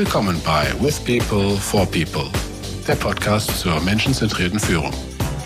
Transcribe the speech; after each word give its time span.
Willkommen 0.00 0.40
bei 0.46 0.66
With 0.80 0.98
People 1.00 1.58
for 1.58 1.84
People, 1.84 2.30
der 2.88 2.94
Podcast 2.94 3.60
zur 3.60 3.78
menschenzentrierten 3.82 4.58
Führung. 4.58 4.94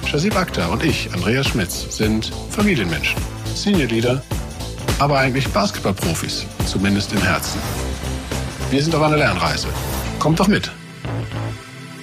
Shazib 0.07 0.37
Akhtar 0.37 0.71
und 0.71 0.85
ich, 0.85 1.13
Andreas 1.13 1.49
Schmitz, 1.49 1.97
sind 1.97 2.27
Familienmenschen, 2.51 3.21
Senior 3.53 3.89
Leader, 3.89 4.23
aber 5.01 5.19
eigentlich 5.19 5.49
Basketballprofis, 5.49 6.47
zumindest 6.67 7.13
im 7.13 7.21
Herzen. 7.21 7.61
Wir 8.71 8.81
sind 8.81 8.95
auf 8.95 9.03
einer 9.03 9.17
Lernreise. 9.17 9.67
Kommt 10.21 10.39
doch 10.39 10.47
mit. 10.47 10.71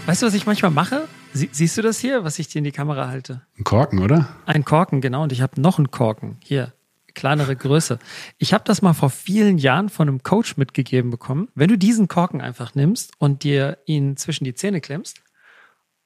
Weißt 0.05 0.22
du, 0.22 0.26
was 0.26 0.34
ich 0.34 0.45
manchmal 0.45 0.72
mache? 0.72 1.08
Sie, 1.31 1.48
siehst 1.54 1.77
du 1.77 1.81
das 1.81 1.99
hier, 1.99 2.26
was 2.26 2.38
ich 2.38 2.49
dir 2.49 2.58
in 2.58 2.66
die 2.66 2.73
Kamera 2.73 3.08
halte? 3.08 3.44
Ein 3.58 3.63
Korken, 3.63 3.99
oder? 3.99 4.27
Ein 4.45 4.66
Korken, 4.66 4.99
genau. 4.99 5.23
Und 5.23 5.31
ich 5.31 5.41
habe 5.41 5.62
noch 5.62 5.77
einen 5.77 5.90
Korken. 5.90 6.36
Hier, 6.44 6.73
kleinere 7.14 7.56
Größe. 7.56 8.00
Ich 8.38 8.54
habe 8.54 8.64
das 8.66 8.82
mal 8.82 8.94
vor 8.94 9.10
vielen 9.10 9.58
Jahren 9.58 9.90
von 9.90 10.08
einem 10.08 10.24
Coach 10.24 10.58
mitgegeben 10.58 11.12
bekommen. 11.12 11.50
Wenn 11.56 11.70
du 11.70 11.78
diesen 11.78 12.08
Korken 12.08 12.42
einfach 12.42 12.76
nimmst 12.76 13.14
und 13.18 13.44
dir 13.44 13.78
ihn 13.86 14.18
zwischen 14.18 14.44
die 14.44 14.54
Zähne 14.54 14.82
klemmst 14.82 15.22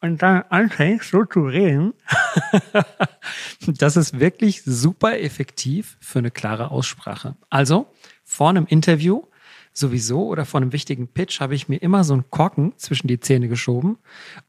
und 0.02 0.22
dann 0.22 0.44
anfängst 0.50 1.12
so 1.12 1.26
zu 1.26 1.46
reden, 1.46 1.94
das 3.68 3.98
ist 3.98 4.20
wirklich 4.20 4.64
super 4.64 5.20
effektiv 5.20 5.98
für 6.00 6.20
eine 6.20 6.32
klare 6.32 6.72
Aussprache. 6.72 7.36
Also 7.50 7.88
vor 8.24 8.50
einem 8.50 8.66
Interview 8.66 9.24
sowieso 9.76 10.28
oder 10.28 10.46
vor 10.46 10.62
einem 10.62 10.72
wichtigen 10.72 11.08
Pitch 11.08 11.42
habe 11.42 11.54
ich 11.54 11.68
mir 11.68 11.78
immer 11.78 12.04
so 12.04 12.14
einen 12.14 12.30
Korken 12.30 12.74
zwischen 12.78 13.08
die 13.08 13.20
Zähne 13.20 13.50
geschoben 13.50 13.98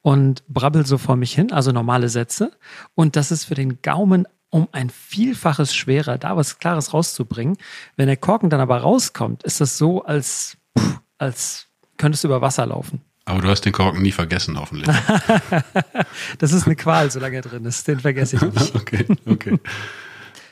und 0.00 0.46
brabbel 0.48 0.86
so 0.86 0.98
vor 0.98 1.16
mich 1.16 1.34
hin, 1.34 1.52
also 1.52 1.72
normale 1.72 2.08
Sätze. 2.08 2.52
Und 2.94 3.16
das 3.16 3.32
ist 3.32 3.44
für 3.44 3.54
den 3.54 3.82
Gaumen 3.82 4.26
um 4.56 4.68
ein 4.72 4.88
Vielfaches 4.88 5.74
schwerer, 5.74 6.16
da 6.16 6.34
was 6.34 6.58
Klares 6.58 6.94
rauszubringen. 6.94 7.58
Wenn 7.96 8.06
der 8.06 8.16
Korken 8.16 8.48
dann 8.48 8.60
aber 8.60 8.78
rauskommt, 8.78 9.42
ist 9.42 9.60
das 9.60 9.76
so, 9.76 10.02
als, 10.02 10.56
als 11.18 11.66
könntest 11.98 12.24
du 12.24 12.28
über 12.28 12.40
Wasser 12.40 12.64
laufen. 12.64 13.02
Aber 13.26 13.42
du 13.42 13.48
hast 13.48 13.66
den 13.66 13.74
Korken 13.74 14.00
nie 14.00 14.12
vergessen, 14.12 14.58
hoffentlich. 14.58 14.88
das 16.38 16.52
ist 16.52 16.64
eine 16.64 16.74
Qual, 16.74 17.10
solange 17.10 17.36
er 17.36 17.42
drin 17.42 17.66
ist. 17.66 17.86
Den 17.86 18.00
vergesse 18.00 18.36
ich 18.36 18.42
nicht. 18.42 18.74
okay, 18.74 19.04
okay. 19.26 19.58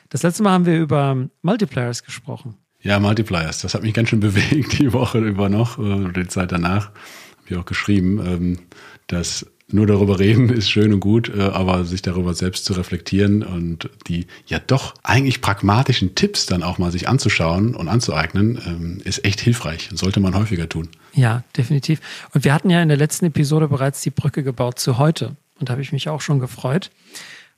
Das 0.09 0.21
letzte 0.21 0.43
Mal 0.43 0.51
haben 0.51 0.65
wir 0.67 0.77
über 0.77 1.27
Multipliers 1.41 2.03
gesprochen. 2.03 2.55
Ja, 2.81 2.99
Multipliers. 2.99 3.61
Das 3.61 3.73
hat 3.73 3.81
mich 3.81 3.95
ganz 3.95 4.09
schön 4.09 4.19
bewegt 4.19 4.77
die 4.77 4.93
Woche 4.93 5.17
über 5.17 5.49
noch, 5.49 5.79
äh, 5.79 6.11
die 6.11 6.27
Zeit 6.27 6.51
danach. 6.51 6.89
Habe 6.89 7.47
ich 7.47 7.57
auch 7.57 7.65
geschrieben, 7.65 8.19
ähm, 8.23 8.59
dass 9.07 9.47
nur 9.71 9.87
darüber 9.87 10.19
reden 10.19 10.49
ist 10.49 10.69
schön 10.69 10.93
und 10.93 10.99
gut, 10.99 11.29
äh, 11.35 11.41
aber 11.41 11.85
sich 11.85 12.01
darüber 12.01 12.33
selbst 12.33 12.65
zu 12.65 12.73
reflektieren 12.73 13.43
und 13.43 13.89
die 14.07 14.27
ja 14.45 14.59
doch 14.59 14.93
eigentlich 15.03 15.41
pragmatischen 15.41 16.13
Tipps 16.15 16.45
dann 16.45 16.61
auch 16.61 16.77
mal 16.77 16.91
sich 16.91 17.09
anzuschauen 17.09 17.75
und 17.75 17.87
anzueignen, 17.87 18.61
ähm, 18.65 19.01
ist 19.03 19.25
echt 19.25 19.39
hilfreich. 19.41 19.89
Sollte 19.93 20.19
man 20.19 20.35
häufiger 20.35 20.69
tun. 20.69 20.89
Ja, 21.13 21.43
definitiv. 21.57 21.99
Und 22.33 22.43
wir 22.43 22.53
hatten 22.53 22.69
ja 22.69 22.81
in 22.81 22.89
der 22.89 22.97
letzten 22.97 23.25
Episode 23.25 23.67
bereits 23.67 24.01
die 24.01 24.11
Brücke 24.11 24.43
gebaut 24.43 24.79
zu 24.79 24.97
heute. 24.97 25.35
Und 25.59 25.69
da 25.69 25.71
habe 25.71 25.81
ich 25.81 25.91
mich 25.91 26.09
auch 26.09 26.21
schon 26.21 26.39
gefreut, 26.39 26.91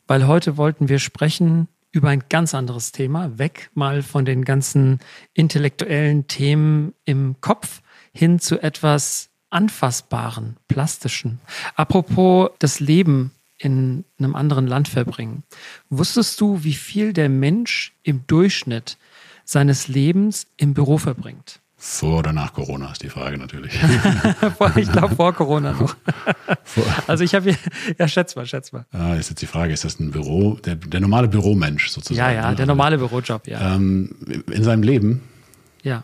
weil 0.05 0.27
heute 0.27 0.55
wollten 0.55 0.87
wir 0.87 0.99
sprechen 0.99 1.67
über 1.91 2.09
ein 2.09 2.23
ganz 2.29 2.53
anderes 2.53 2.91
Thema, 2.91 3.37
weg 3.37 3.69
mal 3.73 4.03
von 4.03 4.23
den 4.23 4.45
ganzen 4.45 4.99
intellektuellen 5.33 6.27
Themen 6.27 6.93
im 7.05 7.35
Kopf 7.41 7.81
hin 8.13 8.39
zu 8.39 8.61
etwas 8.61 9.26
anfassbaren, 9.49 10.57
plastischen. 10.67 11.39
Apropos 11.75 12.51
das 12.59 12.79
Leben 12.79 13.31
in 13.57 14.05
einem 14.19 14.35
anderen 14.35 14.67
Land 14.67 14.87
verbringen. 14.87 15.43
Wusstest 15.89 16.39
du, 16.41 16.63
wie 16.63 16.73
viel 16.73 17.13
der 17.13 17.29
Mensch 17.29 17.93
im 18.03 18.25
Durchschnitt 18.27 18.97
seines 19.45 19.87
Lebens 19.87 20.47
im 20.57 20.73
Büro 20.73 20.97
verbringt? 20.97 21.59
Vor 21.79 22.19
oder 22.19 22.33
nach 22.33 22.53
Corona 22.53 22.91
ist 22.91 23.03
die 23.03 23.09
Frage 23.09 23.37
natürlich. 23.37 23.73
ich 24.75 24.91
glaube 24.91 25.15
vor 25.15 25.33
Corona 25.33 25.73
noch. 25.73 25.95
also 27.07 27.23
ich 27.23 27.35
habe 27.35 27.51
hier, 27.51 27.57
ja 27.99 28.07
schätz 28.07 28.35
mal, 28.35 28.47
schätz 28.47 28.71
mal. 28.71 28.85
Ah, 28.91 29.13
ist 29.13 29.29
jetzt 29.29 29.43
die 29.43 29.47
Frage, 29.47 29.73
ist 29.73 29.83
das 29.83 29.99
ein 29.99 30.09
Büro, 30.09 30.55
der, 30.55 30.75
der 30.75 30.99
normale 30.99 31.27
Büromensch 31.27 31.89
sozusagen? 31.89 32.17
Ja, 32.17 32.49
ja, 32.49 32.55
der 32.55 32.65
normale 32.65 32.97
Bürojob, 32.97 33.47
ja. 33.47 33.75
Ähm, 33.75 34.09
in 34.51 34.63
seinem 34.63 34.81
Leben? 34.81 35.21
Ja. 35.83 36.03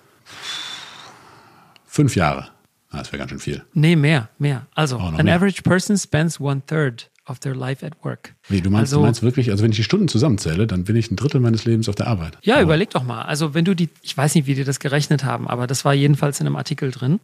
Fünf 1.87 2.15
Jahre. 2.15 2.52
Ah, 2.93 2.99
das 2.99 3.11
wäre 3.11 3.17
ganz 3.17 3.31
schön 3.31 3.39
viel. 3.39 3.63
Nee, 3.73 3.95
mehr, 3.95 4.29
mehr. 4.37 4.67
Also, 4.75 4.97
oh, 4.97 5.01
an 5.17 5.27
average 5.27 5.63
person 5.63 5.97
spends 5.97 6.39
one 6.39 6.61
third 6.65 7.09
of 7.25 7.39
their 7.39 7.55
life 7.55 7.83
at 7.83 7.93
work. 8.03 8.35
Wie, 8.49 8.61
du 8.61 8.69
meinst, 8.69 8.93
also, 8.93 8.97
du 8.97 9.05
meinst 9.05 9.23
wirklich, 9.23 9.49
also 9.49 9.63
wenn 9.63 9.71
ich 9.71 9.77
die 9.77 9.83
Stunden 9.83 10.07
zusammenzähle, 10.07 10.67
dann 10.67 10.83
bin 10.83 10.95
ich 10.95 11.09
ein 11.09 11.15
Drittel 11.15 11.41
meines 11.41 11.65
Lebens 11.65 11.89
auf 11.89 11.95
der 11.95 12.05
Arbeit. 12.05 12.37
Ja, 12.43 12.55
aber 12.55 12.63
überleg 12.63 12.91
doch 12.91 13.03
mal. 13.03 13.23
Also 13.23 13.55
wenn 13.55 13.65
du 13.65 13.75
die, 13.75 13.89
ich 14.03 14.15
weiß 14.15 14.35
nicht, 14.35 14.45
wie 14.45 14.53
die 14.53 14.63
das 14.63 14.79
gerechnet 14.79 15.23
haben, 15.23 15.47
aber 15.47 15.65
das 15.65 15.85
war 15.85 15.93
jedenfalls 15.93 16.39
in 16.39 16.45
einem 16.45 16.55
Artikel 16.55 16.91
drin. 16.91 17.19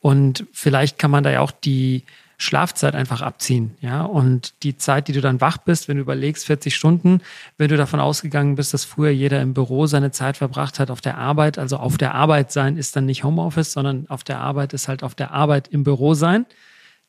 Und 0.00 0.44
vielleicht 0.52 0.98
kann 0.98 1.12
man 1.12 1.22
da 1.22 1.30
ja 1.30 1.40
auch 1.40 1.52
die 1.52 2.02
Schlafzeit 2.42 2.96
einfach 2.96 3.22
abziehen, 3.22 3.76
ja. 3.80 4.02
Und 4.02 4.54
die 4.64 4.76
Zeit, 4.76 5.06
die 5.06 5.12
du 5.12 5.20
dann 5.20 5.40
wach 5.40 5.58
bist, 5.58 5.86
wenn 5.86 5.96
du 5.96 6.02
überlegst, 6.02 6.46
40 6.46 6.74
Stunden, 6.74 7.20
wenn 7.56 7.68
du 7.68 7.76
davon 7.76 8.00
ausgegangen 8.00 8.56
bist, 8.56 8.74
dass 8.74 8.84
früher 8.84 9.10
jeder 9.10 9.40
im 9.40 9.54
Büro 9.54 9.86
seine 9.86 10.10
Zeit 10.10 10.36
verbracht 10.36 10.80
hat 10.80 10.90
auf 10.90 11.00
der 11.00 11.18
Arbeit, 11.18 11.58
also 11.58 11.76
auf 11.76 11.98
der 11.98 12.14
Arbeit 12.14 12.50
sein 12.50 12.76
ist 12.76 12.96
dann 12.96 13.06
nicht 13.06 13.22
Homeoffice, 13.22 13.72
sondern 13.72 14.06
auf 14.08 14.24
der 14.24 14.40
Arbeit 14.40 14.72
ist 14.72 14.88
halt 14.88 15.04
auf 15.04 15.14
der 15.14 15.30
Arbeit 15.30 15.68
im 15.68 15.84
Büro 15.84 16.14
sein, 16.14 16.46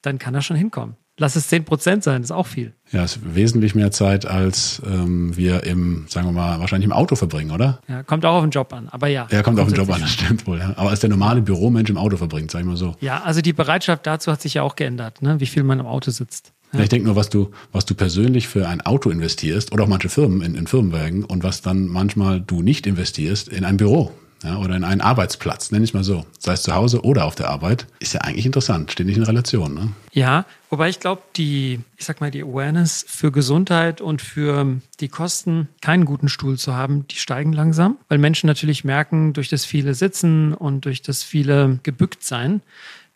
dann 0.03 0.19
kann 0.19 0.35
das 0.35 0.45
schon 0.45 0.57
hinkommen. 0.57 0.97
Lass 1.17 1.35
es 1.35 1.47
10 1.47 1.63
Prozent 1.63 2.03
sein, 2.03 2.23
ist 2.23 2.31
auch 2.31 2.47
viel. 2.47 2.73
Ja, 2.91 3.03
ist 3.03 3.19
wesentlich 3.35 3.75
mehr 3.75 3.91
Zeit, 3.91 4.25
als 4.25 4.81
ähm, 4.85 5.37
wir 5.37 5.63
im, 5.63 6.05
sagen 6.07 6.27
wir 6.27 6.31
mal, 6.31 6.59
wahrscheinlich 6.59 6.85
im 6.85 6.91
Auto 6.91 7.15
verbringen, 7.15 7.51
oder? 7.51 7.81
Ja, 7.87 8.01
kommt 8.01 8.25
auch 8.25 8.33
auf 8.33 8.43
den 8.43 8.49
Job 8.49 8.73
an, 8.73 8.89
aber 8.89 9.07
ja. 9.07 9.27
Ja, 9.29 9.43
kommt 9.43 9.59
auf 9.59 9.67
den 9.67 9.75
Job 9.75 9.91
an, 9.93 10.01
das 10.01 10.09
stimmt 10.09 10.47
wohl, 10.47 10.57
ja. 10.57 10.73
Aber 10.75 10.89
als 10.89 11.01
der 11.01 11.11
normale 11.11 11.41
Büromensch 11.41 11.91
im 11.91 11.97
Auto 11.97 12.17
verbringt, 12.17 12.49
sag 12.49 12.61
ich 12.61 12.65
mal 12.65 12.77
so. 12.77 12.95
Ja, 12.99 13.21
also 13.21 13.41
die 13.41 13.53
Bereitschaft 13.53 14.07
dazu 14.07 14.31
hat 14.31 14.41
sich 14.41 14.55
ja 14.55 14.63
auch 14.63 14.75
geändert, 14.75 15.21
ne? 15.21 15.39
wie 15.39 15.45
viel 15.45 15.61
man 15.61 15.79
im 15.79 15.85
Auto 15.85 16.09
sitzt. 16.09 16.51
Ja. 16.73 16.79
Ich 16.79 16.89
denke 16.89 17.05
nur, 17.05 17.15
was 17.15 17.29
du, 17.29 17.51
was 17.71 17.85
du 17.85 17.93
persönlich 17.93 18.47
für 18.47 18.67
ein 18.67 18.81
Auto 18.81 19.11
investierst 19.11 19.71
oder 19.71 19.83
auch 19.83 19.87
manche 19.87 20.09
Firmen 20.09 20.41
in, 20.41 20.55
in 20.55 20.65
Firmenwagen 20.65 21.23
und 21.23 21.43
was 21.43 21.61
dann 21.61 21.87
manchmal 21.87 22.41
du 22.41 22.63
nicht 22.63 22.87
investierst 22.87 23.49
in 23.49 23.65
ein 23.65 23.77
Büro 23.77 24.11
ja, 24.43 24.57
oder 24.57 24.75
in 24.75 24.83
einen 24.83 25.01
Arbeitsplatz, 25.01 25.71
nenne 25.71 25.85
ich 25.85 25.93
mal 25.93 26.03
so, 26.03 26.25
sei 26.37 26.53
es 26.53 26.63
zu 26.63 26.75
Hause 26.75 27.01
oder 27.01 27.25
auf 27.25 27.35
der 27.35 27.49
Arbeit, 27.49 27.87
ist 27.99 28.13
ja 28.13 28.21
eigentlich 28.21 28.45
interessant, 28.45 28.91
steht 28.91 29.07
nicht 29.07 29.17
in 29.17 29.23
Relation. 29.23 29.73
Ne? 29.73 29.89
Ja, 30.11 30.45
wobei 30.69 30.89
ich 30.89 30.99
glaube, 30.99 31.21
die, 31.35 31.79
ich 31.97 32.05
sag 32.05 32.19
mal, 32.19 32.31
die 32.31 32.43
Awareness 32.43 33.05
für 33.07 33.31
Gesundheit 33.31 34.01
und 34.01 34.21
für 34.21 34.81
die 34.99 35.07
Kosten, 35.07 35.69
keinen 35.81 36.05
guten 36.05 36.27
Stuhl 36.27 36.57
zu 36.57 36.75
haben, 36.75 37.07
die 37.07 37.15
steigen 37.15 37.53
langsam, 37.53 37.97
weil 38.09 38.17
Menschen 38.17 38.47
natürlich 38.47 38.83
merken, 38.83 39.33
durch 39.33 39.49
das 39.49 39.65
viele 39.65 39.93
Sitzen 39.93 40.53
und 40.53 40.85
durch 40.85 41.01
das 41.01 41.23
viele 41.23 41.79
gebückt 41.83 42.23
sein, 42.23 42.61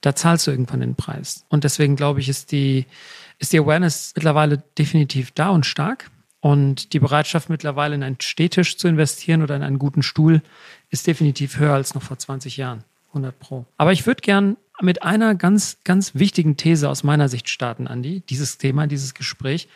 da 0.01 0.15
zahlst 0.15 0.47
du 0.47 0.51
irgendwann 0.51 0.79
den 0.79 0.95
Preis. 0.95 1.44
Und 1.49 1.63
deswegen 1.63 1.95
glaube 1.95 2.19
ich, 2.19 2.29
ist 2.29 2.51
die, 2.51 2.85
ist 3.39 3.51
die 3.51 3.59
Awareness 3.59 4.13
mittlerweile 4.15 4.63
definitiv 4.77 5.31
da 5.31 5.49
und 5.49 5.65
stark. 5.65 6.09
Und 6.47 6.93
die 6.93 6.99
Bereitschaft 6.99 7.49
mittlerweile 7.49 7.93
in 7.93 8.03
einen 8.03 8.21
Stehtisch 8.21 8.77
zu 8.77 8.87
investieren 8.87 9.43
oder 9.43 9.57
in 9.57 9.63
einen 9.63 9.79
guten 9.79 10.01
Stuhl 10.01 10.41
ist 10.89 11.05
definitiv 11.05 11.59
höher 11.59 11.73
als 11.73 11.93
noch 11.93 12.01
vor 12.01 12.17
20 12.17 12.55
Jahren. 12.55 12.85
100 13.09 13.37
Pro. 13.37 13.65
Aber 13.75 13.91
ich 13.91 14.07
würde 14.07 14.21
gern 14.21 14.55
mit 14.79 15.03
einer 15.03 15.35
ganz, 15.35 15.79
ganz 15.83 16.15
wichtigen 16.15 16.55
These 16.55 16.89
aus 16.89 17.03
meiner 17.03 17.27
Sicht 17.27 17.49
starten, 17.49 17.85
Andi, 17.85 18.23
dieses 18.29 18.57
Thema, 18.57 18.87
dieses 18.87 19.13
Gespräch. 19.13 19.67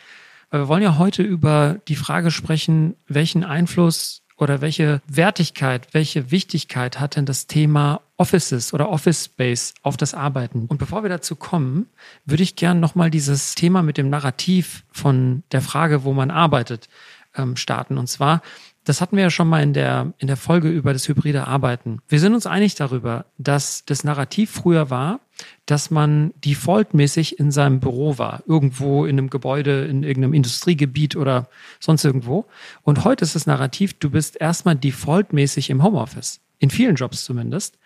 Weil 0.48 0.60
wir 0.60 0.68
wollen 0.68 0.82
ja 0.82 0.96
heute 0.96 1.22
über 1.22 1.78
die 1.88 1.94
Frage 1.94 2.30
sprechen, 2.30 2.96
welchen 3.06 3.44
Einfluss 3.44 4.22
oder 4.38 4.62
welche 4.62 5.02
Wertigkeit, 5.06 5.88
welche 5.92 6.30
Wichtigkeit 6.30 7.00
hat 7.00 7.16
denn 7.16 7.26
das 7.26 7.48
Thema 7.48 8.00
Offices 8.22 8.72
oder 8.72 8.88
Office 8.88 9.24
Space 9.24 9.74
auf 9.82 9.96
das 9.96 10.14
Arbeiten? 10.14 10.66
Und 10.68 10.78
bevor 10.78 11.02
wir 11.02 11.10
dazu 11.10 11.34
kommen, 11.34 11.86
würde 12.24 12.44
ich 12.44 12.54
gern 12.54 12.78
nochmal 12.78 13.10
dieses 13.10 13.56
Thema 13.56 13.82
mit 13.82 13.98
dem 13.98 14.10
Narrativ 14.10 14.84
von 14.92 15.42
der 15.50 15.60
Frage, 15.60 16.04
wo 16.04 16.12
man 16.12 16.30
arbeitet, 16.30 16.88
ähm, 17.36 17.56
starten. 17.56 17.98
Und 17.98 18.06
zwar, 18.06 18.40
das 18.84 19.00
hatten 19.00 19.16
wir 19.16 19.24
ja 19.24 19.30
schon 19.30 19.48
mal 19.48 19.60
in 19.60 19.72
der, 19.72 20.12
in 20.18 20.28
der 20.28 20.36
Folge 20.36 20.68
über 20.68 20.92
das 20.92 21.08
hybride 21.08 21.48
Arbeiten. 21.48 21.98
Wir 22.06 22.20
sind 22.20 22.32
uns 22.32 22.46
einig 22.46 22.76
darüber, 22.76 23.24
dass 23.38 23.84
das 23.86 24.04
Narrativ 24.04 24.52
früher 24.52 24.88
war, 24.88 25.18
dass 25.66 25.90
man 25.90 26.32
defaultmäßig 26.44 27.40
in 27.40 27.50
seinem 27.50 27.80
Büro 27.80 28.18
war, 28.18 28.44
irgendwo 28.46 29.04
in 29.04 29.18
einem 29.18 29.30
Gebäude, 29.30 29.84
in 29.86 30.04
irgendeinem 30.04 30.34
Industriegebiet 30.34 31.16
oder 31.16 31.48
sonst 31.80 32.04
irgendwo. 32.04 32.46
Und 32.82 33.02
heute 33.02 33.24
ist 33.24 33.34
das 33.34 33.46
Narrativ, 33.46 33.94
du 33.94 34.10
bist 34.10 34.40
erstmal 34.40 34.76
defaultmäßig 34.76 35.70
im 35.70 35.82
Homeoffice. 35.82 36.40
In 36.62 36.70
vielen 36.70 36.94
Jobs 36.94 37.24
zumindest. 37.24 37.76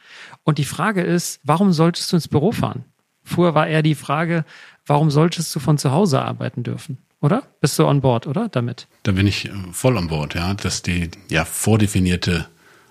Und 0.45 0.59
die 0.59 0.67
Frage 0.67 1.01
ist, 1.01 1.41
warum 1.43 1.73
solltest 1.73 2.13
du 2.13 2.17
ins 2.17 2.29
Büro 2.29 2.53
fahren? 2.53 2.85
Früher 3.25 3.55
war 3.55 3.67
eher 3.67 3.83
die 3.83 3.95
Frage, 3.95 4.45
warum 4.85 5.11
solltest 5.11 5.55
du 5.55 5.61
von 5.61 5.79
zu 5.79 5.93
Hause 5.93 6.21
arbeiten 6.21 6.63
dürfen? 6.63 6.99
Oder? 7.23 7.45
Bist 7.63 7.79
du 7.79 7.87
on 7.87 8.03
board, 8.03 8.27
oder? 8.27 8.51
Damit? 8.51 8.87
Da 9.05 9.13
bin 9.13 9.27
ich 9.27 9.47
äh, 9.47 9.53
voll 9.73 9.97
on 9.97 10.09
board, 10.09 10.35
ja. 10.35 10.53
Dass 10.53 10.83
die 10.83 11.11
ja 11.31 11.47
vordefinierte 11.47 12.49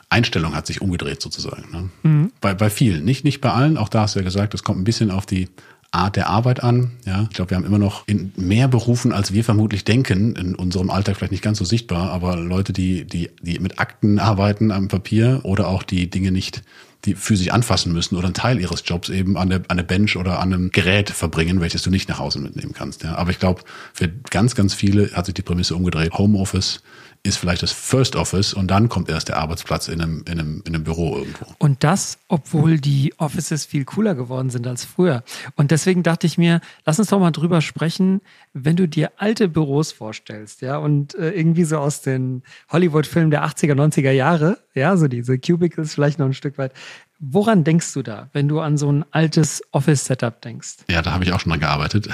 Einstellung 0.09 0.55
hat 0.55 0.65
sich 0.65 0.81
umgedreht 0.81 1.21
sozusagen. 1.21 1.69
Ne? 1.71 1.89
Mhm. 2.01 2.31
Bei, 2.41 2.55
bei 2.55 2.71
vielen, 2.71 3.05
nicht, 3.05 3.23
nicht 3.23 3.39
bei 3.39 3.51
allen, 3.51 3.77
auch 3.77 3.89
da 3.89 4.01
hast 4.01 4.15
du 4.15 4.19
ja 4.19 4.25
gesagt, 4.25 4.55
es 4.55 4.63
kommt 4.63 4.79
ein 4.79 4.85
bisschen 4.85 5.11
auf 5.11 5.27
die 5.27 5.49
Art 5.91 6.15
der 6.15 6.27
Arbeit 6.27 6.61
an. 6.63 6.91
Ja, 7.05 7.23
ich 7.23 7.35
glaube, 7.35 7.51
wir 7.51 7.57
haben 7.57 7.65
immer 7.65 7.79
noch 7.79 8.07
in 8.07 8.33
mehr 8.35 8.67
Berufen, 8.67 9.13
als 9.13 9.33
wir 9.33 9.43
vermutlich 9.43 9.85
denken, 9.85 10.35
in 10.35 10.55
unserem 10.55 10.89
Alltag 10.89 11.15
vielleicht 11.15 11.31
nicht 11.31 11.43
ganz 11.43 11.57
so 11.57 11.65
sichtbar, 11.65 12.11
aber 12.11 12.35
Leute, 12.35 12.73
die, 12.73 13.05
die, 13.05 13.29
die 13.41 13.59
mit 13.59 13.79
Akten 13.79 14.19
arbeiten 14.19 14.71
am 14.71 14.87
Papier 14.87 15.41
oder 15.43 15.67
auch 15.67 15.83
die 15.83 16.09
Dinge 16.09 16.31
nicht 16.31 16.63
die 17.05 17.15
physisch 17.15 17.49
anfassen 17.49 17.93
müssen 17.93 18.15
oder 18.15 18.25
einen 18.25 18.33
Teil 18.33 18.59
ihres 18.59 18.83
Jobs 18.85 19.09
eben 19.09 19.37
an 19.37 19.49
der, 19.49 19.61
an 19.67 19.77
der 19.77 19.83
Bench 19.83 20.17
oder 20.17 20.39
an 20.39 20.53
einem 20.53 20.71
Gerät 20.71 21.09
verbringen, 21.09 21.61
welches 21.61 21.83
du 21.83 21.89
nicht 21.89 22.09
nach 22.09 22.19
Hause 22.19 22.39
mitnehmen 22.39 22.73
kannst. 22.73 23.03
Ja. 23.03 23.15
Aber 23.15 23.31
ich 23.31 23.39
glaube, 23.39 23.61
für 23.93 24.09
ganz, 24.29 24.55
ganz 24.55 24.73
viele 24.73 25.11
hat 25.13 25.25
sich 25.25 25.35
die 25.35 25.41
Prämisse 25.41 25.75
umgedreht. 25.75 26.13
Homeoffice 26.13 26.81
ist 27.25 27.37
vielleicht 27.37 27.63
das 27.63 27.71
First 27.71 28.15
Office 28.15 28.53
und 28.53 28.69
dann 28.69 28.87
kommt 28.87 29.09
erst 29.09 29.29
der 29.29 29.37
Arbeitsplatz 29.37 29.87
in 29.87 29.99
einem, 29.99 30.23
in 30.27 30.39
einem, 30.39 30.61
in 30.65 30.75
einem 30.75 30.83
Büro 30.83 31.17
irgendwo. 31.17 31.47
Und 31.57 31.83
das, 31.83 32.19
obwohl 32.27 32.79
die 32.79 33.13
Offices 33.17 33.65
viel 33.65 33.83
cooler 33.83 34.13
geworden 34.13 34.51
sind 34.51 34.67
als 34.67 34.85
früher. 34.85 35.23
Und 35.55 35.71
deswegen 35.71 36.03
dachte 36.03 36.27
ich 36.27 36.37
mir, 36.37 36.61
lass 36.85 36.99
uns 36.99 37.09
doch 37.09 37.19
mal 37.19 37.31
drüber 37.31 37.61
sprechen, 37.61 38.21
wenn 38.53 38.75
du 38.75 38.87
dir 38.87 39.11
alte 39.17 39.47
Büros 39.47 39.91
vorstellst, 39.91 40.61
ja, 40.61 40.77
und 40.77 41.15
äh, 41.15 41.31
irgendwie 41.31 41.63
so 41.63 41.79
aus 41.79 42.01
den 42.01 42.43
Hollywood-Filmen 42.69 43.31
der 43.31 43.43
80er, 43.45 43.73
90er 43.73 44.11
Jahre, 44.11 44.59
ja, 44.75 44.95
so 44.95 45.07
diese 45.07 45.39
Cubicles 45.39 45.95
vielleicht 45.95 46.19
noch 46.19 46.27
ein 46.27 46.33
Stück 46.33 46.57
weit. 46.59 46.73
Woran 47.19 47.63
denkst 47.63 47.91
du 47.93 48.03
da, 48.03 48.29
wenn 48.33 48.47
du 48.47 48.59
an 48.59 48.77
so 48.77 48.91
ein 48.91 49.03
altes 49.09 49.63
Office-Setup 49.71 50.41
denkst? 50.41 50.77
Ja, 50.89 51.01
da 51.01 51.11
habe 51.11 51.23
ich 51.23 51.33
auch 51.33 51.39
schon 51.39 51.49
mal 51.51 51.59
gearbeitet. 51.59 52.07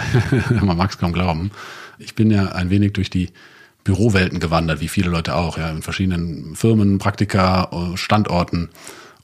Man 0.50 0.78
mag 0.78 0.92
es 0.92 0.98
kaum 0.98 1.12
glauben. 1.12 1.52
Ich 1.98 2.16
bin 2.16 2.31
ja 2.31 2.54
ein 2.54 2.69
wenig 2.69 2.94
durch 2.94 3.10
die 3.10 3.30
Bürowelten 3.83 4.39
gewandert, 4.39 4.80
wie 4.80 4.88
viele 4.88 5.10
Leute 5.10 5.36
auch, 5.36 5.57
ja, 5.57 5.69
in 5.69 5.81
verschiedenen 5.81 6.56
Firmen, 6.56 6.98
Praktika, 7.00 7.69
äh, 7.72 7.98
Standorten. 7.98 8.69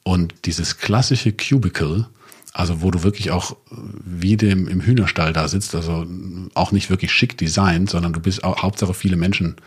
Und 0.03 0.33
dieses 0.45 0.77
klassische 0.77 1.33
Cubicle, 1.33 2.07
also 2.53 2.81
wo 2.81 2.91
du 2.91 3.03
wirklich 3.03 3.31
auch 3.31 3.55
wie 3.69 4.37
dem 4.37 4.67
im 4.67 4.81
Hühnerstall 4.81 5.33
da 5.33 5.47
sitzt, 5.47 5.75
also 5.75 6.07
auch 6.53 6.71
nicht 6.71 6.89
wirklich 6.89 7.11
schick 7.11 7.37
designt, 7.37 7.89
sondern 7.89 8.13
du 8.13 8.19
bist 8.19 8.43
auch 8.43 8.63
Hauptsache 8.63 8.93
viele 8.93 9.17
Menschen 9.17 9.57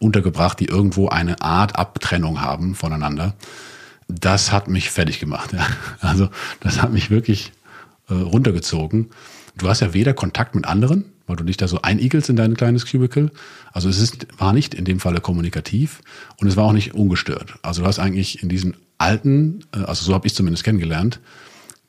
untergebracht, 0.00 0.58
die 0.58 0.64
irgendwo 0.64 1.08
eine 1.08 1.40
Art 1.40 1.76
Abtrennung 1.76 2.40
haben 2.40 2.74
voneinander. 2.74 3.34
Das 4.08 4.50
hat 4.50 4.66
mich 4.66 4.90
fertig 4.90 5.20
gemacht. 5.20 5.52
Ja. 5.52 5.66
Also 6.00 6.28
das 6.60 6.82
hat 6.82 6.92
mich 6.92 7.10
wirklich 7.10 7.52
äh, 8.08 8.14
runtergezogen. 8.14 9.10
Du 9.56 9.68
hast 9.68 9.80
ja 9.80 9.94
weder 9.94 10.14
Kontakt 10.14 10.54
mit 10.54 10.64
anderen, 10.64 11.11
weil 11.26 11.36
du 11.36 11.44
dich 11.44 11.56
da 11.56 11.68
so 11.68 11.82
einigelst 11.82 12.28
in 12.28 12.36
dein 12.36 12.56
kleines 12.56 12.86
Cubicle. 12.90 13.30
Also 13.72 13.88
es 13.88 13.98
ist, 13.98 14.26
war 14.38 14.52
nicht 14.52 14.74
in 14.74 14.84
dem 14.84 15.00
Falle 15.00 15.20
kommunikativ 15.20 16.00
und 16.38 16.48
es 16.48 16.56
war 16.56 16.64
auch 16.64 16.72
nicht 16.72 16.94
ungestört. 16.94 17.54
Also 17.62 17.82
du 17.82 17.88
hast 17.88 17.98
eigentlich 17.98 18.42
in 18.42 18.48
diesen 18.48 18.76
alten, 18.98 19.64
äh, 19.74 19.80
also 19.80 20.04
so 20.04 20.14
habe 20.14 20.26
ich 20.26 20.34
zumindest 20.34 20.64
kennengelernt, 20.64 21.20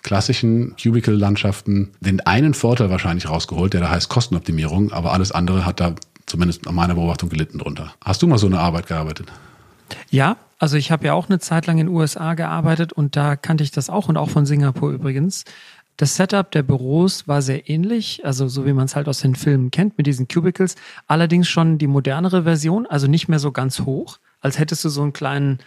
klassischen 0.02 0.76
Cubicle-Landschaften 0.76 1.92
den 2.02 2.20
einen 2.22 2.54
Vorteil 2.54 2.90
wahrscheinlich 2.90 3.30
rausgeholt, 3.30 3.74
der 3.74 3.82
da 3.82 3.90
heißt 3.90 4.10
Kostenoptimierung, 4.10 4.92
aber 4.92 5.14
alles 5.14 5.32
andere 5.32 5.66
hat 5.66 5.80
da 5.80 5.96
zumindest 6.26 6.66
nach 6.66 6.72
meiner 6.72 6.96
Beobachtung 6.96 7.30
gelitten 7.30 7.58
drunter. 7.58 7.94
Hast 8.04 8.22
du 8.22 8.28
mal 8.28 8.38
so 8.38 8.48
eine 8.48 8.60
Arbeit 8.60 8.88
gearbeitet? 8.88 9.32
Ja, 10.10 10.38
also 10.60 10.78
ich 10.78 10.92
habe 10.92 11.06
ja 11.06 11.14
auch 11.14 11.30
eine 11.30 11.40
Zeit 11.40 11.68
lang 11.68 11.78
in 11.78 11.88
den 11.88 11.96
USA 11.96 12.36
gearbeitet 12.36 12.94
und 12.94 13.16
da 13.16 13.36
kannte 13.36 13.64
ich 13.64 13.72
das 13.72 13.90
auch 13.90 14.08
und 14.08 14.18
auch 14.18 14.30
von 14.30 14.46
Singapur 14.46 14.92
übrigens. 14.92 15.44
Das 15.98 16.16
Setup 16.16 16.50
der 16.52 16.64
Büros 16.64 17.28
war 17.28 17.42
sehr 17.42 17.70
ähnlich, 17.70 18.26
also 18.26 18.48
so 18.48 18.66
wie 18.66 18.74
man 18.74 18.86
es 18.86 18.96
halt 18.96 19.08
aus 19.08 19.20
den 19.20 19.36
Filmen 19.36 19.72
kennt, 19.72 19.98
mit 19.98 20.08
diesen 20.08 20.28
Cubicles. 20.28 20.76
Allerdings 21.08 21.48
schon 21.48 21.78
die 21.78 21.88
modernere 21.88 22.44
Version, 22.44 22.88
also 22.88 23.08
nicht 23.08 23.28
mehr 23.28 23.40
so 23.40 23.52
ganz 23.52 23.82
hoch, 23.82 24.18
als 24.42 24.58
hättest 24.60 24.84
du 24.84 24.90
so 24.90 25.04
einen 25.04 25.14
kleinen, 25.14 25.60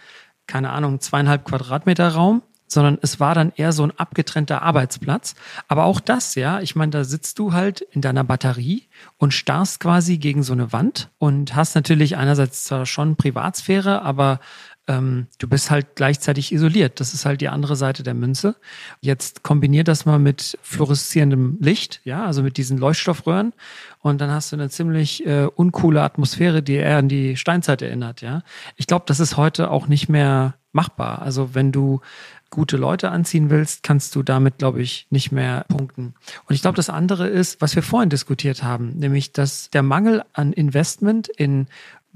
keine 0.45 0.71
Ahnung, 0.71 0.99
zweieinhalb 0.99 1.45
Quadratmeter 1.45 2.09
Raum, 2.09 2.41
sondern 2.67 2.97
es 3.01 3.19
war 3.19 3.33
dann 3.33 3.53
eher 3.55 3.71
so 3.71 3.83
ein 3.83 3.97
abgetrennter 3.97 4.61
Arbeitsplatz. 4.61 5.35
Aber 5.67 5.85
auch 5.85 6.01
das, 6.01 6.35
ja, 6.35 6.59
ich 6.59 6.75
meine, 6.75 6.91
da 6.91 7.03
sitzt 7.05 7.39
du 7.39 7.53
halt 7.53 7.81
in 7.81 8.01
deiner 8.01 8.25
Batterie 8.25 8.83
und 9.17 9.33
starrst 9.33 9.79
quasi 9.79 10.17
gegen 10.17 10.43
so 10.43 10.53
eine 10.53 10.73
Wand 10.73 11.09
und 11.17 11.55
hast 11.55 11.75
natürlich 11.75 12.17
einerseits 12.17 12.65
zwar 12.65 12.85
schon 12.85 13.15
Privatsphäre, 13.15 14.01
aber 14.01 14.39
ähm, 14.87 15.27
du 15.37 15.47
bist 15.47 15.69
halt 15.69 15.95
gleichzeitig 15.95 16.51
isoliert. 16.51 16.99
Das 16.99 17.13
ist 17.13 17.25
halt 17.25 17.41
die 17.41 17.49
andere 17.49 17.75
Seite 17.75 18.03
der 18.03 18.13
Münze. 18.13 18.55
Jetzt 19.01 19.43
kombiniert 19.43 19.87
das 19.87 20.05
mal 20.05 20.19
mit 20.19 20.57
fluoreszierendem 20.61 21.57
Licht, 21.59 22.01
ja, 22.05 22.25
also 22.25 22.41
mit 22.41 22.57
diesen 22.57 22.77
Leuchtstoffröhren. 22.77 23.53
Und 23.99 24.21
dann 24.21 24.31
hast 24.31 24.51
du 24.51 24.55
eine 24.55 24.69
ziemlich 24.69 25.25
äh, 25.25 25.45
uncoole 25.45 26.01
Atmosphäre, 26.01 26.63
die 26.63 26.75
eher 26.75 26.97
an 26.97 27.09
die 27.09 27.35
Steinzeit 27.35 27.81
erinnert, 27.81 28.21
ja. 28.21 28.43
Ich 28.75 28.87
glaube, 28.87 29.05
das 29.07 29.19
ist 29.19 29.37
heute 29.37 29.71
auch 29.71 29.87
nicht 29.87 30.07
mehr 30.07 30.55
machbar. 30.71 31.21
Also 31.21 31.53
wenn 31.53 31.71
du 31.71 32.01
gute 32.49 32.77
Leute 32.77 33.11
anziehen 33.11 33.49
willst, 33.49 33.83
kannst 33.83 34.15
du 34.15 34.23
damit, 34.23 34.59
glaube 34.59 34.81
ich, 34.81 35.07
nicht 35.09 35.31
mehr 35.31 35.65
punkten. 35.67 36.13
Und 36.45 36.55
ich 36.55 36.61
glaube, 36.61 36.77
das 36.77 36.89
andere 36.89 37.27
ist, 37.27 37.59
was 37.61 37.75
wir 37.75 37.83
vorhin 37.83 38.09
diskutiert 38.09 38.63
haben, 38.63 38.91
nämlich 38.97 39.33
dass 39.33 39.69
der 39.71 39.83
Mangel 39.83 40.23
an 40.33 40.53
Investment 40.53 41.27
in 41.27 41.67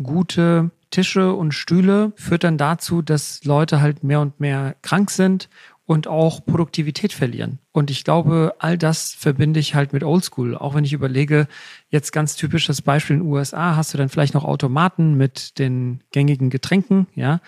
gute 0.01 0.71
Tische 0.91 1.33
und 1.33 1.53
Stühle 1.53 2.13
führt 2.15 2.43
dann 2.43 2.57
dazu, 2.57 3.01
dass 3.01 3.43
Leute 3.43 3.81
halt 3.81 4.03
mehr 4.03 4.19
und 4.21 4.39
mehr 4.39 4.75
krank 4.81 5.09
sind 5.09 5.49
und 5.85 6.07
auch 6.07 6.45
Produktivität 6.45 7.11
verlieren. 7.11 7.59
Und 7.73 7.91
ich 7.91 8.03
glaube, 8.03 8.53
all 8.59 8.77
das 8.77 9.13
verbinde 9.13 9.59
ich 9.59 9.75
halt 9.75 9.91
mit 9.91 10.03
Oldschool. 10.03 10.55
Auch 10.55 10.73
wenn 10.73 10.85
ich 10.85 10.93
überlege, 10.93 11.47
jetzt 11.89 12.13
ganz 12.13 12.35
typisches 12.35 12.81
Beispiel 12.81 13.17
in 13.17 13.23
den 13.23 13.29
USA, 13.29 13.75
hast 13.75 13.93
du 13.93 13.97
dann 13.97 14.07
vielleicht 14.07 14.33
noch 14.33 14.45
Automaten 14.45 15.15
mit 15.15 15.59
den 15.59 16.01
gängigen 16.11 16.49
Getränken, 16.49 17.07
ja, 17.15 17.41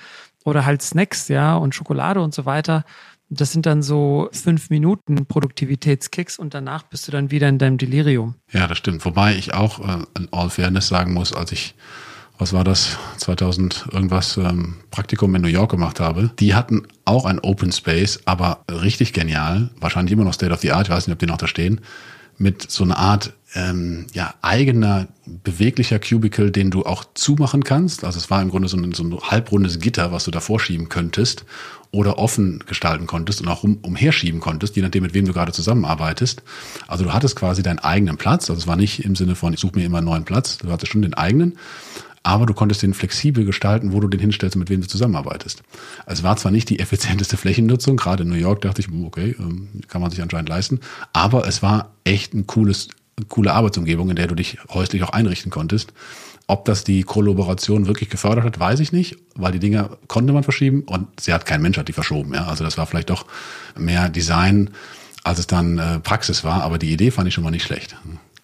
oder 0.43 0.65
halt 0.65 0.81
Snacks, 0.81 1.29
ja, 1.29 1.55
und 1.55 1.73
Schokolade 1.73 2.19
und 2.19 2.33
so 2.33 2.45
weiter. 2.45 2.83
Das 3.29 3.53
sind 3.53 3.65
dann 3.65 3.81
so 3.81 4.27
fünf 4.33 4.69
Minuten 4.69 5.25
Produktivitätskicks 5.25 6.37
und 6.37 6.53
danach 6.53 6.83
bist 6.83 7.07
du 7.07 7.11
dann 7.11 7.31
wieder 7.31 7.47
in 7.47 7.59
deinem 7.59 7.77
Delirium. 7.77 8.35
Ja, 8.51 8.67
das 8.67 8.77
stimmt. 8.77 9.05
Wobei 9.05 9.35
ich 9.35 9.53
auch 9.53 9.79
äh, 9.79 10.03
in 10.17 10.27
All 10.31 10.49
Fairness 10.49 10.89
sagen 10.89 11.13
muss, 11.13 11.33
als 11.33 11.51
ich 11.53 11.75
was 12.43 12.51
war 12.51 12.65
das, 12.65 12.97
2000 13.19 13.85
irgendwas 13.93 14.35
ähm, 14.35 14.75
Praktikum 14.91 15.33
in 15.33 15.41
New 15.41 15.47
York 15.47 15.71
gemacht 15.71 16.01
habe. 16.01 16.29
Die 16.39 16.53
hatten 16.53 16.83
auch 17.05 17.23
ein 17.23 17.39
Open 17.39 17.71
Space, 17.71 18.19
aber 18.25 18.65
richtig 18.69 19.13
genial, 19.13 19.69
wahrscheinlich 19.79 20.11
immer 20.11 20.25
noch 20.25 20.33
State 20.33 20.51
of 20.51 20.59
the 20.59 20.73
Art, 20.73 20.87
ich 20.87 20.93
weiß 20.93 21.07
nicht, 21.07 21.13
ob 21.13 21.19
die 21.19 21.25
noch 21.25 21.37
da 21.37 21.47
stehen, 21.47 21.79
mit 22.37 22.69
so 22.69 22.83
einer 22.83 22.97
Art 22.97 23.31
ähm, 23.55 24.07
ja, 24.13 24.33
eigener 24.41 25.07
beweglicher 25.25 25.99
Cubicle, 25.99 26.51
den 26.51 26.69
du 26.69 26.83
auch 26.83 27.05
zumachen 27.13 27.63
kannst. 27.63 28.03
Also 28.03 28.17
es 28.17 28.29
war 28.29 28.41
im 28.41 28.49
Grunde 28.49 28.67
so 28.67 28.75
ein, 28.75 28.91
so 28.91 29.03
ein 29.03 29.17
halbrundes 29.21 29.79
Gitter, 29.79 30.11
was 30.11 30.25
du 30.25 30.31
da 30.31 30.41
vorschieben 30.41 30.89
könntest 30.89 31.45
oder 31.91 32.17
offen 32.17 32.61
gestalten 32.67 33.07
konntest 33.07 33.39
und 33.39 33.47
auch 33.47 33.63
um, 33.63 33.77
umherschieben 33.83 34.41
konntest, 34.41 34.75
je 34.75 34.81
nachdem, 34.81 35.03
mit 35.03 35.13
wem 35.13 35.25
du 35.25 35.31
gerade 35.31 35.53
zusammenarbeitest. 35.53 36.43
Also 36.89 37.05
du 37.05 37.13
hattest 37.13 37.37
quasi 37.37 37.63
deinen 37.63 37.79
eigenen 37.79 38.17
Platz. 38.17 38.49
Also 38.49 38.59
es 38.59 38.67
war 38.67 38.75
nicht 38.75 39.05
im 39.05 39.15
Sinne 39.15 39.35
von, 39.35 39.53
ich 39.53 39.61
suche 39.61 39.77
mir 39.77 39.85
immer 39.85 39.99
einen 39.99 40.07
neuen 40.07 40.25
Platz. 40.25 40.57
Du 40.57 40.69
hattest 40.69 40.91
schon 40.91 41.03
den 41.03 41.13
eigenen 41.13 41.57
aber 42.23 42.45
du 42.45 42.53
konntest 42.53 42.81
den 42.81 42.93
flexibel 42.93 43.45
gestalten, 43.45 43.91
wo 43.91 43.99
du 43.99 44.07
den 44.07 44.19
hinstellst 44.19 44.55
und 44.55 44.61
mit 44.61 44.69
wem 44.69 44.81
du 44.81 44.87
zusammenarbeitest. 44.87 45.61
Es 46.05 46.23
war 46.23 46.37
zwar 46.37 46.51
nicht 46.51 46.69
die 46.69 46.79
effizienteste 46.79 47.37
Flächennutzung, 47.37 47.97
gerade 47.97 48.23
in 48.23 48.29
New 48.29 48.35
York 48.35 48.61
dachte 48.61 48.81
ich, 48.81 48.87
okay, 48.89 49.35
ähm, 49.37 49.67
kann 49.89 50.01
man 50.01 50.09
sich 50.09 50.21
anscheinend 50.21 50.49
leisten, 50.49 50.79
aber 51.11 51.47
es 51.47 51.61
war 51.61 51.91
echt 52.05 52.33
ein 52.33 52.47
cooles, 52.47 52.87
coole 53.27 53.53
Arbeitsumgebung, 53.53 54.09
in 54.09 54.15
der 54.15 54.27
du 54.27 54.35
dich 54.35 54.57
häuslich 54.69 55.03
auch 55.03 55.11
einrichten 55.11 55.51
konntest. 55.51 55.93
Ob 56.45 56.65
das 56.65 56.83
die 56.83 57.03
Kollaboration 57.03 57.87
wirklich 57.87 58.09
gefördert 58.09 58.43
hat, 58.43 58.59
weiß 58.59 58.81
ich 58.81 58.91
nicht, 58.91 59.15
weil 59.35 59.53
die 59.53 59.59
Dinger 59.59 59.97
konnte 60.07 60.33
man 60.33 60.43
verschieben 60.43 60.83
und 60.83 61.07
sie 61.19 61.33
hat 61.33 61.45
kein 61.45 61.61
Mensch 61.61 61.77
hat 61.77 61.87
die 61.87 61.93
verschoben. 61.93 62.33
Ja? 62.33 62.47
Also 62.47 62.65
das 62.65 62.77
war 62.77 62.85
vielleicht 62.85 63.09
doch 63.09 63.25
mehr 63.77 64.09
Design, 64.09 64.71
als 65.23 65.39
es 65.39 65.47
dann 65.47 65.77
äh, 65.77 65.99
Praxis 65.99 66.43
war, 66.43 66.63
aber 66.63 66.77
die 66.77 66.91
Idee 66.91 67.11
fand 67.11 67.29
ich 67.29 67.33
schon 67.33 67.45
mal 67.45 67.51
nicht 67.51 67.63
schlecht. 67.63 67.95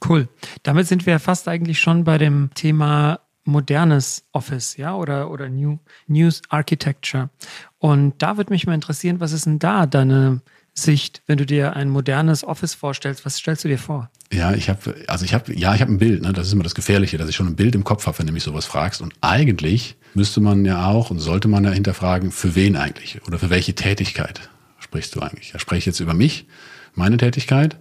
Cool. 0.08 0.30
Damit 0.64 0.88
sind 0.88 1.06
wir 1.06 1.20
fast 1.20 1.50
eigentlich 1.50 1.80
schon 1.80 2.06
bei 2.06 2.18
dem 2.18 2.52
Thema 2.56 3.20
modernes 3.44 4.24
Office, 4.32 4.78
ja, 4.78 4.96
oder, 4.96 5.32
oder 5.32 5.50
New, 5.50 5.80
News 6.08 6.42
Architecture. 6.50 7.30
Und 7.78 8.14
da 8.20 8.38
würde 8.38 8.52
mich 8.52 8.68
mal 8.68 8.74
interessieren, 8.74 9.20
was 9.20 9.32
ist 9.32 9.46
denn 9.46 9.60
da 9.60 9.86
deine 9.86 10.42
Sicht, 10.74 11.22
wenn 11.28 11.38
du 11.38 11.46
dir 11.46 11.76
ein 11.76 11.90
modernes 11.90 12.44
Office 12.44 12.74
vorstellst? 12.74 13.26
Was 13.26 13.38
stellst 13.38 13.64
du 13.64 13.68
dir 13.68 13.78
vor? 13.78 14.10
Ja, 14.32 14.54
ich 14.54 14.70
habe, 14.70 14.96
also 15.08 15.26
ich 15.26 15.34
habe, 15.34 15.54
ja, 15.54 15.74
ich 15.76 15.82
habe 15.82 15.92
ein 15.92 15.98
Bild. 15.98 16.22
Ne? 16.22 16.34
Das 16.34 16.48
ist 16.48 16.54
immer 16.54 16.64
das 16.64 16.76
Gefährliche, 16.76 17.18
dass 17.18 17.30
ich 17.30 17.36
schon 17.36 17.48
ein 17.48 17.56
Bild 17.56 17.76
im 17.76 17.84
Kopf 17.84 18.06
habe, 18.06 18.20
wenn 18.20 18.28
du 18.28 18.34
mich 18.34 18.44
sowas 18.44 18.66
fragst. 18.66 19.02
Und 19.02 19.14
eigentlich 19.22 19.96
müsste 20.14 20.42
man 20.42 20.66
ja 20.66 20.88
auch 20.88 21.10
und 21.10 21.20
sollte 21.20 21.48
man 21.48 21.64
ja 21.64 21.72
hinterfragen, 21.72 22.32
für 22.32 22.56
wen 22.56 22.76
eigentlich 22.76 23.22
oder 23.28 23.40
für 23.40 23.50
welche 23.50 23.76
Tätigkeit 23.76 24.50
sprichst 24.80 25.16
du 25.16 25.22
eigentlich? 25.22 25.52
Ja, 25.54 25.60
spreche 25.60 25.80
ich 25.80 25.86
jetzt 25.86 26.00
über 26.00 26.14
mich, 26.14 26.48
meine 26.94 27.18
Tätigkeit 27.18 27.78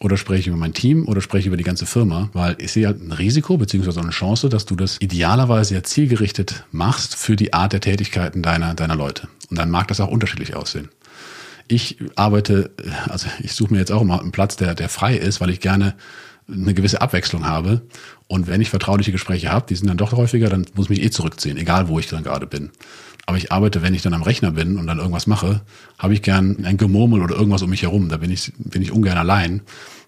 oder 0.00 0.16
spreche 0.16 0.40
ich 0.40 0.46
über 0.46 0.56
mein 0.56 0.72
Team 0.72 1.06
oder 1.06 1.20
spreche 1.20 1.40
ich 1.40 1.46
über 1.46 1.56
die 1.56 1.64
ganze 1.64 1.86
Firma, 1.86 2.30
weil 2.32 2.56
ich 2.58 2.72
sehe 2.72 2.86
halt 2.86 3.00
ein 3.00 3.12
Risiko 3.12 3.58
beziehungsweise 3.58 4.00
eine 4.00 4.10
Chance, 4.10 4.48
dass 4.48 4.64
du 4.64 4.74
das 4.74 4.96
idealerweise 5.00 5.74
ja 5.74 5.82
zielgerichtet 5.82 6.64
machst 6.72 7.14
für 7.14 7.36
die 7.36 7.52
Art 7.52 7.74
der 7.74 7.80
Tätigkeiten 7.80 8.42
deiner, 8.42 8.74
deiner 8.74 8.96
Leute. 8.96 9.28
Und 9.50 9.58
dann 9.58 9.70
mag 9.70 9.88
das 9.88 10.00
auch 10.00 10.08
unterschiedlich 10.08 10.56
aussehen. 10.56 10.88
Ich 11.68 11.98
arbeite, 12.16 12.70
also 13.08 13.28
ich 13.42 13.52
suche 13.52 13.72
mir 13.72 13.78
jetzt 13.78 13.92
auch 13.92 14.02
immer 14.02 14.20
einen 14.20 14.32
Platz, 14.32 14.56
der, 14.56 14.74
der 14.74 14.88
frei 14.88 15.16
ist, 15.16 15.40
weil 15.40 15.50
ich 15.50 15.60
gerne 15.60 15.94
eine 16.50 16.74
gewisse 16.74 17.00
Abwechslung 17.00 17.46
habe. 17.46 17.82
Und 18.26 18.46
wenn 18.46 18.60
ich 18.60 18.70
vertrauliche 18.70 19.12
Gespräche 19.12 19.52
habe, 19.52 19.66
die 19.68 19.76
sind 19.76 19.88
dann 19.88 19.96
doch 19.96 20.12
häufiger, 20.12 20.48
dann 20.48 20.66
muss 20.74 20.86
ich 20.86 20.90
mich 20.90 21.02
eh 21.02 21.10
zurückziehen, 21.10 21.58
egal 21.58 21.88
wo 21.88 21.98
ich 21.98 22.08
dann 22.08 22.24
gerade 22.24 22.46
bin. 22.46 22.70
Aber 23.26 23.36
ich 23.36 23.52
arbeite, 23.52 23.82
wenn 23.82 23.94
ich 23.94 24.02
dann 24.02 24.14
am 24.14 24.22
Rechner 24.22 24.50
bin 24.50 24.78
und 24.78 24.86
dann 24.86 24.98
irgendwas 24.98 25.26
mache, 25.26 25.60
habe 25.98 26.14
ich 26.14 26.22
gern 26.22 26.64
ein 26.64 26.76
Gemurmel 26.76 27.22
oder 27.22 27.36
irgendwas 27.36 27.62
um 27.62 27.70
mich 27.70 27.82
herum. 27.82 28.08
Da 28.08 28.16
bin 28.16 28.30
ich, 28.30 28.52
bin 28.58 28.82
ich 28.82 28.92
ungern 28.92 29.18
allein. 29.18 29.62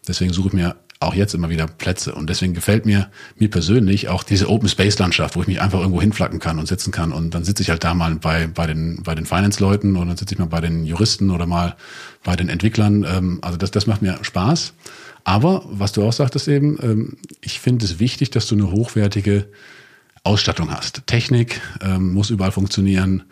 Deswegen 0.07 0.33
suche 0.33 0.49
ich 0.49 0.55
mir 0.55 0.77
auch 1.03 1.15
jetzt 1.15 1.35
immer 1.35 1.51
wieder 1.51 1.67
Plätze. 1.67 2.15
Und 2.15 2.31
deswegen 2.31 2.55
gefällt 2.55 2.87
mir, 2.87 3.11
mir 3.37 3.51
persönlich 3.51 4.09
auch 4.09 4.23
diese 4.23 4.49
Open 4.49 4.69
Space 4.69 4.99
Landschaft, 4.99 5.37
wo 5.37 5.43
ich 5.43 5.49
mich 5.49 5.61
einfach 5.61 5.81
irgendwo 5.81 6.01
hinflacken 6.01 6.39
kann 6.39 6.59
und 6.59 6.67
sitzen 6.67 6.93
kann. 6.93 7.13
Und 7.13 7.35
dann 7.35 7.45
sitze 7.45 7.63
ich 7.63 7.71
halt 7.71 7.85
da 7.85 7.95
mal 7.95 8.15
bei, 8.17 8.47
bei 8.47 8.67
den, 8.67 9.03
bei 9.03 9.15
den 9.15 9.27
Finance-Leuten 9.27 9.97
oder 9.97 10.07
dann 10.07 10.17
sitze 10.17 10.35
ich 10.35 10.39
mal 10.39 10.47
bei 10.47 10.61
den 10.61 10.85
Juristen 10.85 11.31
oder 11.31 11.47
mal 11.47 11.77
bei 12.25 12.37
den 12.37 12.49
Entwicklern. 12.49 13.05
Ähm, 13.05 13.39
also 13.43 13.57
das, 13.59 13.71
das 13.71 13.87
macht 13.87 14.03
mir 14.03 14.19
Spaß. 14.23 14.73
Aber 15.25 15.65
was 15.67 15.93
du 15.93 16.03
auch 16.03 16.13
sagtest 16.13 16.49
eben, 16.49 16.79
ähm, 16.83 17.17
ich 17.41 17.61
finde 17.61 17.85
es 17.85 17.99
wichtig, 17.99 18.31
dass 18.31 18.47
du 18.47 18.55
eine 18.55 18.71
hochwertige 18.71 19.47
Ausstattung 20.25 20.71
hast. 20.71 21.07
Technik 21.07 21.61
ähm, 21.81 22.13
muss 22.13 22.31
überall 22.31 22.53
funktionieren. 22.53 23.25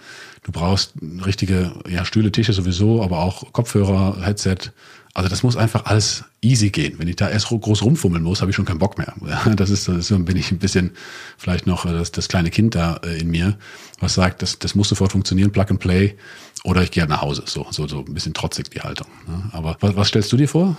Du 0.42 0.52
brauchst 0.52 0.94
richtige 1.24 1.72
ja, 1.88 2.04
Stühle, 2.04 2.32
Tische 2.32 2.52
sowieso, 2.52 3.02
aber 3.02 3.20
auch 3.20 3.52
Kopfhörer, 3.52 4.24
Headset. 4.24 4.72
Also 5.12 5.28
das 5.28 5.42
muss 5.42 5.56
einfach 5.56 5.86
alles 5.86 6.24
easy 6.40 6.70
gehen. 6.70 6.98
Wenn 6.98 7.08
ich 7.08 7.16
da 7.16 7.28
erst 7.28 7.48
groß 7.48 7.82
rumfummeln 7.82 8.22
muss, 8.22 8.40
habe 8.40 8.50
ich 8.50 8.56
schon 8.56 8.64
keinen 8.64 8.78
Bock 8.78 8.96
mehr. 8.96 9.14
Das 9.56 9.70
ist, 9.70 9.88
das 9.88 10.10
ist 10.10 10.24
bin 10.24 10.36
ich 10.36 10.50
ein 10.50 10.58
bisschen 10.58 10.92
vielleicht 11.36 11.66
noch 11.66 11.84
äh, 11.84 11.92
das, 11.92 12.12
das 12.12 12.28
kleine 12.28 12.50
Kind 12.50 12.74
da 12.74 13.00
äh, 13.04 13.20
in 13.20 13.28
mir, 13.28 13.58
was 13.98 14.14
sagt, 14.14 14.42
das, 14.42 14.58
das 14.58 14.74
muss 14.74 14.88
sofort 14.88 15.12
funktionieren, 15.12 15.52
Plug 15.52 15.66
and 15.70 15.80
Play. 15.80 16.16
Oder 16.64 16.82
ich 16.82 16.90
gehe 16.90 17.02
halt 17.02 17.10
nach 17.10 17.22
Hause. 17.22 17.42
So, 17.46 17.66
so, 17.70 17.86
so 17.88 18.00
ein 18.00 18.14
bisschen 18.14 18.34
trotzig 18.34 18.70
die 18.70 18.80
Haltung. 18.80 19.06
Ne? 19.26 19.50
Aber 19.52 19.76
was, 19.80 19.96
was 19.96 20.08
stellst 20.08 20.30
du 20.32 20.36
dir 20.36 20.48
vor? 20.48 20.76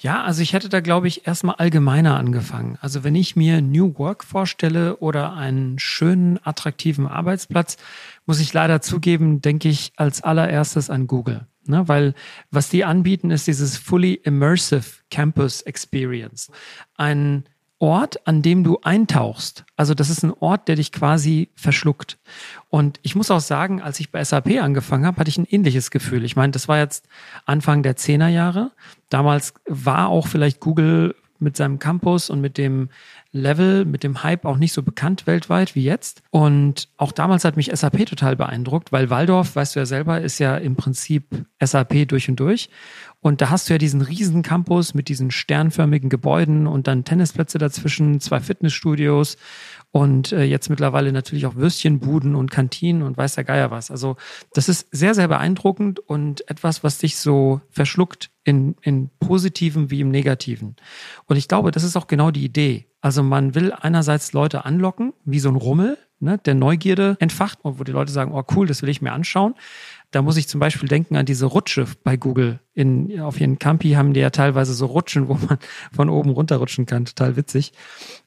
Ja, 0.00 0.22
also 0.22 0.42
ich 0.42 0.52
hätte 0.52 0.68
da, 0.68 0.78
glaube 0.78 1.08
ich, 1.08 1.26
erstmal 1.26 1.56
allgemeiner 1.56 2.16
angefangen. 2.16 2.78
Also 2.80 3.02
wenn 3.02 3.16
ich 3.16 3.34
mir 3.34 3.60
New 3.60 3.98
Work 3.98 4.22
vorstelle 4.22 4.98
oder 4.98 5.32
einen 5.32 5.80
schönen, 5.80 6.38
attraktiven 6.44 7.08
Arbeitsplatz, 7.08 7.78
muss 8.24 8.38
ich 8.38 8.52
leider 8.52 8.80
zugeben, 8.80 9.42
denke 9.42 9.68
ich 9.68 9.92
als 9.96 10.22
allererstes 10.22 10.88
an 10.88 11.08
Google. 11.08 11.46
Ne, 11.66 11.86
weil 11.86 12.14
was 12.50 12.70
die 12.70 12.84
anbieten, 12.84 13.30
ist 13.30 13.46
dieses 13.46 13.76
Fully 13.76 14.14
Immersive 14.14 15.02
Campus 15.10 15.60
Experience. 15.62 16.50
Ein 16.96 17.44
Ort, 17.80 18.26
an 18.26 18.42
dem 18.42 18.64
du 18.64 18.80
eintauchst. 18.82 19.64
Also 19.76 19.94
das 19.94 20.10
ist 20.10 20.24
ein 20.24 20.32
Ort, 20.32 20.66
der 20.66 20.76
dich 20.76 20.90
quasi 20.90 21.48
verschluckt. 21.54 22.18
Und 22.70 22.98
ich 23.02 23.14
muss 23.14 23.30
auch 23.30 23.40
sagen, 23.40 23.80
als 23.80 24.00
ich 24.00 24.10
bei 24.10 24.22
SAP 24.22 24.60
angefangen 24.60 25.06
habe, 25.06 25.18
hatte 25.18 25.28
ich 25.30 25.38
ein 25.38 25.46
ähnliches 25.48 25.90
Gefühl. 25.90 26.24
Ich 26.24 26.34
meine, 26.34 26.50
das 26.50 26.66
war 26.66 26.78
jetzt 26.78 27.06
Anfang 27.46 27.84
der 27.84 27.94
Zehnerjahre. 27.94 28.72
Damals 29.10 29.54
war 29.66 30.08
auch 30.08 30.26
vielleicht 30.26 30.58
Google 30.58 31.14
mit 31.38 31.56
seinem 31.56 31.78
Campus 31.78 32.30
und 32.30 32.40
mit 32.40 32.58
dem 32.58 32.88
Level, 33.32 33.84
mit 33.84 34.04
dem 34.04 34.22
Hype 34.22 34.44
auch 34.44 34.56
nicht 34.56 34.72
so 34.72 34.82
bekannt 34.82 35.26
weltweit 35.26 35.74
wie 35.74 35.84
jetzt. 35.84 36.22
Und 36.30 36.88
auch 36.96 37.12
damals 37.12 37.44
hat 37.44 37.56
mich 37.56 37.70
SAP 37.72 38.06
total 38.06 38.36
beeindruckt, 38.36 38.90
weil 38.90 39.10
Waldorf, 39.10 39.54
weißt 39.54 39.76
du 39.76 39.80
ja 39.80 39.86
selber, 39.86 40.20
ist 40.20 40.38
ja 40.38 40.56
im 40.56 40.76
Prinzip 40.76 41.44
SAP 41.62 42.08
durch 42.08 42.28
und 42.28 42.40
durch. 42.40 42.70
Und 43.20 43.40
da 43.40 43.50
hast 43.50 43.68
du 43.68 43.74
ja 43.74 43.78
diesen 43.78 44.00
riesen 44.00 44.42
Campus 44.42 44.94
mit 44.94 45.08
diesen 45.08 45.30
sternförmigen 45.30 46.08
Gebäuden 46.08 46.66
und 46.66 46.86
dann 46.86 47.04
Tennisplätze 47.04 47.58
dazwischen, 47.58 48.20
zwei 48.20 48.40
Fitnessstudios 48.40 49.36
und 49.90 50.32
äh, 50.32 50.44
jetzt 50.44 50.68
mittlerweile 50.68 51.12
natürlich 51.12 51.46
auch 51.46 51.56
Würstchenbuden 51.56 52.34
und 52.34 52.50
Kantinen 52.50 53.02
und 53.02 53.16
weiß 53.16 53.34
der 53.36 53.44
Geier 53.44 53.70
was. 53.70 53.90
Also 53.90 54.16
das 54.52 54.68
ist 54.68 54.86
sehr, 54.90 55.14
sehr 55.14 55.28
beeindruckend 55.28 55.98
und 55.98 56.48
etwas, 56.50 56.84
was 56.84 56.98
dich 56.98 57.16
so 57.16 57.62
verschluckt 57.70 58.30
in, 58.44 58.76
in 58.82 59.10
positiven 59.18 59.90
wie 59.90 60.00
im 60.00 60.10
negativen. 60.10 60.76
Und 61.26 61.36
ich 61.36 61.48
glaube, 61.48 61.70
das 61.70 61.84
ist 61.84 61.96
auch 61.96 62.06
genau 62.06 62.30
die 62.30 62.44
Idee. 62.44 62.86
Also 63.00 63.22
man 63.22 63.54
will 63.54 63.72
einerseits 63.72 64.32
Leute 64.32 64.64
anlocken, 64.64 65.14
wie 65.24 65.38
so 65.38 65.48
ein 65.48 65.56
Rummel, 65.56 65.96
ne, 66.20 66.38
der 66.38 66.54
Neugierde 66.54 67.16
entfacht, 67.20 67.60
wo 67.62 67.84
die 67.84 67.92
Leute 67.92 68.12
sagen, 68.12 68.32
oh 68.32 68.44
cool, 68.54 68.66
das 68.66 68.82
will 68.82 68.88
ich 68.88 69.00
mir 69.00 69.12
anschauen. 69.12 69.54
Da 70.10 70.22
muss 70.22 70.38
ich 70.38 70.48
zum 70.48 70.58
Beispiel 70.58 70.88
denken 70.88 71.16
an 71.16 71.26
diese 71.26 71.46
Rutsche 71.46 71.86
bei 72.02 72.16
Google. 72.16 72.60
In, 72.72 73.20
auf 73.20 73.40
ihren 73.40 73.58
Campi 73.58 73.92
haben 73.92 74.14
die 74.14 74.20
ja 74.20 74.30
teilweise 74.30 74.72
so 74.72 74.86
Rutschen, 74.86 75.28
wo 75.28 75.34
man 75.34 75.58
von 75.92 76.08
oben 76.08 76.30
runterrutschen 76.30 76.86
kann. 76.86 77.04
Total 77.04 77.36
witzig. 77.36 77.72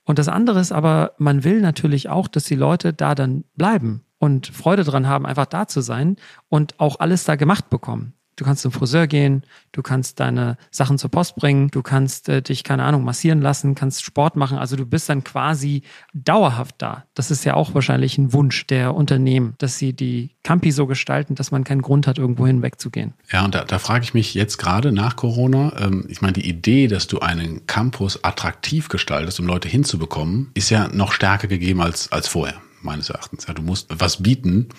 Und 0.03 0.19
das 0.19 0.27
andere 0.27 0.59
ist 0.59 0.71
aber, 0.71 1.13
man 1.17 1.43
will 1.43 1.59
natürlich 1.61 2.09
auch, 2.09 2.27
dass 2.27 2.43
die 2.43 2.55
Leute 2.55 2.93
da 2.93 3.15
dann 3.15 3.45
bleiben 3.55 4.03
und 4.19 4.47
Freude 4.47 4.83
dran 4.83 5.07
haben, 5.07 5.25
einfach 5.25 5.47
da 5.47 5.67
zu 5.67 5.81
sein 5.81 6.17
und 6.49 6.79
auch 6.79 6.99
alles 6.99 7.23
da 7.23 7.35
gemacht 7.35 7.69
bekommen. 7.69 8.13
Du 8.35 8.45
kannst 8.45 8.61
zum 8.61 8.71
Friseur 8.71 9.07
gehen, 9.07 9.43
du 9.71 9.81
kannst 9.81 10.19
deine 10.19 10.57
Sachen 10.71 10.97
zur 10.97 11.11
Post 11.11 11.35
bringen, 11.35 11.69
du 11.69 11.81
kannst 11.81 12.29
äh, 12.29 12.41
dich, 12.41 12.63
keine 12.63 12.83
Ahnung, 12.83 13.03
massieren 13.03 13.41
lassen, 13.41 13.75
kannst 13.75 14.03
Sport 14.03 14.35
machen. 14.35 14.57
Also 14.57 14.75
du 14.75 14.85
bist 14.85 15.09
dann 15.09 15.23
quasi 15.23 15.83
dauerhaft 16.13 16.75
da. 16.79 17.05
Das 17.13 17.29
ist 17.29 17.43
ja 17.43 17.53
auch 17.55 17.73
wahrscheinlich 17.73 18.17
ein 18.17 18.33
Wunsch 18.33 18.65
der 18.67 18.95
Unternehmen, 18.95 19.55
dass 19.57 19.77
sie 19.77 19.93
die 19.93 20.31
Campi 20.43 20.71
so 20.71 20.87
gestalten, 20.87 21.35
dass 21.35 21.51
man 21.51 21.63
keinen 21.63 21.81
Grund 21.81 22.07
hat, 22.07 22.17
irgendwo 22.17 22.47
hinwegzugehen. 22.47 23.13
Ja, 23.31 23.45
und 23.45 23.53
da, 23.53 23.63
da 23.63 23.79
frage 23.79 24.03
ich 24.03 24.13
mich 24.13 24.33
jetzt 24.33 24.57
gerade 24.57 24.91
nach 24.91 25.15
Corona, 25.15 25.73
ähm, 25.79 26.05
ich 26.07 26.21
meine, 26.21 26.33
die 26.33 26.47
Idee, 26.47 26.87
dass 26.87 27.07
du 27.07 27.19
einen 27.19 27.67
Campus 27.67 28.23
attraktiv 28.23 28.89
gestaltest, 28.89 29.39
um 29.39 29.45
Leute 29.45 29.67
hinzubekommen, 29.67 30.51
ist 30.53 30.69
ja 30.69 30.87
noch 30.87 31.11
stärker 31.11 31.47
gegeben 31.47 31.81
als, 31.81 32.11
als 32.11 32.27
vorher, 32.27 32.61
meines 32.81 33.09
Erachtens. 33.09 33.47
Ja, 33.47 33.53
du 33.53 33.61
musst 33.61 33.87
was 33.89 34.23
bieten, 34.23 34.69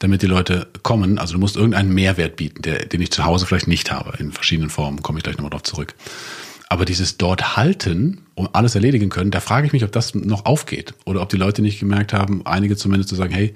damit 0.00 0.22
die 0.22 0.26
Leute 0.26 0.66
kommen. 0.82 1.18
Also 1.18 1.34
du 1.34 1.38
musst 1.38 1.56
irgendeinen 1.56 1.94
Mehrwert 1.94 2.36
bieten, 2.36 2.62
der, 2.62 2.86
den 2.86 3.00
ich 3.00 3.12
zu 3.12 3.24
Hause 3.24 3.46
vielleicht 3.46 3.68
nicht 3.68 3.92
habe, 3.92 4.16
in 4.18 4.32
verschiedenen 4.32 4.70
Formen, 4.70 5.02
komme 5.02 5.18
ich 5.18 5.22
gleich 5.22 5.36
nochmal 5.36 5.50
drauf 5.50 5.62
zurück. 5.62 5.94
Aber 6.68 6.84
dieses 6.84 7.16
dort 7.16 7.56
halten 7.56 8.22
und 8.34 8.54
alles 8.54 8.74
erledigen 8.74 9.10
können, 9.10 9.30
da 9.30 9.40
frage 9.40 9.66
ich 9.66 9.72
mich, 9.72 9.84
ob 9.84 9.92
das 9.92 10.14
noch 10.14 10.46
aufgeht 10.46 10.94
oder 11.04 11.20
ob 11.20 11.28
die 11.28 11.36
Leute 11.36 11.62
nicht 11.62 11.80
gemerkt 11.80 12.12
haben, 12.12 12.46
einige 12.46 12.76
zumindest 12.76 13.08
zu 13.08 13.16
sagen, 13.16 13.32
hey, 13.32 13.54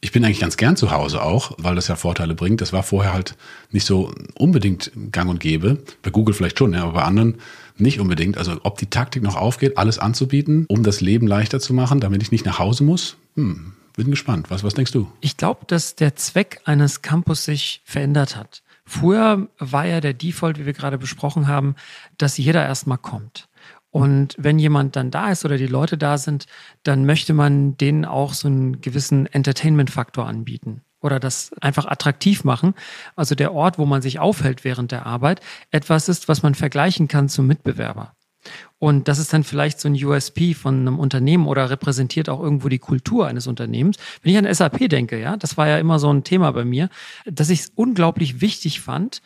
ich 0.00 0.12
bin 0.12 0.24
eigentlich 0.24 0.40
ganz 0.40 0.56
gern 0.56 0.76
zu 0.76 0.90
Hause 0.90 1.22
auch, 1.22 1.52
weil 1.58 1.74
das 1.74 1.88
ja 1.88 1.96
Vorteile 1.96 2.34
bringt. 2.34 2.60
Das 2.60 2.72
war 2.72 2.82
vorher 2.82 3.12
halt 3.12 3.34
nicht 3.70 3.86
so 3.86 4.12
unbedingt 4.34 4.92
gang 5.10 5.30
und 5.30 5.40
gäbe. 5.40 5.78
Bei 6.02 6.10
Google 6.10 6.34
vielleicht 6.34 6.58
schon, 6.58 6.74
ja, 6.74 6.82
aber 6.82 6.92
bei 6.92 7.02
anderen 7.02 7.36
nicht 7.78 8.00
unbedingt. 8.00 8.36
Also 8.36 8.56
ob 8.62 8.78
die 8.78 8.90
Taktik 8.90 9.22
noch 9.22 9.36
aufgeht, 9.36 9.78
alles 9.78 9.98
anzubieten, 9.98 10.66
um 10.68 10.82
das 10.82 11.00
Leben 11.00 11.26
leichter 11.26 11.60
zu 11.60 11.72
machen, 11.72 12.00
damit 12.00 12.22
ich 12.22 12.30
nicht 12.30 12.44
nach 12.44 12.58
Hause 12.58 12.84
muss, 12.84 13.16
hm, 13.36 13.72
bin 13.96 14.10
gespannt. 14.10 14.50
Was, 14.50 14.62
was 14.62 14.74
denkst 14.74 14.92
du? 14.92 15.10
Ich 15.20 15.36
glaube, 15.36 15.66
dass 15.66 15.96
der 15.96 16.14
Zweck 16.14 16.60
eines 16.64 17.02
Campus 17.02 17.44
sich 17.44 17.82
verändert 17.84 18.36
hat. 18.36 18.62
Früher 18.84 19.48
war 19.58 19.84
ja 19.84 20.00
der 20.00 20.14
Default, 20.14 20.58
wie 20.58 20.66
wir 20.66 20.72
gerade 20.72 20.98
besprochen 20.98 21.48
haben, 21.48 21.74
dass 22.18 22.38
jeder 22.38 22.64
erstmal 22.64 22.98
kommt. 22.98 23.48
Und 23.90 24.36
wenn 24.38 24.58
jemand 24.58 24.94
dann 24.94 25.10
da 25.10 25.30
ist 25.30 25.44
oder 25.44 25.56
die 25.56 25.66
Leute 25.66 25.96
da 25.98 26.18
sind, 26.18 26.46
dann 26.82 27.06
möchte 27.06 27.32
man 27.32 27.76
denen 27.78 28.04
auch 28.04 28.34
so 28.34 28.46
einen 28.46 28.80
gewissen 28.80 29.26
Entertainment-Faktor 29.26 30.26
anbieten 30.26 30.82
oder 31.00 31.18
das 31.18 31.52
einfach 31.60 31.86
attraktiv 31.86 32.44
machen. 32.44 32.74
Also 33.14 33.34
der 33.34 33.54
Ort, 33.54 33.78
wo 33.78 33.86
man 33.86 34.02
sich 34.02 34.18
aufhält 34.18 34.64
während 34.64 34.92
der 34.92 35.06
Arbeit, 35.06 35.40
etwas 35.70 36.08
ist, 36.08 36.28
was 36.28 36.42
man 36.42 36.54
vergleichen 36.54 37.08
kann 37.08 37.28
zum 37.28 37.46
Mitbewerber. 37.46 38.15
Und 38.78 39.08
das 39.08 39.18
ist 39.18 39.32
dann 39.32 39.44
vielleicht 39.44 39.80
so 39.80 39.88
ein 39.88 39.94
USP 39.94 40.54
von 40.54 40.80
einem 40.80 40.98
Unternehmen 40.98 41.46
oder 41.46 41.70
repräsentiert 41.70 42.28
auch 42.28 42.42
irgendwo 42.42 42.68
die 42.68 42.78
Kultur 42.78 43.26
eines 43.26 43.46
Unternehmens. 43.46 43.96
Wenn 44.22 44.32
ich 44.32 44.38
an 44.38 44.52
SAP 44.52 44.88
denke, 44.88 45.18
ja, 45.18 45.36
das 45.36 45.56
war 45.56 45.66
ja 45.66 45.78
immer 45.78 45.98
so 45.98 46.12
ein 46.12 46.24
Thema 46.24 46.50
bei 46.52 46.64
mir, 46.64 46.88
dass 47.24 47.50
ich 47.50 47.60
es 47.60 47.72
unglaublich 47.74 48.40
wichtig 48.40 48.80
fand, 48.80 49.22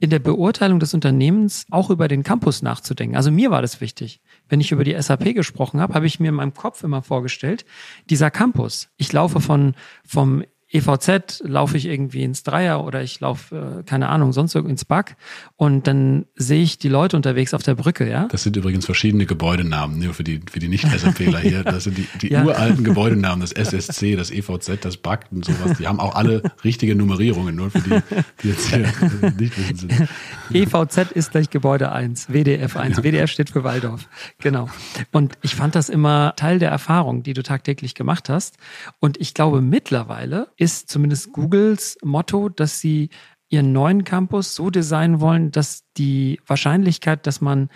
in 0.00 0.10
der 0.10 0.18
Beurteilung 0.18 0.80
des 0.80 0.92
Unternehmens 0.94 1.66
auch 1.70 1.90
über 1.90 2.08
den 2.08 2.22
Campus 2.22 2.62
nachzudenken. 2.62 3.16
Also 3.16 3.30
mir 3.30 3.50
war 3.50 3.62
das 3.62 3.80
wichtig. 3.80 4.20
Wenn 4.48 4.60
ich 4.60 4.72
über 4.72 4.84
die 4.84 5.00
SAP 5.00 5.34
gesprochen 5.34 5.80
habe, 5.80 5.94
habe 5.94 6.06
ich 6.06 6.20
mir 6.20 6.28
in 6.28 6.34
meinem 6.34 6.54
Kopf 6.54 6.82
immer 6.82 7.02
vorgestellt, 7.02 7.64
dieser 8.10 8.30
Campus. 8.30 8.88
Ich 8.96 9.12
laufe 9.12 9.40
von, 9.40 9.74
vom 10.04 10.44
EVZ 10.74 11.44
laufe 11.44 11.76
ich 11.76 11.86
irgendwie 11.86 12.24
ins 12.24 12.42
Dreier 12.42 12.84
oder 12.84 13.00
ich 13.00 13.20
laufe, 13.20 13.78
äh, 13.80 13.82
keine 13.84 14.08
Ahnung, 14.08 14.32
sonst 14.32 14.56
irgendwo 14.56 14.72
ins 14.72 14.84
Back 14.84 15.16
und 15.54 15.86
dann 15.86 16.26
sehe 16.34 16.62
ich 16.62 16.78
die 16.78 16.88
Leute 16.88 17.16
unterwegs 17.16 17.54
auf 17.54 17.62
der 17.62 17.76
Brücke, 17.76 18.10
ja. 18.10 18.26
Das 18.26 18.42
sind 18.42 18.56
übrigens 18.56 18.84
verschiedene 18.84 19.24
Gebäudenamen, 19.24 20.00
nur 20.00 20.14
für 20.14 20.24
die, 20.24 20.40
für 20.50 20.58
die 20.58 20.66
Nicht-SAPler 20.66 21.38
hier. 21.38 21.62
Das 21.62 21.84
sind 21.84 21.96
die, 21.96 22.08
die 22.20 22.28
ja. 22.32 22.44
uralten 22.44 22.82
Gebäudenamen, 22.82 23.40
das 23.40 23.52
SSC, 23.52 24.16
das 24.16 24.32
EVZ, 24.32 24.84
das 24.84 24.96
Back 24.96 25.26
und 25.30 25.44
sowas. 25.44 25.78
Die 25.78 25.86
haben 25.86 26.00
auch 26.00 26.16
alle 26.16 26.42
richtige 26.64 26.96
Nummerierungen, 26.96 27.54
nur 27.54 27.70
für 27.70 27.80
die, 27.80 28.00
die 28.42 28.48
jetzt 28.48 28.68
hier 28.68 28.80
nicht 29.38 29.56
wissen 29.56 29.76
sind. 29.76 30.08
EVZ 30.50 31.12
ist 31.12 31.30
gleich 31.30 31.50
Gebäude 31.50 31.92
1, 31.92 32.32
WDF 32.32 32.76
1. 32.76 33.04
WDF 33.04 33.30
steht 33.30 33.50
für 33.50 33.62
Waldorf. 33.62 34.08
Genau. 34.40 34.68
Und 35.12 35.34
ich 35.42 35.54
fand 35.54 35.76
das 35.76 35.88
immer 35.88 36.34
Teil 36.34 36.58
der 36.58 36.70
Erfahrung, 36.70 37.22
die 37.22 37.32
du 37.32 37.44
tagtäglich 37.44 37.94
gemacht 37.94 38.28
hast. 38.28 38.56
Und 38.98 39.20
ich 39.20 39.34
glaube, 39.34 39.60
mittlerweile 39.60 40.48
ist 40.64 40.90
zumindest 40.90 41.32
Googles 41.32 41.96
Motto, 42.02 42.48
dass 42.48 42.80
sie 42.80 43.10
ihren 43.50 43.72
neuen 43.72 44.04
Campus 44.04 44.54
so 44.54 44.70
designen 44.70 45.20
wollen, 45.20 45.50
dass 45.52 45.84
die 45.96 46.40
Wahrscheinlichkeit, 46.46 47.26
dass 47.26 47.40
man 47.40 47.68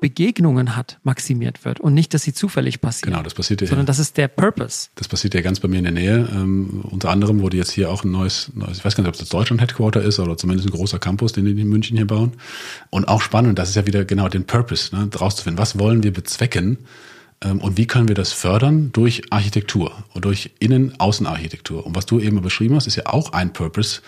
Begegnungen 0.00 0.76
hat, 0.76 0.98
maximiert 1.02 1.64
wird 1.64 1.80
und 1.80 1.94
nicht, 1.94 2.12
dass 2.12 2.22
sie 2.22 2.34
zufällig 2.34 2.80
passieren. 2.80 3.12
Genau, 3.12 3.22
das 3.22 3.32
passiert 3.32 3.62
ja. 3.62 3.68
Sondern 3.68 3.86
das 3.86 3.98
ist 3.98 4.18
der 4.18 4.28
Purpose. 4.28 4.88
Das 4.96 5.08
passiert 5.08 5.32
ja 5.34 5.40
ganz 5.40 5.60
bei 5.60 5.68
mir 5.68 5.78
in 5.78 5.84
der 5.84 5.92
Nähe. 5.94 6.28
Ähm, 6.30 6.82
unter 6.82 7.08
anderem 7.08 7.40
wurde 7.40 7.56
jetzt 7.56 7.70
hier 7.70 7.90
auch 7.90 8.04
ein 8.04 8.10
neues, 8.10 8.50
neues, 8.54 8.78
ich 8.78 8.84
weiß 8.84 8.96
gar 8.96 9.02
nicht, 9.02 9.08
ob 9.08 9.16
das 9.16 9.30
Deutschland 9.30 9.62
Headquarter 9.62 10.02
ist 10.02 10.18
oder 10.18 10.36
zumindest 10.36 10.68
ein 10.68 10.72
großer 10.72 10.98
Campus, 10.98 11.32
den 11.32 11.46
die 11.46 11.58
in 11.58 11.68
München 11.68 11.96
hier 11.96 12.06
bauen. 12.06 12.32
Und 12.90 13.08
auch 13.08 13.22
spannend, 13.22 13.58
das 13.58 13.70
ist 13.70 13.76
ja 13.76 13.86
wieder 13.86 14.04
genau 14.04 14.28
den 14.28 14.44
Purpose, 14.44 14.94
ne, 14.94 15.08
rauszufinden. 15.18 15.58
Was 15.58 15.78
wollen 15.78 16.02
wir 16.02 16.12
bezwecken? 16.12 16.78
Ähm, 17.44 17.58
und 17.58 17.76
wie 17.76 17.86
können 17.86 18.08
wir 18.08 18.14
das 18.14 18.32
fördern? 18.32 18.90
Durch 18.92 19.22
Architektur 19.30 19.92
und 20.14 20.24
durch 20.24 20.50
Innen-Außenarchitektur. 20.58 21.86
Und 21.86 21.94
was 21.94 22.06
du 22.06 22.18
eben 22.18 22.40
beschrieben 22.40 22.74
hast, 22.74 22.86
ist 22.86 22.96
ja 22.96 23.06
auch 23.06 23.32
ein 23.32 23.52
Purpose, 23.52 24.00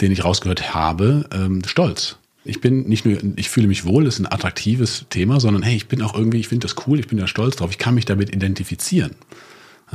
den 0.00 0.10
ich 0.10 0.24
rausgehört 0.24 0.74
habe, 0.74 1.28
ähm, 1.32 1.62
Stolz. 1.66 2.16
ich 2.44 2.60
bin 2.60 2.88
nicht 2.88 3.04
nur, 3.04 3.18
ich 3.36 3.50
fühle 3.50 3.68
mich 3.68 3.84
wohl, 3.84 4.06
ist 4.06 4.18
ein 4.18 4.30
attraktives 4.30 5.04
Thema, 5.10 5.40
sondern 5.40 5.62
hey, 5.62 5.76
ich 5.76 5.88
bin 5.88 6.00
auch 6.02 6.14
irgendwie, 6.14 6.40
ich 6.40 6.48
finde 6.48 6.66
das 6.66 6.86
cool, 6.86 6.98
ich 6.98 7.06
bin 7.06 7.18
da 7.18 7.26
stolz 7.26 7.56
drauf, 7.56 7.70
ich 7.70 7.78
kann 7.78 7.94
mich 7.94 8.06
damit 8.06 8.34
identifizieren. 8.34 9.14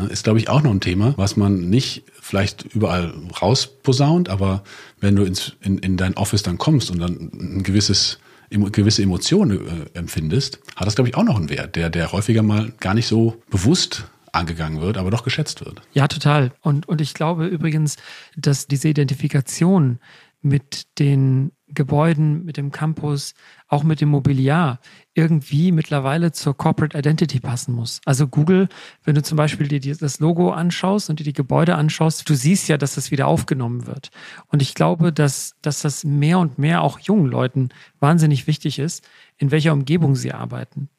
Ist, 0.09 0.25
glaube 0.25 0.39
ich, 0.39 0.49
auch 0.49 0.61
noch 0.61 0.71
ein 0.71 0.81
Thema, 0.81 1.13
was 1.15 1.37
man 1.37 1.69
nicht 1.69 2.03
vielleicht 2.19 2.65
überall 2.75 3.13
rausposaunt, 3.41 4.27
aber 4.27 4.63
wenn 4.99 5.15
du 5.15 5.23
ins, 5.23 5.53
in, 5.61 5.77
in 5.77 5.95
dein 5.95 6.17
Office 6.17 6.43
dann 6.43 6.57
kommst 6.57 6.91
und 6.91 6.99
dann 6.99 7.31
ein 7.33 7.63
gewisses 7.63 8.19
gewisse 8.49 9.03
Emotionen 9.03 9.59
äh, 9.93 9.97
empfindest, 9.97 10.59
hat 10.75 10.87
das, 10.87 10.95
glaube 10.95 11.09
ich, 11.09 11.15
auch 11.15 11.23
noch 11.23 11.37
einen 11.37 11.49
Wert, 11.49 11.75
der, 11.75 11.89
der 11.89 12.11
häufiger 12.11 12.43
mal 12.43 12.73
gar 12.79 12.93
nicht 12.93 13.07
so 13.07 13.41
bewusst 13.49 14.05
angegangen 14.31 14.81
wird, 14.81 14.97
aber 14.97 15.11
doch 15.11 15.23
geschätzt 15.23 15.65
wird. 15.65 15.81
Ja, 15.93 16.07
total. 16.07 16.51
Und, 16.61 16.87
und 16.87 17.01
ich 17.01 17.13
glaube 17.13 17.47
übrigens, 17.47 17.95
dass 18.35 18.67
diese 18.67 18.89
Identifikation 18.89 19.99
mit 20.41 20.99
den 20.99 21.53
Gebäuden, 21.67 22.45
mit 22.45 22.57
dem 22.57 22.71
Campus, 22.71 23.33
auch 23.67 23.83
mit 23.83 24.01
dem 24.01 24.09
Mobiliar 24.09 24.79
irgendwie 25.15 25.71
mittlerweile 25.71 26.33
zur 26.33 26.55
Corporate 26.55 26.97
Identity 26.97 27.39
passen 27.39 27.73
muss. 27.73 28.01
Also 28.05 28.27
Google, 28.27 28.67
wenn 29.03 29.15
du 29.15 29.23
zum 29.23 29.37
Beispiel 29.37 29.67
dir 29.67 29.95
das 29.95 30.19
Logo 30.19 30.51
anschaust 30.51 31.09
und 31.09 31.19
dir 31.19 31.23
die 31.23 31.33
Gebäude 31.33 31.75
anschaust, 31.75 32.29
du 32.29 32.35
siehst 32.35 32.67
ja, 32.67 32.77
dass 32.77 32.95
das 32.95 33.11
wieder 33.11 33.27
aufgenommen 33.27 33.87
wird. 33.87 34.11
Und 34.47 34.61
ich 34.61 34.75
glaube, 34.75 35.13
dass, 35.13 35.55
dass 35.61 35.81
das 35.81 36.03
mehr 36.03 36.37
und 36.37 36.59
mehr 36.59 36.81
auch 36.81 36.99
jungen 36.99 37.27
Leuten 37.27 37.69
wahnsinnig 37.99 38.45
wichtig 38.45 38.77
ist, 38.77 39.07
in 39.37 39.51
welcher 39.51 39.73
Umgebung 39.73 40.15
sie 40.15 40.33
arbeiten. 40.33 40.89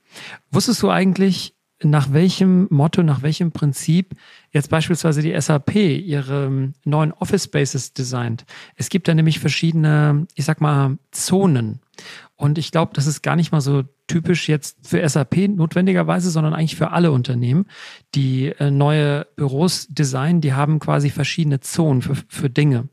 Wusstest 0.50 0.82
du 0.82 0.90
eigentlich, 0.90 1.54
nach 1.82 2.12
welchem 2.12 2.68
Motto, 2.70 3.02
nach 3.02 3.22
welchem 3.22 3.52
Prinzip 3.52 4.14
jetzt 4.50 4.70
beispielsweise 4.70 5.20
die 5.20 5.38
SAP 5.38 5.74
ihre 5.74 6.72
neuen 6.84 7.12
Office 7.12 7.44
Spaces 7.44 7.92
designt. 7.92 8.46
Es 8.76 8.88
gibt 8.88 9.08
da 9.08 9.14
nämlich 9.14 9.40
verschiedene, 9.40 10.26
ich 10.34 10.46
sag 10.46 10.62
mal, 10.62 10.96
Zonen. 11.10 11.80
Und 12.36 12.58
ich 12.58 12.70
glaube, 12.70 12.92
das 12.94 13.06
ist 13.06 13.22
gar 13.22 13.34
nicht 13.34 13.50
mal 13.50 13.60
so 13.60 13.84
typisch 14.06 14.48
jetzt 14.48 14.76
für 14.86 15.06
SAP 15.08 15.48
notwendigerweise, 15.48 16.30
sondern 16.30 16.52
eigentlich 16.52 16.76
für 16.76 16.90
alle 16.90 17.10
Unternehmen, 17.10 17.66
die 18.14 18.48
äh, 18.58 18.70
neue 18.70 19.26
Büros 19.36 19.86
designen, 19.88 20.42
die 20.42 20.52
haben 20.52 20.78
quasi 20.78 21.10
verschiedene 21.10 21.60
Zonen 21.60 22.02
für, 22.02 22.14
für 22.28 22.50
Dinge. 22.50 22.88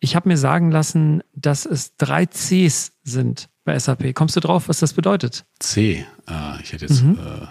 Ich 0.00 0.16
habe 0.16 0.28
mir 0.28 0.38
sagen 0.38 0.70
lassen, 0.70 1.22
dass 1.34 1.66
es 1.66 1.96
drei 1.96 2.26
Cs 2.26 2.92
sind 3.02 3.50
bei 3.64 3.78
SAP. 3.78 4.14
Kommst 4.14 4.36
du 4.36 4.40
drauf, 4.40 4.68
was 4.68 4.80
das 4.80 4.94
bedeutet? 4.94 5.44
C. 5.58 6.06
Äh, 6.26 6.62
ich 6.62 6.72
hätte 6.72 6.86
jetzt 6.86 7.02
mhm. 7.02 7.18
äh 7.18 7.46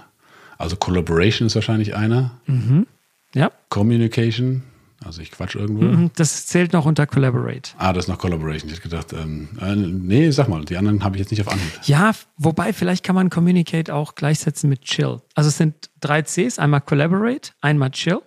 also 0.57 0.75
Collaboration 0.75 1.45
ist 1.45 1.55
wahrscheinlich 1.55 1.95
einer. 1.95 2.31
Mhm. 2.47 2.87
Ja. 3.33 3.51
Communication, 3.69 4.63
also 5.03 5.21
ich 5.21 5.31
quatsch 5.31 5.55
irgendwo. 5.55 5.83
Mhm, 5.83 6.11
das 6.15 6.47
zählt 6.47 6.73
noch 6.73 6.85
unter 6.85 7.05
Collaborate. 7.05 7.71
Ah, 7.77 7.93
das 7.93 8.05
ist 8.05 8.09
noch 8.09 8.17
Collaboration. 8.17 8.69
Ich 8.69 8.77
hätte 8.77 8.89
gedacht, 8.89 9.13
ähm, 9.13 9.49
äh, 9.61 9.75
nee, 9.75 10.31
sag 10.31 10.47
mal, 10.47 10.65
die 10.65 10.77
anderen 10.77 11.03
habe 11.03 11.15
ich 11.15 11.19
jetzt 11.19 11.31
nicht 11.31 11.41
auf 11.41 11.51
Anhieb. 11.51 11.71
Ja, 11.83 12.11
wobei 12.37 12.73
vielleicht 12.73 13.03
kann 13.03 13.15
man 13.15 13.29
Communicate 13.29 13.93
auch 13.93 14.15
gleichsetzen 14.15 14.69
mit 14.69 14.81
Chill. 14.81 15.21
Also 15.35 15.49
es 15.49 15.57
sind 15.57 15.89
drei 15.99 16.23
Cs, 16.23 16.59
einmal 16.59 16.81
Collaborate, 16.81 17.51
einmal 17.61 17.91
Chill 17.91 18.19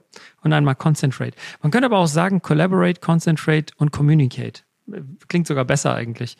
und 0.43 0.53
einmal 0.53 0.77
Concentrate. 0.77 1.37
Man 1.61 1.73
könnte 1.73 1.87
aber 1.87 1.99
auch 1.99 2.07
sagen 2.07 2.41
Collaborate, 2.41 3.01
Concentrate 3.01 3.75
und 3.77 3.91
Communicate. 3.91 4.63
Klingt 5.29 5.47
sogar 5.47 5.65
besser 5.65 5.95
eigentlich. 5.95 6.37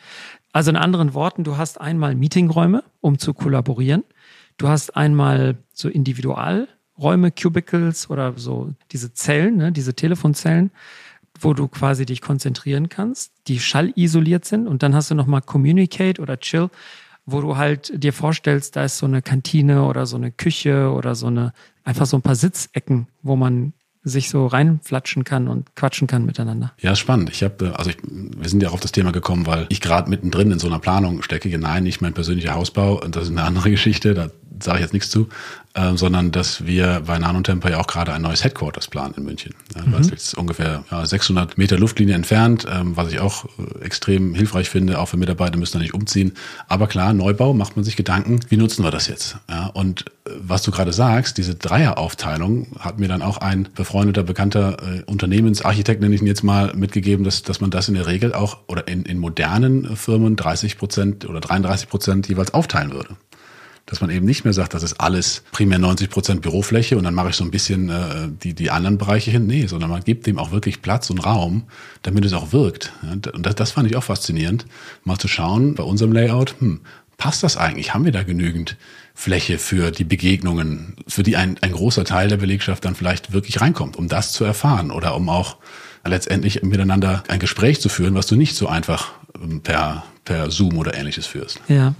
Also 0.53 0.71
in 0.71 0.77
anderen 0.77 1.13
Worten, 1.13 1.43
du 1.43 1.57
hast 1.57 1.79
einmal 1.79 2.15
Meetingräume, 2.15 2.83
um 2.99 3.17
zu 3.17 3.33
kollaborieren. 3.33 4.03
Du 4.57 4.67
hast 4.67 4.95
einmal 4.95 5.57
so 5.73 5.89
Individualräume, 7.01 7.31
Cubicles 7.31 8.09
oder 8.09 8.33
so 8.37 8.73
diese 8.91 9.13
Zellen, 9.13 9.57
ne, 9.57 9.71
diese 9.71 9.93
Telefonzellen, 9.93 10.71
wo 11.39 11.53
du 11.53 11.67
quasi 11.67 12.05
dich 12.05 12.21
konzentrieren 12.21 12.89
kannst, 12.89 13.31
die 13.47 13.59
schallisoliert 13.59 14.45
sind. 14.45 14.67
Und 14.67 14.83
dann 14.83 14.93
hast 14.93 15.09
du 15.09 15.15
nochmal 15.15 15.41
Communicate 15.41 16.21
oder 16.21 16.39
Chill, 16.39 16.69
wo 17.25 17.41
du 17.41 17.57
halt 17.57 17.91
dir 18.03 18.13
vorstellst, 18.13 18.75
da 18.75 18.85
ist 18.85 18.97
so 18.97 19.05
eine 19.05 19.21
Kantine 19.21 19.85
oder 19.85 20.05
so 20.05 20.17
eine 20.17 20.31
Küche 20.31 20.91
oder 20.91 21.15
so 21.15 21.27
eine, 21.27 21.53
einfach 21.83 22.05
so 22.05 22.17
ein 22.17 22.21
paar 22.21 22.35
Sitzecken, 22.35 23.07
wo 23.23 23.35
man 23.35 23.73
sich 24.03 24.29
so 24.29 24.47
reinflatschen 24.47 25.23
kann 25.23 25.47
und 25.47 25.75
quatschen 25.75 26.07
kann 26.07 26.25
miteinander. 26.25 26.73
Ja, 26.79 26.95
spannend. 26.95 27.29
Ich 27.29 27.43
habe, 27.43 27.77
also 27.77 27.91
ich, 27.91 27.97
wir 28.03 28.49
sind 28.49 28.63
ja 28.63 28.69
auch 28.69 28.73
auf 28.73 28.79
das 28.79 28.91
Thema 28.91 29.11
gekommen, 29.11 29.45
weil 29.45 29.67
ich 29.69 29.79
gerade 29.79 30.09
mittendrin 30.09 30.51
in 30.51 30.57
so 30.57 30.65
einer 30.65 30.79
Planung 30.79 31.21
stecke. 31.21 31.55
Nein, 31.55 31.83
nicht 31.83 32.01
mein 32.01 32.13
persönlicher 32.13 32.55
Hausbau. 32.55 32.99
Das 33.01 33.25
ist 33.25 33.29
eine 33.29 33.43
andere 33.43 33.69
Geschichte. 33.69 34.15
Da 34.15 34.31
sage 34.63 34.79
ich 34.79 34.83
jetzt 34.83 34.93
nichts 34.93 35.09
zu, 35.09 35.27
äh, 35.73 35.95
sondern 35.95 36.31
dass 36.31 36.65
wir 36.65 37.03
bei 37.05 37.17
Nanotemper 37.17 37.69
ja 37.69 37.79
auch 37.79 37.87
gerade 37.87 38.11
ein 38.13 38.21
neues 38.21 38.43
Headquarters 38.43 38.87
planen 38.87 39.13
in 39.15 39.23
München. 39.23 39.53
Ja, 39.73 39.85
mhm. 39.85 39.93
Das 39.93 40.09
ist 40.09 40.33
ungefähr 40.33 40.83
ja, 40.91 41.05
600 41.05 41.57
Meter 41.57 41.79
Luftlinie 41.79 42.13
entfernt, 42.13 42.67
ähm, 42.69 42.97
was 42.97 43.11
ich 43.11 43.19
auch 43.19 43.45
äh, 43.45 43.85
extrem 43.85 44.35
hilfreich 44.35 44.69
finde. 44.69 44.99
Auch 44.99 45.07
für 45.07 45.17
Mitarbeiter 45.17 45.57
müssen 45.57 45.77
da 45.77 45.79
nicht 45.79 45.93
umziehen. 45.93 46.33
Aber 46.67 46.87
klar, 46.87 47.13
Neubau 47.13 47.53
macht 47.53 47.77
man 47.77 47.85
sich 47.85 47.95
Gedanken, 47.95 48.41
wie 48.49 48.57
nutzen 48.57 48.83
wir 48.83 48.91
das 48.91 49.07
jetzt? 49.07 49.37
Ja, 49.49 49.67
und 49.67 50.07
äh, 50.25 50.31
was 50.41 50.61
du 50.63 50.71
gerade 50.71 50.91
sagst, 50.91 51.37
diese 51.37 51.55
Dreieraufteilung 51.55 52.67
hat 52.79 52.99
mir 52.99 53.07
dann 53.07 53.21
auch 53.21 53.37
ein 53.37 53.69
befreundeter, 53.73 54.23
bekannter 54.23 54.77
äh, 54.81 55.03
Unternehmensarchitekt, 55.03 56.01
nenne 56.01 56.15
ich 56.15 56.21
ihn 56.21 56.27
jetzt 56.27 56.43
mal, 56.43 56.73
mitgegeben, 56.75 57.23
dass, 57.23 57.43
dass 57.43 57.61
man 57.61 57.71
das 57.71 57.87
in 57.87 57.93
der 57.93 58.07
Regel 58.07 58.33
auch 58.33 58.57
oder 58.67 58.89
in, 58.89 59.03
in 59.03 59.19
modernen 59.19 59.95
Firmen 59.95 60.35
30 60.35 60.77
Prozent 60.77 61.29
oder 61.29 61.39
33 61.39 61.87
Prozent 61.87 62.27
jeweils 62.27 62.53
aufteilen 62.53 62.91
würde 62.91 63.15
dass 63.91 63.99
man 63.99 64.09
eben 64.09 64.25
nicht 64.25 64.45
mehr 64.45 64.53
sagt, 64.53 64.73
das 64.73 64.83
ist 64.83 65.01
alles 65.01 65.43
primär 65.51 65.77
90 65.77 66.09
Prozent 66.09 66.41
Bürofläche 66.41 66.97
und 66.97 67.03
dann 67.03 67.13
mache 67.13 67.31
ich 67.31 67.35
so 67.35 67.43
ein 67.43 67.51
bisschen 67.51 67.89
äh, 67.89 68.29
die, 68.41 68.53
die 68.53 68.71
anderen 68.71 68.97
Bereiche 68.97 69.31
hin. 69.31 69.45
Nee, 69.45 69.67
sondern 69.67 69.89
man 69.89 70.01
gibt 70.01 70.25
dem 70.27 70.39
auch 70.39 70.51
wirklich 70.51 70.81
Platz 70.81 71.09
und 71.09 71.19
Raum, 71.19 71.63
damit 72.01 72.23
es 72.23 72.31
auch 72.31 72.53
wirkt. 72.53 72.93
Und 73.03 73.29
das, 73.37 73.55
das 73.55 73.71
fand 73.71 73.91
ich 73.91 73.97
auch 73.97 74.03
faszinierend, 74.05 74.65
mal 75.03 75.17
zu 75.17 75.27
schauen 75.27 75.75
bei 75.75 75.83
unserem 75.83 76.13
Layout, 76.13 76.55
hm, 76.59 76.79
passt 77.17 77.43
das 77.43 77.57
eigentlich? 77.57 77.93
Haben 77.93 78.05
wir 78.05 78.13
da 78.13 78.23
genügend 78.23 78.77
Fläche 79.13 79.57
für 79.57 79.91
die 79.91 80.05
Begegnungen, 80.05 80.95
für 81.05 81.23
die 81.23 81.35
ein, 81.35 81.57
ein 81.59 81.73
großer 81.73 82.05
Teil 82.05 82.29
der 82.29 82.37
Belegschaft 82.37 82.85
dann 82.85 82.95
vielleicht 82.95 83.33
wirklich 83.33 83.59
reinkommt, 83.59 83.97
um 83.97 84.07
das 84.07 84.31
zu 84.31 84.45
erfahren 84.45 84.89
oder 84.89 85.17
um 85.17 85.27
auch 85.27 85.57
letztendlich 86.05 86.63
miteinander 86.63 87.23
ein 87.27 87.39
Gespräch 87.39 87.81
zu 87.81 87.89
führen, 87.89 88.15
was 88.15 88.25
du 88.25 88.37
nicht 88.37 88.55
so 88.55 88.69
einfach 88.69 89.11
ähm, 89.35 89.59
per, 89.59 90.05
per 90.23 90.49
Zoom 90.49 90.77
oder 90.77 90.95
ähnliches 90.95 91.27
führst. 91.27 91.59
Ja. 91.67 91.93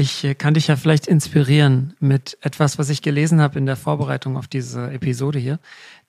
Ich 0.00 0.24
äh, 0.24 0.34
kann 0.34 0.54
dich 0.54 0.68
ja 0.68 0.76
vielleicht 0.76 1.06
inspirieren 1.06 1.92
mit 2.00 2.38
etwas, 2.40 2.78
was 2.78 2.88
ich 2.88 3.02
gelesen 3.02 3.42
habe 3.42 3.58
in 3.58 3.66
der 3.66 3.76
Vorbereitung 3.76 4.38
auf 4.38 4.48
diese 4.48 4.90
Episode 4.90 5.38
hier. 5.38 5.58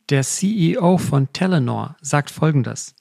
Der 0.09 0.23
CEO 0.23 0.97
von 0.97 1.33
Telenor 1.33 1.97
sagt 1.99 2.31
folgendes. 2.31 2.95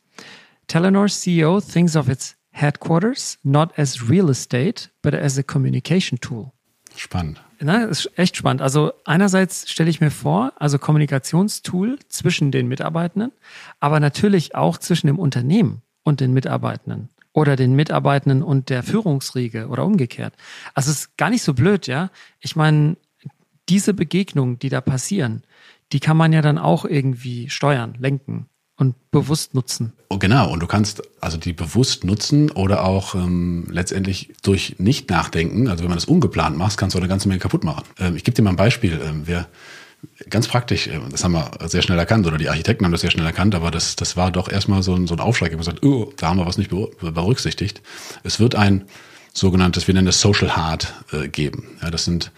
Telenor's 0.67 1.21
CEO 1.21 1.61
thinks 1.61 1.95
of 1.95 2.09
its 2.09 2.35
headquarters 2.51 3.39
not 3.45 3.79
as 3.79 4.11
real 4.11 4.29
estate, 4.31 4.91
but 5.01 5.15
as 5.15 5.39
a 5.39 5.45
communication 5.45 6.19
tool. 6.19 6.51
Spannend. 6.97 7.41
Na, 7.61 7.85
ist 7.85 8.11
echt 8.17 8.37
spannend. 8.37 8.61
Also 8.61 8.93
einerseits 9.05 9.71
stelle 9.71 9.91
ich 9.91 10.01
mir 10.01 10.11
vor, 10.11 10.55
also 10.57 10.81
Kommunikationstool 10.81 12.01
zwischen 12.09 12.51
den 12.51 12.67
Mitarbeitenden, 12.67 13.31
aber 13.79 14.01
natürlich 14.01 14.57
auch 14.57 14.77
zwischen 14.77 15.07
dem 15.07 15.21
Unternehmen 15.21 15.83
und 16.03 16.19
den 16.19 16.33
Mitarbeitenden 16.33 17.11
oder 17.41 17.57
den 17.57 17.75
Mitarbeitenden 17.75 18.43
und 18.43 18.69
der 18.69 18.83
Führungsriege 18.83 19.69
oder 19.69 19.87
umgekehrt. 19.87 20.35
Also 20.75 20.91
es 20.91 21.01
ist 21.01 21.17
gar 21.17 21.31
nicht 21.31 21.43
so 21.43 21.55
blöd, 21.55 21.87
ja. 21.87 22.11
Ich 22.39 22.55
meine, 22.55 22.99
diese 23.71 23.95
Begegnungen, 23.95 24.59
die 24.59 24.69
da 24.69 24.83
passieren, 24.83 25.43
die 25.93 26.01
kann 26.01 26.19
man 26.19 26.35
ja 26.35 26.43
dann 26.43 26.59
auch 26.59 26.85
irgendwie 26.85 27.49
steuern, 27.49 27.95
lenken 27.99 28.47
und 28.77 28.95
bewusst 29.11 29.55
nutzen. 29.55 29.95
Oh, 30.11 30.19
genau, 30.19 30.53
und 30.53 30.61
du 30.61 30.67
kannst 30.67 31.03
also 31.23 31.39
die 31.39 31.55
bewusst 31.55 32.05
nutzen 32.05 32.51
oder 32.51 32.85
auch 32.85 33.15
ähm, 33.15 33.67
letztendlich 33.71 34.33
durch 34.43 34.77
Nicht-Nachdenken, 34.79 35.69
also 35.69 35.83
wenn 35.83 35.89
man 35.89 35.99
das 35.99 36.05
ungeplant 36.05 36.59
macht, 36.59 36.77
kannst 36.77 36.95
du 36.95 36.99
eine 36.99 37.09
ganze 37.09 37.29
Menge 37.29 37.41
kaputt 37.41 37.65
machen. 37.65 37.85
Ähm, 37.99 38.17
ich 38.17 38.25
gebe 38.25 38.35
dir 38.35 38.43
mal 38.43 38.51
ein 38.51 38.57
Beispiel. 38.57 39.01
Ähm, 39.03 39.27
wir 39.27 39.47
ganz 40.29 40.49
praktisch, 40.49 40.87
äh, 40.87 41.01
das 41.11 41.25
haben 41.25 41.33
wir 41.33 41.51
sehr 41.69 41.83
schnell 41.83 41.99
erkannt, 41.99 42.27
oder 42.27 42.39
die 42.39 42.49
Architekten 42.49 42.85
haben 42.85 42.93
das 42.93 43.01
sehr 43.01 43.11
schnell 43.11 43.27
erkannt, 43.27 43.55
aber 43.55 43.71
das, 43.71 43.97
das 43.97 44.17
war 44.17 44.31
doch 44.31 44.51
erstmal 44.51 44.83
so 44.83 44.95
ein, 44.95 45.07
so 45.07 45.15
ein 45.15 45.21
Aufschlag. 45.21 45.51
Ich 45.51 45.55
habe 45.55 45.65
gesagt, 45.65 45.85
oh, 45.85 46.13
da 46.17 46.29
haben 46.29 46.39
wir 46.39 46.47
was 46.47 46.59
nicht 46.59 46.71
berücksichtigt. 46.71 47.83
Es 48.23 48.41
wird 48.41 48.55
ein 48.55 48.85
sogenanntes, 49.33 49.87
wir 49.87 49.95
nennen 49.95 50.07
das 50.07 50.21
Social 50.21 50.57
Hard 50.57 50.93
äh, 51.13 51.29
geben. 51.29 51.65
Ja, 51.83 51.91
das 51.91 52.05
sind, 52.05 52.33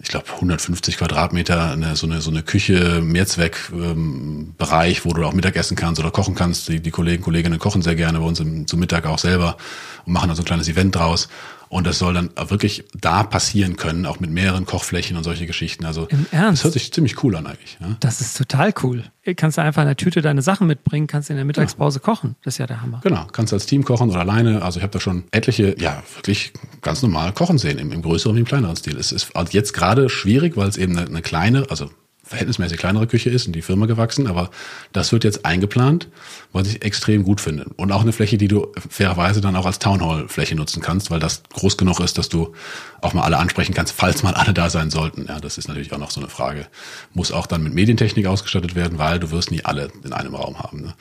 ich 0.00 0.08
glaube, 0.08 0.26
150 0.34 0.98
Quadratmeter, 0.98 1.72
eine, 1.72 1.96
so, 1.96 2.06
eine, 2.06 2.20
so 2.20 2.30
eine 2.30 2.42
Küche, 2.42 3.00
Mehrzweckbereich, 3.00 4.96
ähm, 4.96 5.04
wo 5.04 5.12
du 5.12 5.24
auch 5.24 5.32
Mittagessen 5.32 5.76
kannst 5.76 6.00
oder 6.00 6.10
kochen 6.10 6.34
kannst. 6.34 6.68
Die, 6.68 6.80
die 6.80 6.90
Kollegen, 6.90 7.22
Kolleginnen 7.22 7.58
kochen 7.58 7.82
sehr 7.82 7.94
gerne 7.94 8.18
bei 8.18 8.24
uns 8.24 8.40
im, 8.40 8.66
zum 8.66 8.80
Mittag 8.80 9.06
auch 9.06 9.18
selber 9.18 9.56
und 10.04 10.12
machen 10.12 10.28
da 10.28 10.34
so 10.34 10.42
ein 10.42 10.46
kleines 10.46 10.68
Event 10.68 10.96
draus. 10.96 11.28
Und 11.72 11.86
das 11.86 11.98
soll 11.98 12.12
dann 12.12 12.28
wirklich 12.48 12.84
da 12.92 13.22
passieren 13.22 13.76
können, 13.76 14.04
auch 14.04 14.20
mit 14.20 14.28
mehreren 14.28 14.66
Kochflächen 14.66 15.16
und 15.16 15.24
solche 15.24 15.46
Geschichten. 15.46 15.86
Also 15.86 16.06
Im 16.10 16.26
Ernst? 16.30 16.60
das 16.60 16.64
hört 16.64 16.74
sich 16.74 16.92
ziemlich 16.92 17.24
cool 17.24 17.34
an 17.34 17.46
eigentlich. 17.46 17.78
Ja? 17.80 17.96
Das 17.98 18.20
ist 18.20 18.36
total 18.36 18.74
cool. 18.82 19.04
Kannst 19.36 19.56
du 19.56 19.62
einfach 19.62 19.80
in 19.80 19.88
der 19.88 19.96
Tüte 19.96 20.20
deine 20.20 20.42
Sachen 20.42 20.66
mitbringen, 20.66 21.06
kannst 21.06 21.30
in 21.30 21.36
der 21.36 21.46
Mittagspause 21.46 21.98
ja. 22.00 22.04
kochen. 22.04 22.36
Das 22.44 22.56
ist 22.56 22.58
ja 22.58 22.66
der 22.66 22.82
Hammer. 22.82 23.00
Genau, 23.02 23.26
kannst 23.32 23.54
als 23.54 23.64
Team 23.64 23.86
kochen 23.86 24.10
oder 24.10 24.20
alleine. 24.20 24.60
Also 24.60 24.80
ich 24.80 24.82
habe 24.82 24.92
da 24.92 25.00
schon 25.00 25.24
etliche, 25.30 25.74
ja, 25.80 26.02
wirklich 26.14 26.52
ganz 26.82 27.00
normal 27.00 27.32
kochen 27.32 27.56
sehen, 27.56 27.78
im, 27.78 27.90
im 27.90 28.02
größeren 28.02 28.36
wie 28.36 28.40
im 28.40 28.46
kleineren 28.46 28.76
Stil. 28.76 28.98
Es 28.98 29.10
ist 29.10 29.32
jetzt 29.52 29.72
gerade 29.72 30.10
schwierig, 30.10 30.58
weil 30.58 30.68
es 30.68 30.76
eben 30.76 30.98
eine, 30.98 31.06
eine 31.06 31.22
kleine, 31.22 31.70
also 31.70 31.88
verhältnismäßig 32.24 32.78
kleinere 32.78 33.06
Küche 33.06 33.30
ist 33.30 33.46
und 33.46 33.52
die 33.52 33.62
Firma 33.62 33.86
gewachsen, 33.86 34.26
aber 34.26 34.50
das 34.92 35.12
wird 35.12 35.24
jetzt 35.24 35.44
eingeplant, 35.44 36.08
was 36.52 36.68
ich 36.68 36.84
extrem 36.84 37.24
gut 37.24 37.40
finde. 37.40 37.66
Und 37.76 37.92
auch 37.92 38.02
eine 38.02 38.12
Fläche, 38.12 38.38
die 38.38 38.48
du 38.48 38.68
fairerweise 38.88 39.40
dann 39.40 39.56
auch 39.56 39.66
als 39.66 39.80
Townhall-Fläche 39.80 40.54
nutzen 40.54 40.82
kannst, 40.82 41.10
weil 41.10 41.20
das 41.20 41.42
groß 41.52 41.76
genug 41.76 42.00
ist, 42.00 42.18
dass 42.18 42.28
du 42.28 42.52
auch 43.00 43.12
mal 43.12 43.22
alle 43.22 43.38
ansprechen 43.38 43.74
kannst, 43.74 43.92
falls 43.92 44.22
mal 44.22 44.34
alle 44.34 44.54
da 44.54 44.70
sein 44.70 44.90
sollten. 44.90 45.26
Ja, 45.28 45.40
das 45.40 45.58
ist 45.58 45.68
natürlich 45.68 45.92
auch 45.92 45.98
noch 45.98 46.10
so 46.10 46.20
eine 46.20 46.30
Frage. 46.30 46.66
Muss 47.12 47.32
auch 47.32 47.46
dann 47.46 47.62
mit 47.62 47.74
Medientechnik 47.74 48.26
ausgestattet 48.26 48.74
werden, 48.74 48.98
weil 48.98 49.18
du 49.18 49.30
wirst 49.30 49.50
nie 49.50 49.64
alle 49.64 49.90
in 50.04 50.12
einem 50.12 50.34
Raum 50.34 50.58
haben. 50.60 50.82
Ne? 50.82 50.94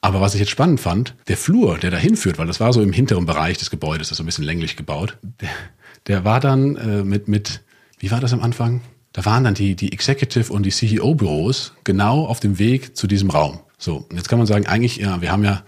Aber 0.00 0.20
was 0.20 0.34
ich 0.34 0.40
jetzt 0.40 0.50
spannend 0.50 0.80
fand, 0.80 1.14
der 1.28 1.36
Flur, 1.36 1.78
der 1.78 1.90
da 1.90 1.96
hinführt, 1.96 2.38
weil 2.38 2.46
das 2.46 2.60
war 2.60 2.72
so 2.72 2.82
im 2.82 2.92
hinteren 2.92 3.26
Bereich 3.26 3.58
des 3.58 3.70
Gebäudes, 3.70 4.08
das 4.08 4.12
ist 4.12 4.16
so 4.18 4.22
ein 4.22 4.26
bisschen 4.26 4.44
länglich 4.44 4.76
gebaut, 4.76 5.16
der, 5.22 5.48
der 6.06 6.24
war 6.24 6.40
dann 6.40 6.76
äh, 6.76 7.04
mit, 7.04 7.28
mit, 7.28 7.62
wie 7.98 8.10
war 8.10 8.20
das 8.20 8.32
am 8.32 8.40
Anfang? 8.40 8.82
Da 9.14 9.24
waren 9.24 9.44
dann 9.44 9.54
die, 9.54 9.76
die 9.76 9.92
Executive 9.92 10.52
und 10.52 10.64
die 10.64 10.70
CEO-Büros 10.70 11.72
genau 11.84 12.26
auf 12.26 12.40
dem 12.40 12.58
Weg 12.58 12.96
zu 12.96 13.06
diesem 13.06 13.30
Raum. 13.30 13.60
So, 13.78 14.06
jetzt 14.12 14.28
kann 14.28 14.38
man 14.38 14.46
sagen, 14.46 14.66
eigentlich, 14.66 14.96
ja, 14.96 15.22
wir 15.22 15.30
haben 15.30 15.44
ja 15.44 15.62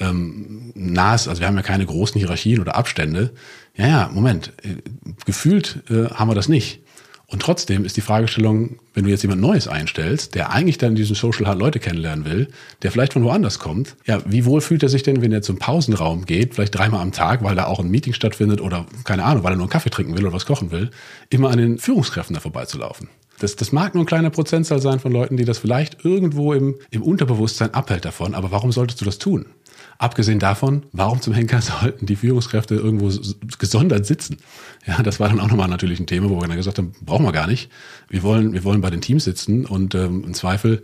ähm, 0.00 0.70
nahes, 0.74 1.26
also 1.26 1.40
wir 1.40 1.48
haben 1.48 1.56
ja 1.56 1.62
keine 1.62 1.86
großen 1.86 2.18
Hierarchien 2.18 2.60
oder 2.60 2.76
Abstände. 2.76 3.32
Ja, 3.74 3.88
ja, 3.88 4.10
Moment, 4.12 4.52
äh, 4.62 4.76
gefühlt 5.24 5.82
äh, 5.88 6.10
haben 6.10 6.28
wir 6.28 6.34
das 6.34 6.48
nicht. 6.48 6.82
Und 7.30 7.42
trotzdem 7.42 7.84
ist 7.84 7.96
die 7.96 8.00
Fragestellung, 8.00 8.80
wenn 8.92 9.04
du 9.04 9.10
jetzt 9.10 9.22
jemand 9.22 9.40
Neues 9.40 9.68
einstellst, 9.68 10.34
der 10.34 10.50
eigentlich 10.50 10.78
dann 10.78 10.96
diesen 10.96 11.14
Social 11.14 11.46
Hard 11.46 11.60
Leute 11.60 11.78
kennenlernen 11.78 12.24
will, 12.24 12.48
der 12.82 12.90
vielleicht 12.90 13.12
von 13.12 13.22
woanders 13.22 13.60
kommt, 13.60 13.94
ja, 14.04 14.20
wie 14.26 14.44
wohl 14.44 14.60
fühlt 14.60 14.82
er 14.82 14.88
sich 14.88 15.04
denn, 15.04 15.22
wenn 15.22 15.30
er 15.30 15.40
zum 15.40 15.56
Pausenraum 15.56 16.26
geht, 16.26 16.54
vielleicht 16.54 16.74
dreimal 16.74 17.00
am 17.00 17.12
Tag, 17.12 17.44
weil 17.44 17.54
da 17.54 17.66
auch 17.66 17.78
ein 17.78 17.88
Meeting 17.88 18.14
stattfindet 18.14 18.60
oder 18.60 18.84
keine 19.04 19.24
Ahnung, 19.24 19.44
weil 19.44 19.52
er 19.52 19.56
nur 19.56 19.66
einen 19.66 19.70
Kaffee 19.70 19.90
trinken 19.90 20.16
will 20.16 20.24
oder 20.24 20.34
was 20.34 20.44
kochen 20.44 20.72
will, 20.72 20.90
immer 21.28 21.50
an 21.50 21.58
den 21.58 21.78
Führungskräften 21.78 22.34
da 22.34 22.40
vorbeizulaufen? 22.40 23.08
Das, 23.38 23.56
das 23.56 23.72
mag 23.72 23.94
nur 23.94 24.04
ein 24.04 24.06
kleiner 24.06 24.30
Prozentzahl 24.30 24.80
sein 24.80 24.98
von 25.00 25.12
Leuten, 25.12 25.36
die 25.36 25.46
das 25.46 25.58
vielleicht 25.58 26.04
irgendwo 26.04 26.52
im, 26.52 26.74
im 26.90 27.02
Unterbewusstsein 27.02 27.72
abhält 27.72 28.04
davon, 28.04 28.34
aber 28.34 28.50
warum 28.50 28.70
solltest 28.70 29.00
du 29.00 29.04
das 29.04 29.18
tun? 29.18 29.46
Abgesehen 30.00 30.38
davon, 30.38 30.84
warum 30.92 31.20
zum 31.20 31.34
Henker 31.34 31.60
sollten 31.60 32.06
die 32.06 32.16
Führungskräfte 32.16 32.74
irgendwo 32.74 33.12
gesondert 33.58 34.06
sitzen? 34.06 34.38
Ja, 34.86 35.02
das 35.02 35.20
war 35.20 35.28
dann 35.28 35.40
auch 35.40 35.48
nochmal 35.48 35.68
natürlich 35.68 36.00
ein 36.00 36.06
Thema, 36.06 36.30
wo 36.30 36.40
wir 36.40 36.48
dann 36.48 36.56
gesagt 36.56 36.78
haben, 36.78 36.92
brauchen 37.02 37.26
wir 37.26 37.32
gar 37.32 37.46
nicht. 37.46 37.70
Wir 38.08 38.22
wollen, 38.22 38.54
wir 38.54 38.64
wollen 38.64 38.80
bei 38.80 38.88
den 38.88 39.02
Teams 39.02 39.24
sitzen 39.24 39.66
und 39.66 39.94
ähm, 39.94 40.24
im 40.24 40.32
Zweifel, 40.32 40.80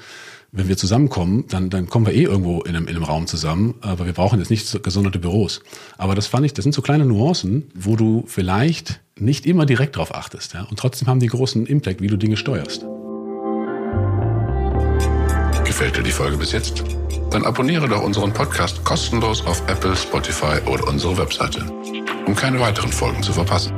wenn 0.53 0.69
wir 0.69 0.77
zusammenkommen, 0.77 1.47
dann, 1.49 1.71
dann 1.71 1.89
kommen 1.89 2.05
wir 2.05 2.13
eh 2.13 2.25
irgendwo 2.25 2.61
in 2.61 2.77
einem, 2.77 2.89
in 2.89 2.97
einem 2.97 3.05
Raum 3.05 3.27
zusammen, 3.27 3.77
aber 3.81 4.05
wir 4.05 4.13
brauchen 4.13 4.39
jetzt 4.39 4.51
nicht 4.51 4.83
gesonderte 4.83 5.19
Büros. 5.19 5.63
Aber 5.97 6.15
das 6.15 6.27
fand 6.27 6.45
ich, 6.45 6.53
das 6.53 6.65
sind 6.65 6.75
so 6.75 6.83
kleine 6.83 7.07
Nuancen, 7.07 7.71
wo 7.75 7.97
du 7.97 8.25
vielleicht 8.27 9.01
nicht 9.19 9.47
immer 9.47 9.65
direkt 9.65 9.97
drauf 9.97 10.15
achtest. 10.15 10.53
Ja? 10.53 10.65
Und 10.65 10.79
trotzdem 10.79 11.09
haben 11.09 11.21
die 11.21 11.29
großen 11.29 11.65
Impact, 11.65 12.03
wie 12.03 12.09
du 12.09 12.19
Dinge 12.19 12.37
steuerst. 12.37 12.85
Gefällt 15.77 15.99
dir 15.99 16.03
die 16.03 16.11
Folge 16.11 16.39
bis 16.39 16.53
jetzt? 16.53 16.83
Dann 17.31 17.45
abonniere 17.45 17.87
doch 17.87 18.03
unseren 18.03 18.33
Podcast 18.33 18.83
kostenlos 18.83 19.45
auf 19.45 19.61
Apple, 19.69 19.95
Spotify 19.95 20.59
oder 20.65 20.89
unsere 20.89 21.19
Webseite, 21.19 21.71
um 22.25 22.35
keine 22.35 22.59
weiteren 22.61 22.91
Folgen 22.91 23.23
zu 23.23 23.35
verpassen. 23.35 23.75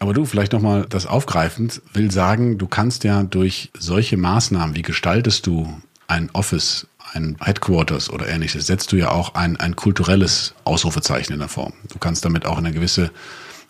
Aber 0.00 0.12
du, 0.12 0.26
vielleicht 0.26 0.52
nochmal 0.52 0.84
das 0.86 1.06
aufgreifend, 1.06 1.80
will 1.94 2.10
sagen, 2.10 2.58
du 2.58 2.66
kannst 2.66 3.04
ja 3.04 3.22
durch 3.22 3.70
solche 3.72 4.18
Maßnahmen, 4.18 4.76
wie 4.76 4.82
gestaltest 4.82 5.46
du 5.46 5.72
ein 6.06 6.28
Office, 6.34 6.86
ein 7.14 7.38
Headquarters 7.40 8.10
oder 8.10 8.28
ähnliches, 8.28 8.66
setzt 8.66 8.92
du 8.92 8.96
ja 8.96 9.12
auch 9.12 9.34
ein, 9.34 9.56
ein 9.56 9.76
kulturelles 9.76 10.52
Ausrufezeichen 10.64 11.32
in 11.32 11.38
der 11.38 11.48
Form. 11.48 11.72
Du 11.90 11.98
kannst 11.98 12.22
damit 12.26 12.44
auch 12.44 12.58
eine 12.58 12.72
gewisse 12.72 13.12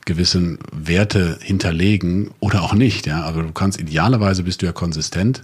gewissen 0.05 0.59
Werte 0.73 1.39
hinterlegen 1.41 2.31
oder 2.41 2.63
auch 2.63 2.75
nicht. 2.75 3.07
Ja, 3.07 3.19
aber 3.19 3.39
also 3.39 3.43
du 3.43 3.53
kannst 3.53 3.81
idealerweise 3.81 4.43
bist 4.43 4.63
du 4.63 4.67
ja 4.67 4.73
konsistent 4.73 5.43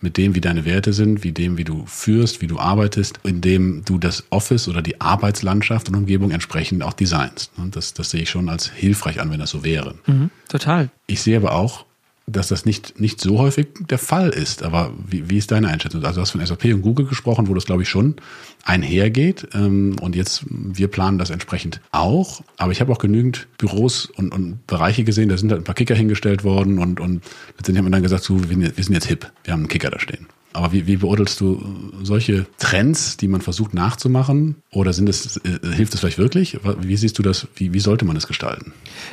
mit 0.00 0.18
dem, 0.18 0.34
wie 0.34 0.40
deine 0.40 0.64
Werte 0.64 0.92
sind, 0.92 1.24
wie 1.24 1.32
dem, 1.32 1.56
wie 1.56 1.64
du 1.64 1.84
führst, 1.86 2.42
wie 2.42 2.46
du 2.46 2.58
arbeitest, 2.58 3.18
indem 3.24 3.82
du 3.84 3.98
das 3.98 4.24
Office 4.30 4.68
oder 4.68 4.82
die 4.82 5.00
Arbeitslandschaft 5.00 5.88
und 5.88 5.94
Umgebung 5.94 6.30
entsprechend 6.30 6.82
auch 6.82 6.92
designst. 6.92 7.50
Und 7.56 7.76
das, 7.76 7.94
das 7.94 8.10
sehe 8.10 8.22
ich 8.22 8.30
schon 8.30 8.48
als 8.48 8.70
hilfreich 8.70 9.20
an, 9.20 9.30
wenn 9.30 9.40
das 9.40 9.50
so 9.50 9.64
wäre. 9.64 9.94
Mhm, 10.06 10.30
total. 10.48 10.90
Ich 11.06 11.22
sehe 11.22 11.36
aber 11.36 11.54
auch, 11.54 11.85
dass 12.26 12.48
das 12.48 12.64
nicht, 12.64 13.00
nicht 13.00 13.20
so 13.20 13.38
häufig 13.38 13.68
der 13.88 13.98
Fall 13.98 14.30
ist. 14.30 14.64
Aber 14.64 14.92
wie, 15.06 15.30
wie 15.30 15.38
ist 15.38 15.52
deine 15.52 15.68
Einschätzung? 15.68 16.04
Also 16.04 16.16
du 16.16 16.22
hast 16.22 16.32
von 16.32 16.44
SAP 16.44 16.64
und 16.66 16.82
Google 16.82 17.06
gesprochen, 17.06 17.46
wo 17.46 17.54
das, 17.54 17.66
glaube 17.66 17.82
ich, 17.82 17.88
schon 17.88 18.16
einhergeht. 18.64 19.48
Ähm, 19.54 19.96
und 20.00 20.16
jetzt, 20.16 20.44
wir 20.48 20.88
planen 20.88 21.18
das 21.18 21.30
entsprechend 21.30 21.80
auch. 21.92 22.42
Aber 22.56 22.72
ich 22.72 22.80
habe 22.80 22.92
auch 22.92 22.98
genügend 22.98 23.46
Büros 23.58 24.06
und, 24.06 24.32
und 24.32 24.66
Bereiche 24.66 25.04
gesehen, 25.04 25.28
da 25.28 25.36
sind 25.36 25.52
halt 25.52 25.60
ein 25.60 25.64
paar 25.64 25.76
Kicker 25.76 25.94
hingestellt 25.94 26.42
worden 26.42 26.78
und, 26.78 26.98
und 26.98 27.22
letztendlich 27.56 27.78
haben 27.78 27.86
wir 27.86 27.90
dann 27.92 28.02
gesagt, 28.02 28.24
so, 28.24 28.40
wir 28.48 28.72
sind 28.74 28.94
jetzt 28.94 29.06
hip, 29.06 29.30
wir 29.44 29.52
haben 29.52 29.60
einen 29.60 29.68
Kicker 29.68 29.90
da 29.90 30.00
stehen. 30.00 30.26
Aber 30.56 30.72
wie, 30.72 30.86
wie 30.86 30.96
beurteilst 30.96 31.40
du 31.40 31.62
solche 32.02 32.46
Trends, 32.58 33.18
die 33.18 33.28
man 33.28 33.42
versucht 33.42 33.74
nachzumachen? 33.74 34.56
Oder 34.70 34.94
sind 34.94 35.08
es, 35.08 35.36
äh, 35.38 35.58
hilft 35.74 35.92
es 35.92 36.00
vielleicht 36.00 36.18
wirklich? 36.18 36.58
Wie 36.80 36.96
siehst 36.96 37.18
du 37.18 37.22
das? 37.22 37.46
Wie, 37.54 37.74
wie 37.74 37.78
sollte 37.78 38.06
man 38.06 38.16
es 38.16 38.26
gestalten? 38.26 38.72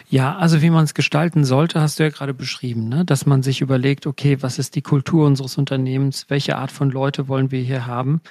Ja, 0.10 0.38
also 0.38 0.62
wie 0.62 0.69
man 0.69 0.86
es 0.86 0.93
gestalten 0.93 1.43
sollte, 1.43 1.82
hast 1.82 1.99
du 1.99 2.03
ja 2.03 2.10
gerade 2.10 2.34
beschrieben, 2.34 2.88
ne? 2.88 3.03
dass 3.03 3.25
man 3.25 3.43
sich 3.43 3.60
überlegt, 3.60 4.08
okay, 4.08 4.38
was 4.41 4.58
ist 4.58 4.75
die 4.75 4.82
Kultur 4.82 5.25
unseres 5.27 5.58
Unternehmens? 5.58 6.25
Welche 6.29 6.56
Art 6.56 6.71
von 6.71 6.89
Leute 6.89 7.27
wollen 7.27 7.51
wir 7.51 7.62
hier 7.62 7.86
haben? 7.86 8.21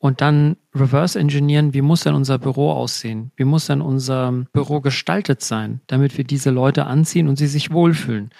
Und 0.00 0.22
dann 0.22 0.56
reverse 0.74 1.18
engineeren, 1.18 1.74
wie 1.74 1.82
muss 1.82 2.04
denn 2.04 2.14
unser 2.14 2.38
Büro 2.38 2.72
aussehen? 2.72 3.32
Wie 3.36 3.44
muss 3.44 3.66
denn 3.66 3.82
unser 3.82 4.32
Büro 4.52 4.80
gestaltet 4.80 5.42
sein, 5.42 5.82
damit 5.88 6.16
wir 6.16 6.24
diese 6.24 6.48
Leute 6.48 6.86
anziehen 6.86 7.28
und 7.28 7.36
sie 7.36 7.46
sich 7.46 7.70
wohlfühlen? 7.70 8.30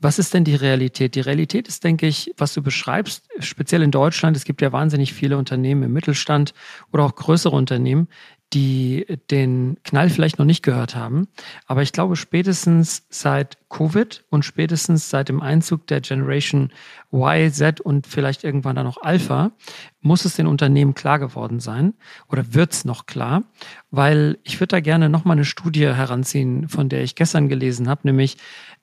Was 0.00 0.18
ist 0.18 0.32
denn 0.32 0.44
die 0.44 0.54
Realität? 0.54 1.14
Die 1.14 1.20
Realität 1.20 1.68
ist, 1.68 1.84
denke 1.84 2.06
ich, 2.06 2.32
was 2.38 2.54
du 2.54 2.62
beschreibst, 2.62 3.28
speziell 3.38 3.82
in 3.82 3.90
Deutschland. 3.90 4.34
Es 4.34 4.44
gibt 4.44 4.62
ja 4.62 4.72
wahnsinnig 4.72 5.12
viele 5.12 5.36
Unternehmen 5.36 5.82
im 5.82 5.92
Mittelstand 5.92 6.54
oder 6.90 7.04
auch 7.04 7.14
größere 7.14 7.54
Unternehmen, 7.54 8.08
die 8.52 9.06
den 9.30 9.76
Knall 9.84 10.10
vielleicht 10.10 10.38
noch 10.38 10.44
nicht 10.44 10.62
gehört 10.62 10.96
haben. 10.96 11.28
Aber 11.66 11.82
ich 11.82 11.92
glaube, 11.92 12.16
spätestens 12.16 13.06
seit 13.08 13.58
Covid 13.68 14.24
und 14.30 14.44
spätestens 14.44 15.08
seit 15.08 15.28
dem 15.28 15.40
Einzug 15.40 15.86
der 15.86 16.00
Generation 16.00 16.72
Y, 17.12 17.52
Z 17.52 17.80
und 17.80 18.08
vielleicht 18.08 18.42
irgendwann 18.42 18.74
dann 18.74 18.86
noch 18.86 19.02
Alpha, 19.02 19.52
muss 20.00 20.24
es 20.24 20.34
den 20.34 20.48
Unternehmen 20.48 20.94
klar 20.94 21.20
geworden 21.20 21.60
sein 21.60 21.94
oder 22.28 22.52
wird 22.52 22.72
es 22.72 22.84
noch 22.84 23.06
klar, 23.06 23.44
weil 23.90 24.38
ich 24.42 24.58
würde 24.58 24.68
da 24.76 24.80
gerne 24.80 25.08
nochmal 25.08 25.36
eine 25.36 25.44
Studie 25.44 25.86
heranziehen, 25.86 26.68
von 26.68 26.88
der 26.88 27.02
ich 27.02 27.14
gestern 27.14 27.48
gelesen 27.48 27.88
habe, 27.88 28.00
nämlich 28.04 28.36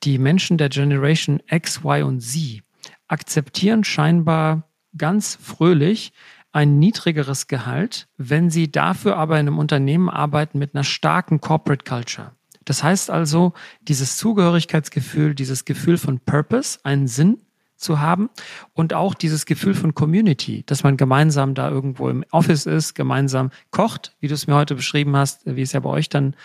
die 0.03 0.17
Menschen 0.17 0.58
der 0.58 0.69
Generation 0.69 1.41
X, 1.49 1.82
Y 1.84 2.03
und 2.03 2.21
Z 2.21 2.62
akzeptieren 3.10 3.84
scheinbar 3.84 4.63
ganz 4.97 5.38
fröhlich, 5.41 6.13
ein 6.51 6.79
niedrigeres 6.79 7.47
Gehalt, 7.47 8.07
wenn 8.17 8.49
sie 8.49 8.71
dafür 8.71 9.17
aber 9.17 9.39
in 9.39 9.47
einem 9.47 9.60
Unternehmen 9.60 10.10
arbeiten 10.10 10.60
mit 10.60 10.73
einer 10.73 10.83
starken 10.83 11.41
Corporate 11.41 11.86
Culture. 11.86 12.31
Das 12.65 12.83
heißt 12.83 13.10
also, 13.10 13.53
dieses 13.81 14.17
Zugehörigkeitsgefühl, 14.17 15.36
dieses 15.36 15.65
Gefühl 15.65 15.97
von 15.97 16.19
Purpose, 16.19 16.79
einen 16.83 17.07
Sinn 17.07 17.39
zu 17.77 17.99
haben 17.99 18.29
und 18.73 18.93
auch 18.93 19.13
dieses 19.13 19.45
Gefühl 19.45 19.73
von 19.73 19.93
Community, 19.93 20.63
dass 20.65 20.83
man 20.83 20.97
gemeinsam 20.97 21.53
da 21.53 21.69
irgendwo 21.69 22.10
im 22.10 22.25
Office 22.31 22.65
ist, 22.65 22.95
gemeinsam 22.95 23.51
kocht, 23.71 24.15
wie 24.19 24.27
du 24.27 24.33
es 24.33 24.47
mir 24.47 24.55
heute 24.55 24.75
beschrieben 24.75 25.15
hast, 25.15 25.45
wie 25.45 25.62
es 25.62 25.71
ja 25.71 25.79
bei 25.79 25.89
euch 25.89 26.10
dann 26.10 26.36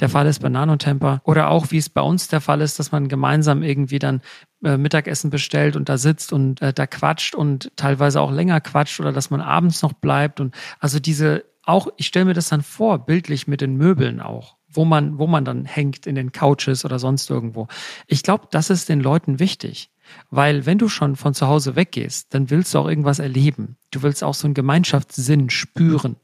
der 0.00 0.08
Fall 0.08 0.26
ist 0.26 0.40
bei 0.40 0.48
Nanotemper 0.48 1.20
oder 1.24 1.50
auch 1.50 1.70
wie 1.70 1.78
es 1.78 1.88
bei 1.88 2.00
uns 2.00 2.28
der 2.28 2.40
Fall 2.40 2.60
ist, 2.60 2.78
dass 2.78 2.92
man 2.92 3.08
gemeinsam 3.08 3.62
irgendwie 3.62 3.98
dann 3.98 4.22
äh, 4.64 4.76
Mittagessen 4.76 5.30
bestellt 5.30 5.76
und 5.76 5.88
da 5.88 5.98
sitzt 5.98 6.32
und 6.32 6.60
äh, 6.62 6.72
da 6.72 6.86
quatscht 6.86 7.34
und 7.34 7.70
teilweise 7.76 8.20
auch 8.20 8.32
länger 8.32 8.60
quatscht 8.60 9.00
oder 9.00 9.12
dass 9.12 9.30
man 9.30 9.40
abends 9.40 9.82
noch 9.82 9.92
bleibt 9.92 10.40
und 10.40 10.54
also 10.78 10.98
diese 10.98 11.44
auch 11.62 11.88
ich 11.96 12.06
stelle 12.06 12.24
mir 12.24 12.34
das 12.34 12.48
dann 12.48 12.62
vor 12.62 13.04
bildlich 13.06 13.46
mit 13.46 13.60
den 13.60 13.76
Möbeln 13.76 14.20
auch 14.20 14.56
wo 14.72 14.84
man 14.84 15.18
wo 15.18 15.26
man 15.26 15.44
dann 15.44 15.64
hängt 15.64 16.06
in 16.06 16.14
den 16.14 16.32
Couches 16.32 16.84
oder 16.84 16.98
sonst 16.98 17.28
irgendwo. 17.28 17.66
Ich 18.06 18.22
glaube, 18.22 18.46
das 18.50 18.70
ist 18.70 18.88
den 18.88 19.00
Leuten 19.00 19.38
wichtig. 19.38 19.90
Weil 20.30 20.66
wenn 20.66 20.78
du 20.78 20.88
schon 20.88 21.16
von 21.16 21.34
zu 21.34 21.48
Hause 21.48 21.76
weggehst, 21.76 22.32
dann 22.34 22.50
willst 22.50 22.74
du 22.74 22.78
auch 22.78 22.88
irgendwas 22.88 23.18
erleben. 23.18 23.76
Du 23.90 24.02
willst 24.02 24.22
auch 24.22 24.34
so 24.34 24.46
einen 24.46 24.54
Gemeinschaftssinn 24.54 25.50
spüren. 25.50 26.16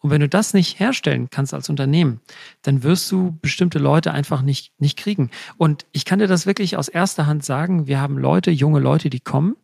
Und 0.00 0.10
wenn 0.10 0.20
du 0.20 0.28
das 0.28 0.54
nicht 0.54 0.80
herstellen 0.80 1.28
kannst 1.30 1.54
als 1.54 1.68
Unternehmen, 1.68 2.20
dann 2.62 2.82
wirst 2.82 3.10
du 3.12 3.38
bestimmte 3.40 3.78
Leute 3.78 4.12
einfach 4.12 4.42
nicht, 4.42 4.72
nicht 4.78 4.98
kriegen. 4.98 5.30
Und 5.56 5.86
ich 5.92 6.04
kann 6.04 6.18
dir 6.18 6.26
das 6.26 6.46
wirklich 6.46 6.76
aus 6.76 6.88
erster 6.88 7.26
Hand 7.26 7.44
sagen. 7.44 7.86
Wir 7.86 8.00
haben 8.00 8.18
Leute, 8.18 8.50
junge 8.50 8.80
Leute, 8.80 9.10
die 9.10 9.20
kommen 9.20 9.56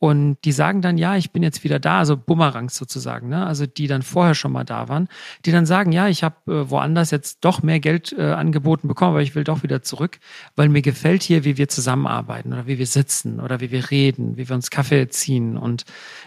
und 0.00 0.36
die 0.44 0.52
sagen 0.52 0.80
dann, 0.80 0.96
ja, 0.96 1.16
ich 1.16 1.32
bin 1.32 1.42
jetzt 1.42 1.64
wieder 1.64 1.80
da, 1.80 1.98
also 1.98 2.16
Bumerangs 2.16 2.76
sozusagen, 2.76 3.28
ne? 3.28 3.44
also 3.44 3.66
die 3.66 3.88
dann 3.88 4.02
vorher 4.02 4.36
schon 4.36 4.52
mal 4.52 4.64
da 4.64 4.88
waren, 4.88 5.08
die 5.44 5.50
dann 5.50 5.66
sagen, 5.66 5.90
ja, 5.90 6.06
ich 6.06 6.22
habe 6.22 6.36
äh, 6.46 6.70
woanders 6.70 7.10
jetzt 7.10 7.38
doch 7.40 7.62
mehr 7.62 7.80
Geld 7.80 8.14
äh, 8.16 8.30
angeboten 8.30 8.86
bekommen, 8.86 9.10
aber 9.10 9.22
ich 9.22 9.34
will 9.34 9.42
doch 9.42 9.64
wieder 9.64 9.82
zurück, 9.82 10.20
weil 10.54 10.68
mir 10.68 10.82
gefällt 10.82 11.24
hier, 11.24 11.44
wie 11.44 11.56
wir 11.56 11.68
zusammenarbeiten 11.68 12.52
oder 12.52 12.68
wie 12.68 12.78
wir 12.78 12.86
sitzen 12.86 13.40
oder 13.40 13.60
wie 13.60 13.72
wir 13.72 13.90
reden, 13.90 14.36
wie 14.36 14.48
wir 14.48 14.54
uns 14.54 14.70
Kaffee 14.70 15.08
ziehen 15.08 15.56
und 15.56 15.84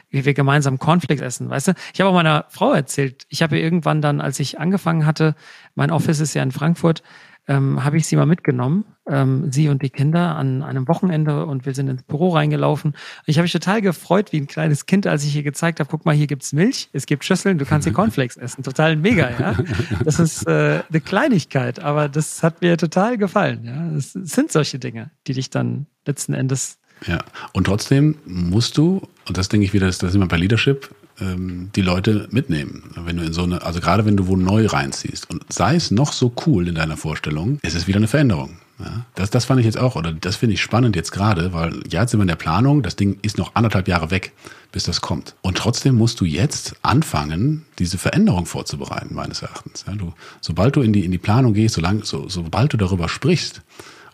wie 0.10 0.26
wir 0.26 0.34
gemeinsam 0.34 0.78
Cornflakes 0.78 1.22
essen, 1.22 1.50
weißt 1.50 1.70
du? 1.70 1.74
Ich 1.94 2.02
habe 2.02 2.10
auch 2.10 2.14
meiner 2.14 2.46
Frau 2.50 2.74
erzählt, 2.74 3.26
ich 3.30 3.42
habe 3.42 3.58
irgendwann 3.58 4.02
dann, 4.02 4.20
als 4.20 4.40
ich 4.42 4.60
angefangen 4.60 5.06
hatte, 5.06 5.36
mein 5.76 5.92
Office 5.92 6.20
ist 6.20 6.34
ja 6.34 6.44
in 6.44 6.52
Frankfurt, 6.52 7.04
ähm, 7.48 7.84
habe 7.84 7.98
ich 7.98 8.06
sie 8.06 8.16
mal 8.16 8.26
mitgenommen, 8.26 8.86
ähm, 9.08 9.52
sie 9.52 9.70
und 9.70 9.82
die 9.82 9.90
Kinder, 9.90 10.36
an 10.36 10.62
einem 10.62 10.88
Wochenende 10.88 11.46
und 11.46 11.66
wir 11.66 11.74
sind 11.74 11.88
ins 11.88 12.04
Büro 12.04 12.30
reingelaufen. 12.30 12.96
Ich 13.26 13.38
habe 13.38 13.44
mich 13.44 13.52
total 13.52 13.82
gefreut, 13.82 14.32
wie 14.32 14.38
ein 14.38 14.48
kleines 14.48 14.86
Kind, 14.86 15.08
als 15.08 15.26
ich 15.26 15.36
ihr 15.36 15.44
gezeigt 15.44 15.80
habe, 15.80 15.90
guck 15.90 16.06
mal, 16.06 16.16
hier 16.16 16.28
gibt's 16.28 16.54
Milch, 16.54 16.90
es 16.94 17.06
gibt 17.06 17.26
Schüsseln, 17.26 17.58
du 17.58 17.66
kannst 17.66 17.86
hier 17.86 17.94
Cornflakes 17.94 18.38
essen. 18.38 18.64
Total 18.64 18.96
mega, 18.96 19.30
ja. 19.32 19.56
Das 20.04 20.20
ist 20.20 20.48
äh, 20.48 20.82
eine 20.88 21.02
Kleinigkeit, 21.02 21.80
aber 21.80 22.10
das 22.10 22.44
hat 22.44 22.62
mir 22.62 22.78
total 22.78 23.18
gefallen. 23.18 23.64
Ja, 23.64 23.98
es 23.98 24.14
sind 24.14 24.52
solche 24.52 24.80
Dinge, 24.80 25.12
die 25.28 25.34
dich 25.34 25.50
dann 25.50 25.88
letzten 26.06 26.34
Endes 26.34 26.78
ja, 27.08 27.24
und 27.54 27.66
trotzdem 27.66 28.18
musst 28.26 28.78
du, 28.78 29.08
und 29.28 29.38
das 29.38 29.50
denke 29.50 29.66
ich 29.66 29.74
wieder, 29.74 29.88
das 29.88 30.04
ist 30.04 30.16
immer 30.16 30.28
bei 30.28 30.38
Leadership, 30.38 30.94
ähm, 31.20 31.70
die 31.76 31.82
Leute 31.82 32.28
mitnehmen. 32.32 32.84
Wenn 32.96 33.18
du 33.18 33.24
in 33.24 33.34
so 33.34 33.44
eine, 33.44 33.62
also 33.64 33.80
gerade 33.80 34.06
wenn 34.06 34.18
du 34.18 34.28
wo 34.28 34.36
neu 34.36 34.66
reinziehst 34.68 35.30
und 35.30 35.44
sei 35.52 35.76
es 35.76 35.92
noch 35.92 36.14
so 36.14 36.34
cool 36.46 36.68
in 36.68 36.76
deiner 36.76 36.98
Vorstellung, 36.98 37.60
ist 37.62 37.76
es 37.76 37.88
wieder 37.88 37.98
eine 37.98 38.08
Veränderung. 38.08 38.58
Ja, 38.80 39.06
das, 39.16 39.30
das 39.30 39.46
fand 39.46 39.60
ich 39.60 39.66
jetzt 39.66 39.78
auch, 39.78 39.96
oder 39.96 40.12
das 40.12 40.36
finde 40.36 40.56
ich 40.56 40.62
spannend 40.62 40.96
jetzt 40.96 41.12
gerade, 41.12 41.54
weil 41.54 41.82
ja, 41.90 42.02
jetzt 42.02 42.12
sind 42.12 42.20
wir 42.20 42.24
in 42.24 42.28
der 42.30 42.36
Planung, 42.36 42.82
das 42.82 42.96
Ding 42.96 43.20
ist 43.22 43.38
noch 43.38 43.54
anderthalb 43.54 43.88
Jahre 43.88 44.10
weg, 44.10 44.32
bis 44.72 44.84
das 44.86 45.02
kommt. 45.02 45.36
Und 45.42 45.58
trotzdem 45.58 45.96
musst 45.96 46.20
du 46.20 46.26
jetzt 46.26 46.76
anfangen, 46.82 47.66
diese 47.78 47.98
Veränderung 47.98 48.46
vorzubereiten, 48.46 49.14
meines 49.14 49.42
Erachtens. 49.42 49.86
Ja, 49.88 49.94
du, 49.94 50.14
sobald 50.40 50.76
du 50.76 50.82
in 50.82 50.94
die, 50.94 51.06
in 51.06 51.12
die 51.12 51.18
Planung 51.18 51.54
gehst, 51.54 51.76
solange, 51.76 52.06
so, 52.06 52.28
sobald 52.28 52.74
du 52.74 52.78
darüber 52.78 53.08
sprichst, 53.08 53.62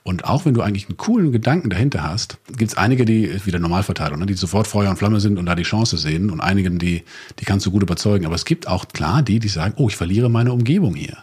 und 0.08 0.24
auch 0.24 0.46
wenn 0.46 0.54
du 0.54 0.62
eigentlich 0.62 0.88
einen 0.88 0.96
coolen 0.96 1.34
Gedanken 1.34 1.70
dahinter 1.70 2.02
hast, 2.02 2.38
gibt 2.56 2.72
es 2.72 2.78
einige, 2.78 3.04
die, 3.04 3.46
wieder 3.46 3.60
Normalverteilung, 3.60 4.18
ne, 4.18 4.26
die 4.26 4.36
sofort 4.36 4.66
Feuer 4.66 4.90
und 4.90 4.96
Flamme 4.96 5.20
sind 5.20 5.38
und 5.38 5.46
da 5.46 5.54
die 5.54 5.64
Chance 5.64 5.98
sehen 5.98 6.30
und 6.30 6.40
einigen, 6.40 6.80
die, 6.80 7.04
die 7.40 7.44
kannst 7.44 7.66
du 7.66 7.72
gut 7.72 7.84
überzeugen. 7.84 8.26
Aber 8.26 8.36
es 8.36 8.46
gibt 8.46 8.70
auch 8.70 8.88
klar 8.88 9.22
die, 9.22 9.40
die 9.40 9.50
sagen, 9.50 9.74
oh, 9.76 9.90
ich 9.90 9.98
verliere 9.98 10.30
meine 10.30 10.54
Umgebung 10.54 10.96
hier. 10.96 11.18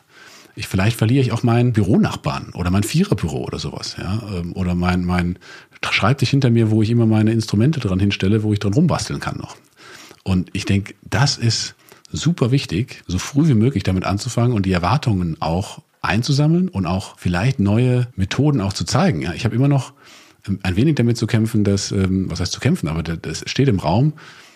Ich, 0.55 0.69
vielleicht 0.69 0.99
verliere 0.99 1.23
ich 1.23 1.33
auch 1.33 1.43
meinen 1.43 1.73
Büronachbarn 1.73 2.51
oder 2.53 2.71
mein 2.71 2.83
Viererbüro 2.83 3.45
oder 3.45 3.59
sowas, 3.59 3.97
ja. 3.99 4.23
Ähm, 4.37 4.53
oder 4.53 4.75
mein, 4.75 5.07
mein 5.07 5.39
Schreibtisch 5.83 6.29
hinter 6.29 6.51
mir, 6.51 6.71
wo 6.71 6.83
ich 6.83 6.91
immer 6.91 7.07
meine 7.07 7.33
Instrumente 7.33 7.81
dran 7.81 7.99
hinstelle, 7.99 8.43
wo 8.43 8.53
ich 8.53 8.59
dran 8.59 8.75
rumbasteln 8.75 9.19
kann 9.19 9.39
noch. 9.39 9.57
Und 10.25 10.51
ich 10.53 10.67
denke, 10.67 10.95
das 11.09 11.39
ist 11.39 11.75
super 12.13 12.51
wichtig, 12.51 13.03
so 13.07 13.17
früh 13.17 13.49
wie 13.49 13.55
möglich 13.55 13.83
damit 13.83 14.05
anzufangen 14.05 14.55
und 14.55 14.67
die 14.67 14.73
Erwartungen 14.73 15.39
auch 15.41 15.81
einzusammeln 16.05 16.69
und 16.69 16.87
auch 16.87 17.19
vielleicht 17.19 17.61
neue 17.61 18.09
Methoden 18.17 18.61
auch 18.61 18.73
zu 18.73 18.85
zeigen. 18.85 19.23
Ja, 19.23 19.33
ich 19.33 19.45
habe 19.45 19.55
immer 19.55 19.69
noch 19.69 19.93
ähm, 20.47 20.59
ein 20.63 20.77
wenig 20.77 20.95
damit 20.97 21.17
zu 21.17 21.27
kämpfen, 21.27 21.65
dass, 21.65 21.93
ähm, 21.93 22.31
was 22.31 22.41
heißt 22.41 22.53
zu 22.53 22.61
kämpfen, 22.61 22.89
aber 22.89 23.03
das 23.03 23.43
steht 23.47 23.69
im 23.69 23.79
Raum, 23.79 24.15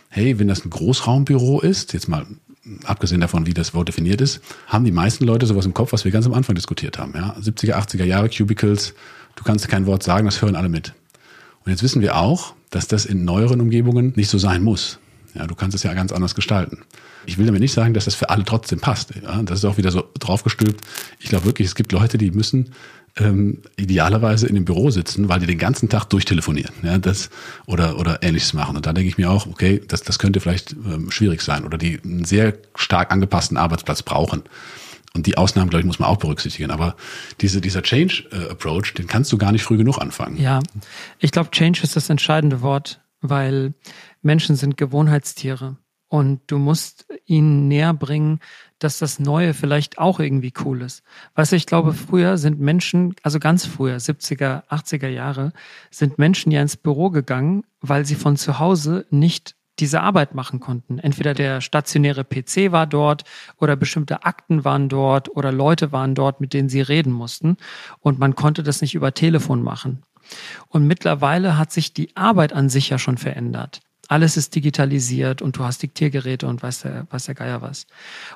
hey, 0.09 0.39
wenn 0.39 0.49
das 0.49 0.65
ein 0.65 0.71
Großraumbüro 0.71 1.61
ist, 1.61 1.93
jetzt 1.93 2.09
mal 2.09 2.27
abgesehen 2.85 3.21
davon, 3.21 3.47
wie 3.47 3.55
das 3.55 3.75
Wort 3.75 3.89
definiert 3.89 4.21
ist, 4.21 4.41
haben 4.67 4.85
die 4.85 4.93
meisten 4.93 5.25
Leute 5.25 5.47
sowas 5.47 5.67
im 5.67 5.75
Kopf, 5.75 5.93
was 5.93 6.05
wir 6.05 6.13
ganz 6.13 6.27
am 6.27 6.35
Anfang 6.35 6.55
diskutiert 6.55 6.99
haben. 6.99 7.13
Ja? 7.15 7.35
70er, 7.41 7.75
80er 7.75 8.05
Jahre 8.05 8.29
Cubicles, 8.29 8.95
du 9.37 9.45
kannst 9.45 9.69
kein 9.69 9.87
Wort 9.87 10.03
sagen, 10.03 10.27
das 10.27 10.43
hören 10.43 10.57
alle 10.57 10.69
mit. 10.69 10.93
Und 11.65 11.73
jetzt 11.73 11.83
wissen 11.83 12.03
wir 12.03 12.17
auch, 12.17 12.55
dass 12.71 12.89
das 12.89 13.07
in 13.07 13.25
neueren 13.25 13.61
Umgebungen 13.61 14.13
nicht 14.17 14.29
so 14.29 14.39
sein 14.39 14.63
muss. 14.63 14.99
Ja, 15.39 15.47
du 15.47 15.55
kannst 15.55 15.77
es 15.77 15.85
ja 15.85 15.95
ganz 15.95 16.11
anders 16.11 16.35
gestalten. 16.35 16.81
Ich 17.27 17.39
will 17.39 17.47
damit 17.47 17.61
nicht 17.61 17.73
sagen, 17.73 17.95
dass 17.95 18.07
das 18.07 18.17
für 18.17 18.29
alle 18.29 18.45
trotzdem 18.45 18.81
passt. 18.81 19.15
Ja, 19.23 19.41
das 19.43 19.61
ist 19.61 19.65
auch 19.65 19.77
wieder 19.77 19.93
so 19.93 20.05
draufgestülpt. 20.19 20.81
Ich 21.21 21.29
glaube 21.29 21.45
wirklich, 21.45 21.69
es 21.69 21.77
gibt 21.77 21.93
Leute, 21.93 22.19
die 22.19 22.33
müssen 22.33 22.73
ähm, 23.17 23.63
idealerweise 23.77 24.49
in 24.49 24.57
dem 24.57 24.65
Büro 24.65 24.91
sitzen, 24.91 25.29
weil 25.29 25.39
die 25.39 25.47
den 25.47 25.59
ganzen 25.59 25.89
Tag 25.89 26.07
durchtelefonieren, 26.07 26.75
ja, 26.83 26.99
das 26.99 27.31
oder 27.67 27.99
oder 27.99 28.23
ähnliches 28.23 28.53
machen. 28.53 28.77
Und 28.77 28.87
da 28.87 28.93
denke 28.93 29.09
ich 29.09 29.17
mir 29.17 29.31
auch, 29.31 29.47
okay, 29.47 29.81
das 29.87 30.03
das 30.03 30.19
könnte 30.19 30.41
vielleicht 30.41 30.73
ähm, 30.73 31.11
schwierig 31.11 31.43
sein 31.43 31.65
oder 31.65 31.79
die 31.79 32.01
einen 32.03 32.25
sehr 32.25 32.55
stark 32.75 33.13
angepassten 33.13 33.57
Arbeitsplatz 33.57 34.03
brauchen. 34.03 34.43
Und 35.15 35.27
die 35.27 35.39
Ausnahmen, 35.39 35.71
glaube 35.71 35.81
ich, 35.81 35.87
muss 35.87 35.99
man 35.99 36.09
auch 36.09 36.19
berücksichtigen. 36.19 36.71
Aber 36.71 36.95
diese, 37.41 37.61
dieser 37.61 37.83
Change-Approach, 37.83 38.95
den 38.95 39.07
kannst 39.07 39.33
du 39.33 39.39
gar 39.39 39.53
nicht 39.53 39.63
früh 39.63 39.77
genug 39.77 39.99
anfangen. 39.99 40.37
Ja, 40.37 40.61
ich 41.19 41.33
glaube, 41.33 41.51
Change 41.51 41.83
ist 41.83 41.97
das 41.97 42.11
entscheidende 42.11 42.61
Wort, 42.61 43.01
weil 43.21 43.75
Menschen 44.23 44.57
sind 44.57 44.77
Gewohnheitstiere. 44.77 45.77
Und 46.11 46.41
du 46.47 46.57
musst 46.59 47.07
ihnen 47.27 47.69
näher 47.69 47.93
bringen, 47.93 48.41
dass 48.79 48.99
das 48.99 49.19
Neue 49.19 49.53
vielleicht 49.53 49.99
auch 49.99 50.21
irgendwie 50.21 50.55
cool 50.65 50.81
ist. 50.81 51.03
Weißt 51.35 51.53
du, 51.53 51.57
ich 51.57 51.67
glaube, 51.67 51.93
früher 51.93 52.39
sind 52.39 52.61
Menschen, 52.61 53.15
also 53.23 53.39
ganz 53.39 53.67
früher, 53.67 53.99
70er, 53.99 54.67
80er 54.69 55.09
Jahre, 55.09 55.53
sind 55.91 56.19
Menschen 56.19 56.51
ja 56.51 56.63
ins 56.63 56.79
Büro 56.79 57.11
gegangen, 57.11 57.65
weil 57.83 58.07
sie 58.07 58.15
von 58.15 58.37
zu 58.37 58.59
Hause 58.59 59.05
nicht 59.11 59.55
diese 59.81 60.01
Arbeit 60.01 60.35
machen 60.35 60.61
konnten. 60.61 60.99
Entweder 60.99 61.35
der 61.35 61.61
stationäre 61.61 62.25
PC 62.25 62.73
war 62.73 62.87
dort 62.87 63.25
oder 63.59 63.77
bestimmte 63.77 64.25
Akten 64.25 64.65
waren 64.65 64.89
dort 64.89 65.29
oder 65.37 65.53
Leute 65.53 65.93
waren 65.93 66.15
dort, 66.15 66.41
mit 66.41 66.53
denen 66.53 66.69
sie 66.69 66.81
reden 66.81 67.13
mussten. 67.13 67.57
Und 68.01 68.19
man 68.19 68.35
konnte 68.35 68.63
das 68.63 68.81
nicht 68.81 68.95
über 68.95 69.15
Telefon 69.15 69.63
machen. 69.63 70.03
Und 70.69 70.87
mittlerweile 70.87 71.59
hat 71.59 71.73
sich 71.73 71.93
die 71.93 72.17
Arbeit 72.17 72.53
an 72.53 72.69
sich 72.69 72.89
ja 72.91 72.99
schon 72.99 73.19
verändert. 73.19 73.81
Alles 74.09 74.39
ist 74.39 74.55
digitalisiert 74.55 75.43
und 75.43 75.59
du 75.59 75.65
hast 75.65 75.83
Diktiergeräte 75.83 76.47
und 76.47 76.63
weiß 76.63 76.81
der, 76.83 77.07
weiß 77.11 77.27
der 77.27 77.35
Geier 77.35 77.61
was. 77.61 77.87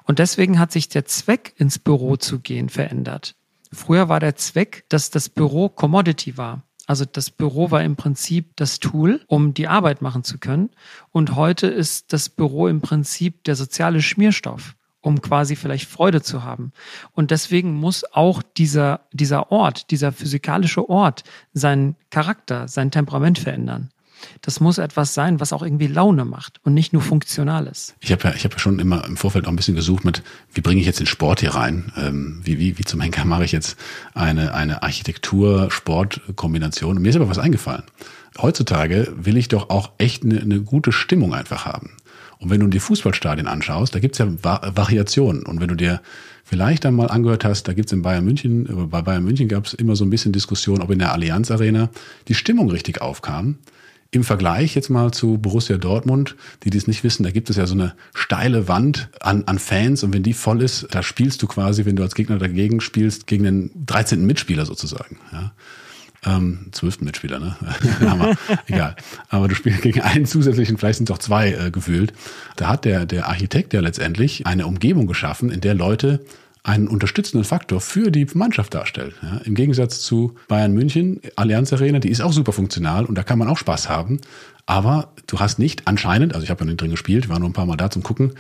Und 0.05 0.19
deswegen 0.19 0.59
hat 0.59 0.71
sich 0.71 0.91
der 0.91 1.07
Zweck, 1.07 1.55
ins 1.57 1.79
Büro 1.79 2.17
zu 2.17 2.41
gehen, 2.41 2.69
verändert. 2.69 3.35
Früher 3.73 4.11
war 4.11 4.21
der 4.21 4.37
Zweck, 4.37 4.85
dass 4.91 5.11
das 5.11 5.31
Büro 5.31 5.71
Commodity 5.71 6.37
war. 6.37 6.63
Also 6.87 7.05
das 7.05 7.31
Büro 7.31 7.71
war 7.71 7.83
im 7.83 7.97
Prinzip 7.97 8.55
das 8.57 8.81
Tool, 8.81 9.23
um 9.29 9.55
die 9.55 9.69
Arbeit 9.69 10.03
machen 10.03 10.25
zu 10.25 10.39
können. 10.39 10.71
Und 11.11 11.37
heute 11.37 11.69
ist 11.69 12.13
das 12.13 12.29
Büro 12.29 12.69
im 12.69 12.83
Prinzip 12.83 13.45
der 13.45 13.57
soziale 13.57 14.03
Schmierstoff, 14.03 14.75
um 15.03 15.21
quasi 15.21 15.57
vielleicht 15.57 15.91
Freude 15.91 16.23
zu 16.23 16.45
haben. 16.45 16.73
Und 17.13 17.31
deswegen 17.31 17.75
muss 17.75 18.05
auch 18.13 18.43
dieser, 18.43 19.01
dieser 19.13 19.53
Ort, 19.53 19.91
dieser 19.91 20.13
physikalische 20.13 20.89
Ort 20.89 21.25
seinen 21.53 21.97
Charakter, 22.11 22.69
sein 22.69 22.91
Temperament 22.91 23.39
verändern. 23.39 23.91
Das 24.41 24.61
muss 24.61 24.79
etwas 24.79 25.13
sein, 25.15 25.41
was 25.41 25.53
auch 25.53 25.63
irgendwie 25.63 25.89
Laune 25.89 26.25
macht 26.25 26.61
und 26.65 26.75
nicht 26.75 26.93
nur 26.93 27.03
funktional 27.03 27.67
ist. 27.67 27.97
Ich 28.01 28.13
habe 28.13 28.29
ja, 28.29 28.35
ich 28.35 28.45
habe 28.45 28.55
ja 28.55 28.61
schon 28.61 28.79
immer 28.79 29.05
im 29.05 29.17
Vorfeld 29.17 29.47
auch 29.47 29.51
ein 29.51 29.57
bisschen 29.57 29.75
gesucht 29.75 30.05
mit, 30.05 30.23
wie 30.53 30.61
bringe 30.61 30.81
ich 30.81 30.87
jetzt 30.87 31.01
den 31.01 31.07
Sport 31.07 31.41
hier 31.41 31.57
rein? 31.57 31.91
Ähm, 31.97 32.41
wie, 32.45 32.61
wie, 32.61 32.79
wie 32.79 32.85
zum 32.85 33.01
Henker 33.01 33.25
mache 33.25 33.45
ich 33.45 33.51
jetzt 33.53 33.77
eine, 34.15 34.55
eine 34.55 34.85
Architektur-Sport-Kombination? 34.85 37.03
Mir 37.03 37.09
ist 37.09 37.17
aber 37.17 37.29
was 37.29 37.39
eingefallen. 37.39 37.83
Heutzutage 38.41 39.13
will 39.17 39.37
ich 39.37 39.49
doch 39.49 39.71
auch 39.71 39.91
echt 39.99 40.23
eine, 40.25 40.41
eine 40.41 40.61
gute 40.61 40.93
Stimmung 40.93 41.35
einfach 41.35 41.67
haben. 41.67 41.97
Und 42.43 42.51
wenn 42.51 42.61
du 42.61 42.67
dir 42.67 42.81
Fußballstadien 42.81 43.47
anschaust, 43.47 43.95
da 43.95 44.01
gibt's 44.01 44.19
ja 44.19 44.27
Variationen. 44.43 45.45
Und 45.45 45.61
wenn 45.61 45.69
du 45.69 45.77
dir 45.77 46.01
vielleicht 46.43 46.85
einmal 46.85 47.09
angehört 47.09 47.45
hast, 47.45 47.69
da 47.69 47.73
gibt's 47.73 47.93
in 47.93 48.03
Bayern 48.03 48.25
München, 48.25 48.89
bei 48.91 49.01
Bayern 49.01 49.23
München 49.23 49.47
gab's 49.47 49.75
immer 49.75 49.95
so 49.95 50.05
ein 50.05 50.11
bisschen 50.11 50.33
Diskussion, 50.33 50.83
ob 50.83 50.91
in 50.91 50.99
der 50.99 51.13
Allianz 51.13 51.53
Arena 51.53 51.89
die 52.27 52.35
Stimmung 52.35 52.69
richtig 52.69 53.01
aufkam. 53.01 53.59
Im 54.11 54.25
Vergleich 54.25 54.75
jetzt 54.75 54.91
mal 54.91 55.13
zu 55.13 55.39
Borussia 55.39 55.79
Dortmund, 55.79 56.37
die 56.65 56.71
dies 56.71 56.89
nicht 56.89 57.05
wissen, 57.05 57.23
da 57.23 57.31
gibt 57.31 57.49
es 57.49 57.57
ja 57.57 57.67
so 57.67 57.75
eine 57.75 57.95
steile 58.13 58.69
Wand 58.69 59.09
an, 59.21 59.45
an 59.47 59.59
Fans 59.59 60.03
und 60.03 60.13
wenn 60.13 60.23
die 60.23 60.35
voll 60.35 60.61
ist, 60.61 60.89
da 60.91 61.03
spielst 61.03 61.43
du 61.43 61.47
quasi, 61.47 61.87
wenn 61.87 61.97
du 61.97 62.03
als 62.03 62.15
Gegner 62.15 62.39
dagegen 62.39 62.83
spielst, 62.83 63.27
gegen 63.27 63.45
den 63.45 63.71
13. 63.87 64.27
Mitspieler 64.27 64.67
sozusagen. 64.67 65.19
Ja. 65.33 65.53
Ähm, 66.25 66.67
zwölften 66.71 67.05
Mitspieler, 67.05 67.41
ne? 67.41 67.57
Hammer. 68.01 68.37
Egal. 68.67 68.95
Aber 69.29 69.49
du 69.49 69.57
spielst 69.57 69.83
gegen 69.83 70.03
einen 70.03 70.25
zusätzlichen, 70.25 70.79
vielleicht 70.79 70.99
sind 70.99 71.11
es 71.11 71.15
auch 71.15 71.19
zwei 71.19 71.53
äh, 71.53 71.71
gefühlt. 71.71 72.13
Da 72.57 72.69
hat 72.69 72.85
der, 72.85 73.07
der 73.07 73.27
Architekt 73.27 73.75
ja 73.75 73.81
letztendlich 73.81 74.47
eine 74.47 74.67
Umgebung 74.67 75.09
geschaffen, 75.09 75.51
in 75.51 75.61
der 75.61 75.75
Leute 75.75 76.25
einen 76.65 76.87
unterstützenden 76.87 77.45
Faktor 77.45 77.81
für 77.81 78.11
die 78.13 78.27
Mannschaft 78.35 78.73
darstellt. 78.75 79.17
Ja, 79.21 79.39
Im 79.39 79.55
Gegensatz 79.55 80.01
zu 80.01 80.37
Bayern 80.47 80.73
München, 80.73 81.21
Allianz 81.35 81.73
Arena, 81.73 81.99
die 81.99 82.11
ist 82.11 82.21
auch 82.21 82.33
super 82.33 82.53
funktional 82.53 83.05
und 83.05 83.17
da 83.17 83.25
kann 83.25 83.39
man 83.39 83.49
auch 83.49 83.59
Spaß 83.59 83.89
haben. 83.89 84.21
Aber 84.65 85.13
du 85.27 85.41
hast 85.41 85.59
nicht 85.59 85.89
anscheinend, 85.89 86.35
also 86.35 86.45
ich 86.45 86.51
habe 86.51 86.61
ja 86.61 86.67
nicht 86.67 86.81
drin 86.81 86.93
gespielt, 86.93 87.29
war 87.29 87.41
nur 87.41 87.49
ein 87.49 87.53
paar 87.53 87.67
Mal 87.67 87.77
da 87.77 87.91
zum 87.91 88.05
Gucken, 88.05 88.35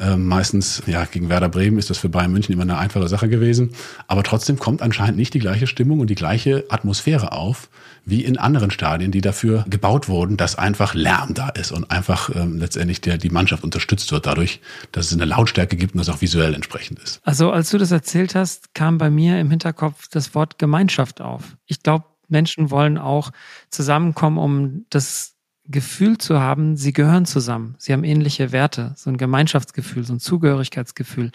ähm, 0.00 0.26
meistens, 0.26 0.82
ja, 0.86 1.04
gegen 1.04 1.28
Werder 1.28 1.48
Bremen 1.48 1.78
ist 1.78 1.90
das 1.90 1.98
für 1.98 2.08
Bayern 2.08 2.32
München 2.32 2.52
immer 2.52 2.62
eine 2.62 2.78
einfache 2.78 3.08
Sache 3.08 3.28
gewesen. 3.28 3.72
Aber 4.06 4.22
trotzdem 4.22 4.58
kommt 4.58 4.82
anscheinend 4.82 5.16
nicht 5.16 5.34
die 5.34 5.38
gleiche 5.38 5.66
Stimmung 5.66 6.00
und 6.00 6.08
die 6.08 6.14
gleiche 6.14 6.64
Atmosphäre 6.68 7.32
auf, 7.32 7.68
wie 8.04 8.24
in 8.24 8.38
anderen 8.38 8.70
Stadien, 8.70 9.12
die 9.12 9.20
dafür 9.20 9.64
gebaut 9.68 10.08
wurden, 10.08 10.36
dass 10.36 10.56
einfach 10.56 10.94
Lärm 10.94 11.34
da 11.34 11.50
ist 11.50 11.70
und 11.70 11.90
einfach 11.90 12.34
ähm, 12.34 12.58
letztendlich 12.58 13.00
der, 13.00 13.18
die 13.18 13.30
Mannschaft 13.30 13.62
unterstützt 13.62 14.10
wird 14.10 14.26
dadurch, 14.26 14.60
dass 14.92 15.06
es 15.06 15.12
eine 15.12 15.26
Lautstärke 15.26 15.76
gibt 15.76 15.94
und 15.94 15.98
das 15.98 16.08
auch 16.08 16.22
visuell 16.22 16.54
entsprechend 16.54 16.98
ist. 16.98 17.20
Also 17.24 17.50
als 17.50 17.70
du 17.70 17.78
das 17.78 17.90
erzählt 17.90 18.34
hast, 18.34 18.74
kam 18.74 18.98
bei 18.98 19.10
mir 19.10 19.38
im 19.38 19.50
Hinterkopf 19.50 20.08
das 20.10 20.34
Wort 20.34 20.58
Gemeinschaft 20.58 21.20
auf. 21.20 21.56
Ich 21.66 21.82
glaube, 21.82 22.06
Menschen 22.28 22.70
wollen 22.70 22.96
auch 22.96 23.32
zusammenkommen, 23.68 24.38
um 24.38 24.86
das 24.88 25.34
Gefühl 25.70 26.18
zu 26.18 26.40
haben, 26.40 26.76
sie 26.76 26.92
gehören 26.92 27.26
zusammen, 27.26 27.74
sie 27.78 27.92
haben 27.92 28.04
ähnliche 28.04 28.52
Werte, 28.52 28.92
so 28.96 29.10
ein 29.10 29.16
Gemeinschaftsgefühl, 29.16 30.04
so 30.04 30.14
ein 30.14 30.20
Zugehörigkeitsgefühl. 30.20 31.30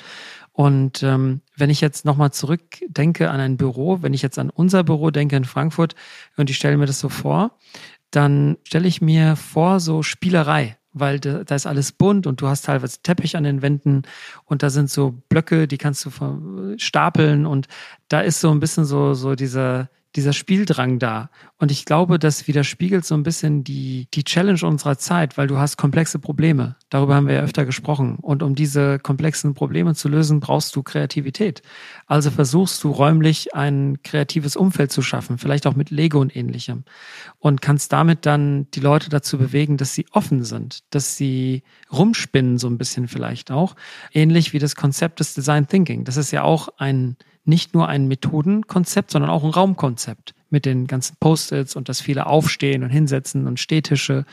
Und 0.51 1.03
ähm, 1.03 1.41
wenn 1.57 1.69
ich 1.69 1.81
jetzt 1.81 2.05
nochmal 2.05 2.31
zurückdenke 2.31 3.29
an 3.29 3.39
ein 3.39 3.57
Büro, 3.57 4.01
wenn 4.01 4.13
ich 4.13 4.21
jetzt 4.21 4.39
an 4.39 4.49
unser 4.49 4.83
Büro 4.83 5.11
denke 5.11 5.35
in 5.35 5.45
Frankfurt 5.45 5.95
und 6.37 6.49
ich 6.49 6.55
stelle 6.57 6.77
mir 6.77 6.85
das 6.85 6.99
so 6.99 7.09
vor, 7.09 7.57
dann 8.11 8.57
stelle 8.63 8.87
ich 8.87 9.01
mir 9.01 9.35
vor, 9.35 9.79
so 9.79 10.03
Spielerei. 10.03 10.77
weil 10.95 11.19
da, 11.19 11.43
da 11.43 11.55
ist 11.55 11.67
alles 11.67 11.91
bunt 11.91 12.25
und 12.25 12.41
du 12.41 12.47
hast 12.47 12.65
teilweise 12.65 13.01
Teppich 13.03 13.35
an 13.35 13.43
den 13.43 13.61
Wänden 13.61 14.03
und 14.45 14.63
da 14.63 14.69
sind 14.69 14.89
so 14.89 15.21
Blöcke, 15.27 15.67
die 15.67 15.77
kannst 15.77 16.05
du 16.05 16.75
stapeln 16.77 17.45
und 17.45 17.67
da 18.07 18.21
ist 18.21 18.39
so 18.39 18.49
ein 18.49 18.61
bisschen 18.61 18.85
so, 18.85 19.13
so 19.13 19.35
dieser, 19.35 19.89
dieser 20.15 20.33
Spieldrang 20.33 20.99
da. 20.99 21.29
Und 21.57 21.71
ich 21.71 21.85
glaube, 21.85 22.19
das 22.19 22.47
widerspiegelt 22.47 23.05
so 23.05 23.15
ein 23.15 23.23
bisschen 23.23 23.63
die, 23.63 24.07
die 24.13 24.23
Challenge 24.23 24.59
unserer 24.63 24.97
Zeit, 24.97 25.37
weil 25.37 25.47
du 25.47 25.57
hast 25.57 25.77
komplexe 25.77 26.19
Probleme. 26.19 26.75
Darüber 26.89 27.15
haben 27.15 27.27
wir 27.27 27.35
ja 27.35 27.41
öfter 27.41 27.65
gesprochen. 27.65 28.17
Und 28.21 28.43
um 28.43 28.55
diese 28.55 28.99
komplexen 28.99 29.53
Probleme 29.53 29.95
zu 29.95 30.07
lösen, 30.07 30.39
brauchst 30.39 30.75
du 30.75 30.83
Kreativität. 30.83 31.61
Also 32.07 32.31
versuchst 32.31 32.83
du 32.83 32.91
räumlich 32.91 33.55
ein 33.55 33.99
kreatives 34.03 34.55
Umfeld 34.55 34.91
zu 34.91 35.01
schaffen, 35.01 35.37
vielleicht 35.37 35.67
auch 35.67 35.75
mit 35.75 35.91
Lego 35.91 36.19
und 36.19 36.35
ähnlichem. 36.35 36.83
Und 37.39 37.61
kannst 37.61 37.91
damit 37.91 38.25
dann 38.25 38.67
die 38.71 38.79
Leute 38.79 39.09
dazu 39.09 39.37
bewegen, 39.37 39.77
dass 39.77 39.93
sie 39.93 40.05
offen 40.11 40.43
sind, 40.43 40.83
dass 40.93 41.17
sie 41.17 41.63
rumspinnen 41.91 42.57
so 42.57 42.67
ein 42.67 42.77
bisschen 42.77 43.07
vielleicht 43.07 43.51
auch. 43.51 43.75
Ähnlich 44.13 44.53
wie 44.53 44.59
das 44.59 44.75
Konzept 44.75 45.19
des 45.19 45.33
Design 45.33 45.67
Thinking. 45.67 46.03
Das 46.05 46.17
ist 46.17 46.31
ja 46.31 46.43
auch 46.43 46.69
ein 46.77 47.17
nicht 47.47 47.73
nur 47.73 47.87
ein 47.87 48.07
Methodenkonzept, 48.07 49.11
sondern 49.11 49.31
auch 49.31 49.43
ein 49.43 49.51
Raumkonzept 49.51 50.33
mit 50.49 50.65
den 50.65 50.87
ganzen 50.87 51.15
Post-its 51.19 51.75
und 51.75 51.89
das 51.89 52.01
viele 52.01 52.27
Aufstehen 52.27 52.83
und 52.83 52.89
Hinsetzen 52.89 53.47
und 53.47 53.59
Stehtische. 53.59 54.25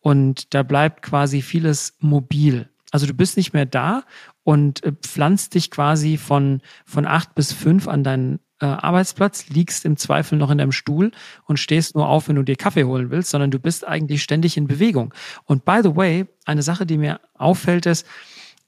Und 0.00 0.54
da 0.54 0.62
bleibt 0.62 1.02
quasi 1.02 1.42
vieles 1.42 1.96
mobil. 2.00 2.68
Also 2.90 3.06
du 3.06 3.14
bist 3.14 3.36
nicht 3.36 3.52
mehr 3.52 3.66
da 3.66 4.04
und 4.44 4.84
äh, 4.84 4.92
pflanzt 4.92 5.54
dich 5.54 5.70
quasi 5.70 6.16
von, 6.16 6.60
von 6.84 7.06
acht 7.06 7.34
bis 7.34 7.52
fünf 7.52 7.88
an 7.88 8.04
deinen 8.04 8.38
äh, 8.60 8.66
Arbeitsplatz, 8.66 9.48
liegst 9.48 9.84
im 9.84 9.96
Zweifel 9.96 10.38
noch 10.38 10.50
in 10.50 10.58
deinem 10.58 10.72
Stuhl 10.72 11.10
und 11.46 11.58
stehst 11.58 11.96
nur 11.96 12.08
auf, 12.08 12.28
wenn 12.28 12.36
du 12.36 12.44
dir 12.44 12.56
Kaffee 12.56 12.84
holen 12.84 13.10
willst, 13.10 13.30
sondern 13.30 13.50
du 13.50 13.58
bist 13.58 13.86
eigentlich 13.86 14.22
ständig 14.22 14.56
in 14.56 14.68
Bewegung. 14.68 15.12
Und 15.44 15.64
by 15.64 15.80
the 15.82 15.96
way, 15.96 16.26
eine 16.44 16.62
Sache, 16.62 16.86
die 16.86 16.98
mir 16.98 17.20
auffällt, 17.34 17.86
ist, 17.86 18.06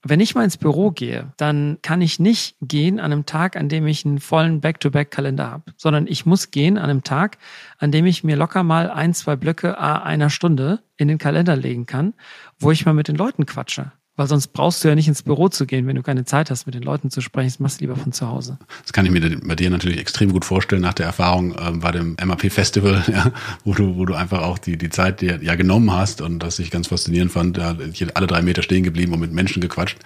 wenn 0.09 0.19
ich 0.19 0.35
mal 0.35 0.43
ins 0.43 0.57
Büro 0.57 0.91
gehe, 0.91 1.33
dann 1.37 1.77
kann 1.81 2.01
ich 2.01 2.19
nicht 2.19 2.55
gehen 2.61 2.99
an 2.99 3.11
einem 3.11 3.25
Tag, 3.25 3.55
an 3.55 3.69
dem 3.69 3.87
ich 3.87 4.05
einen 4.05 4.19
vollen 4.19 4.61
Back-to-Back-Kalender 4.61 5.49
habe, 5.49 5.73
sondern 5.77 6.07
ich 6.07 6.25
muss 6.25 6.51
gehen 6.51 6.77
an 6.77 6.89
einem 6.89 7.03
Tag, 7.03 7.37
an 7.77 7.91
dem 7.91 8.05
ich 8.05 8.23
mir 8.23 8.35
locker 8.35 8.63
mal 8.63 8.89
ein, 8.89 9.13
zwei 9.13 9.35
Blöcke 9.35 9.77
a 9.77 10.03
einer 10.03 10.29
Stunde 10.29 10.79
in 10.97 11.07
den 11.07 11.17
Kalender 11.17 11.55
legen 11.55 11.85
kann, 11.85 12.13
wo 12.59 12.71
ich 12.71 12.85
mal 12.85 12.93
mit 12.93 13.07
den 13.07 13.15
Leuten 13.15 13.45
quatsche. 13.45 13.91
Weil 14.17 14.27
sonst 14.27 14.47
brauchst 14.47 14.83
du 14.83 14.87
ja 14.87 14.95
nicht 14.95 15.07
ins 15.07 15.21
Büro 15.21 15.47
zu 15.47 15.67
gehen, 15.67 15.85
wenn 15.85 15.95
du 15.95 16.01
keine 16.01 16.25
Zeit 16.25 16.49
hast, 16.49 16.65
mit 16.65 16.73
den 16.73 16.81
Leuten 16.81 17.11
zu 17.11 17.21
sprechen. 17.21 17.49
Das 17.49 17.59
machst 17.59 17.79
du 17.79 17.85
lieber 17.85 17.95
von 17.95 18.11
zu 18.11 18.27
Hause. 18.27 18.57
Das 18.81 18.91
kann 18.91 19.05
ich 19.05 19.11
mir 19.11 19.39
bei 19.43 19.55
dir 19.55 19.69
natürlich 19.69 19.99
extrem 19.99 20.33
gut 20.33 20.43
vorstellen 20.43 20.81
nach 20.81 20.95
der 20.95 21.05
Erfahrung 21.05 21.55
ähm, 21.61 21.81
bei 21.81 21.91
dem 21.91 22.17
MAP 22.23 22.51
Festival, 22.51 23.03
ja, 23.11 23.31
wo 23.63 23.75
du, 23.75 23.95
wo 23.95 24.05
du 24.05 24.15
einfach 24.15 24.41
auch 24.41 24.57
die, 24.57 24.75
die 24.75 24.89
Zeit 24.89 25.21
dir 25.21 25.39
ja 25.43 25.53
genommen 25.53 25.91
hast 25.91 26.21
und 26.21 26.39
das 26.39 26.57
ich 26.57 26.71
ganz 26.71 26.87
faszinierend 26.87 27.31
fand. 27.31 27.57
Ja, 27.57 27.75
alle 28.15 28.25
drei 28.25 28.41
Meter 28.41 28.63
stehen 28.63 28.83
geblieben 28.83 29.13
und 29.13 29.19
mit 29.19 29.31
Menschen 29.31 29.61
gequatscht. 29.61 29.99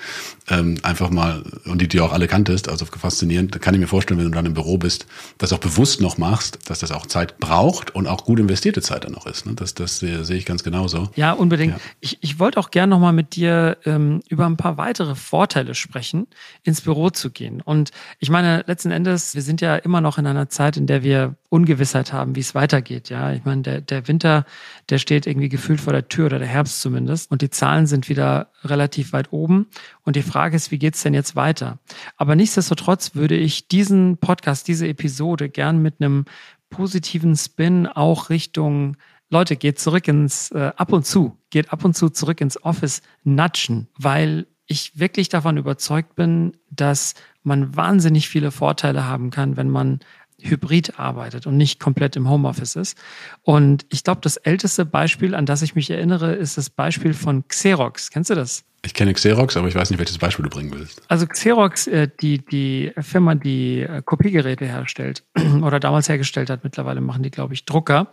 Ähm, 0.50 0.78
einfach 0.84 1.10
mal, 1.10 1.44
und 1.64 1.82
die 1.82 1.88
du 1.88 2.04
auch 2.04 2.12
alle 2.12 2.28
kanntest, 2.28 2.68
also 2.68 2.86
faszinierend. 2.86 3.56
Da 3.56 3.60
kann 3.60 3.74
ich 3.74 3.80
mir 3.80 3.88
vorstellen, 3.88 4.20
wenn 4.20 4.26
du 4.28 4.32
dann 4.32 4.46
im 4.46 4.54
Büro 4.54 4.78
bist, 4.78 5.06
das 5.38 5.54
auch 5.54 5.60
bewusst 5.60 6.02
noch 6.02 6.18
machst, 6.18 6.70
dass 6.70 6.80
das 6.80 6.92
auch 6.92 7.06
Zeit 7.06 7.40
braucht 7.40 7.96
und 7.96 8.08
auch 8.08 8.26
gut 8.26 8.40
investierte 8.40 8.82
Zeit 8.82 9.06
dann 9.06 9.14
noch 9.14 9.26
ist. 9.26 9.46
Ne? 9.46 9.54
Das, 9.56 9.74
das 9.74 10.00
sehe 10.00 10.20
ich 10.20 10.46
ganz 10.46 10.64
genauso. 10.64 11.10
Ja, 11.16 11.32
unbedingt. 11.32 11.76
Ja. 11.76 11.80
Ich, 12.02 12.18
ich 12.20 12.40
wollte 12.40 12.60
auch 12.60 12.72
gerne 12.72 12.90
nochmal 12.90 13.14
mit 13.14 13.38
dir 13.38 13.78
ähm, 13.86 14.01
ähm, 14.02 14.22
über 14.30 14.46
ein 14.46 14.58
paar 14.58 14.78
weitere 14.78 15.16
Vorteile 15.16 15.76
sprechen, 15.76 16.28
ins 16.64 16.82
Büro 16.82 17.10
zu 17.10 17.32
gehen. 17.32 17.62
Und 17.62 17.92
ich 18.20 18.30
meine, 18.30 18.64
letzten 18.68 18.92
Endes, 18.92 19.36
wir 19.36 19.42
sind 19.42 19.62
ja 19.62 19.76
immer 19.76 20.02
noch 20.02 20.18
in 20.18 20.28
einer 20.28 20.50
Zeit, 20.50 20.78
in 20.78 20.88
der 20.88 21.04
wir 21.04 21.36
Ungewissheit 21.50 22.14
haben, 22.14 22.36
wie 22.36 22.40
es 22.40 22.56
weitergeht. 22.56 23.10
Ja, 23.10 23.32
ich 23.32 23.44
meine, 23.44 23.62
der, 23.62 23.82
der 23.82 24.08
Winter, 24.08 24.46
der 24.90 24.98
steht 24.98 25.28
irgendwie 25.28 25.50
gefühlt 25.50 25.82
vor 25.82 25.94
der 25.94 26.08
Tür 26.08 26.28
oder 26.28 26.40
der 26.40 26.48
Herbst 26.48 26.82
zumindest. 26.82 27.32
Und 27.32 27.42
die 27.42 27.50
Zahlen 27.50 27.88
sind 27.88 28.10
wieder 28.10 28.52
relativ 28.64 29.14
weit 29.14 29.32
oben. 29.32 29.68
Und 30.04 30.16
die 30.16 30.22
Frage 30.22 30.56
ist, 30.56 30.72
wie 30.72 30.80
geht's 30.80 31.04
denn 31.04 31.14
jetzt 31.14 31.36
weiter? 31.36 31.80
Aber 32.18 32.36
nichtsdestotrotz 32.36 33.16
würde 33.16 33.36
ich 33.36 33.68
diesen 33.68 34.18
Podcast, 34.18 34.68
diese 34.68 34.88
Episode 34.88 35.50
gern 35.50 35.82
mit 35.82 35.96
einem 36.00 36.26
positiven 36.70 37.36
Spin 37.36 37.86
auch 37.86 38.30
Richtung 38.30 38.96
Leute, 39.32 39.56
geht 39.56 39.80
zurück 39.80 40.08
ins, 40.10 40.52
äh, 40.52 40.74
ab 40.76 40.92
und 40.92 41.06
zu, 41.06 41.38
geht 41.50 41.72
ab 41.72 41.86
und 41.86 41.96
zu 41.96 42.10
zurück 42.10 42.42
ins 42.42 42.62
Office 42.64 43.02
natschen, 43.24 43.88
weil 43.98 44.46
ich 44.68 45.00
wirklich 45.00 45.30
davon 45.30 45.58
überzeugt 45.58 46.16
bin, 46.16 46.58
dass 46.70 47.16
man 47.42 47.76
wahnsinnig 47.76 48.28
viele 48.28 48.52
Vorteile 48.52 49.06
haben 49.06 49.32
kann, 49.32 49.56
wenn 49.56 49.70
man 49.70 50.00
hybrid 50.38 51.00
arbeitet 51.00 51.48
und 51.48 51.56
nicht 51.56 51.80
komplett 51.80 52.16
im 52.16 52.30
Homeoffice 52.30 52.76
ist. 52.76 52.98
Und 53.42 53.86
ich 53.90 54.04
glaube, 54.04 54.22
das 54.22 54.38
älteste 54.38 54.86
Beispiel, 54.86 55.34
an 55.34 55.46
das 55.46 55.62
ich 55.62 55.76
mich 55.76 55.90
erinnere, 55.90 56.34
ist 56.34 56.58
das 56.58 56.70
Beispiel 56.70 57.14
von 57.14 57.48
Xerox. 57.48 58.10
Kennst 58.10 58.32
du 58.32 58.36
das? 58.36 58.66
Ich 58.84 58.96
kenne 58.96 59.14
Xerox, 59.14 59.58
aber 59.58 59.68
ich 59.68 59.76
weiß 59.76 59.92
nicht, 59.92 60.00
welches 60.00 60.18
Beispiel 60.18 60.44
du 60.44 60.50
bringen 60.50 60.72
willst. 60.74 61.04
Also 61.08 61.28
Xerox, 61.28 61.88
äh, 61.88 62.10
die, 62.20 62.44
die 62.44 62.92
Firma, 62.98 63.36
die 63.36 63.82
äh, 63.82 64.02
Kopiegeräte 64.04 64.66
herstellt 64.66 65.24
oder 65.62 65.80
damals 65.80 66.10
hergestellt 66.10 66.50
hat, 66.50 66.64
mittlerweile 66.64 67.02
machen 67.02 67.22
die, 67.22 67.32
glaube 67.32 67.54
ich, 67.54 67.66
Drucker 67.66 68.12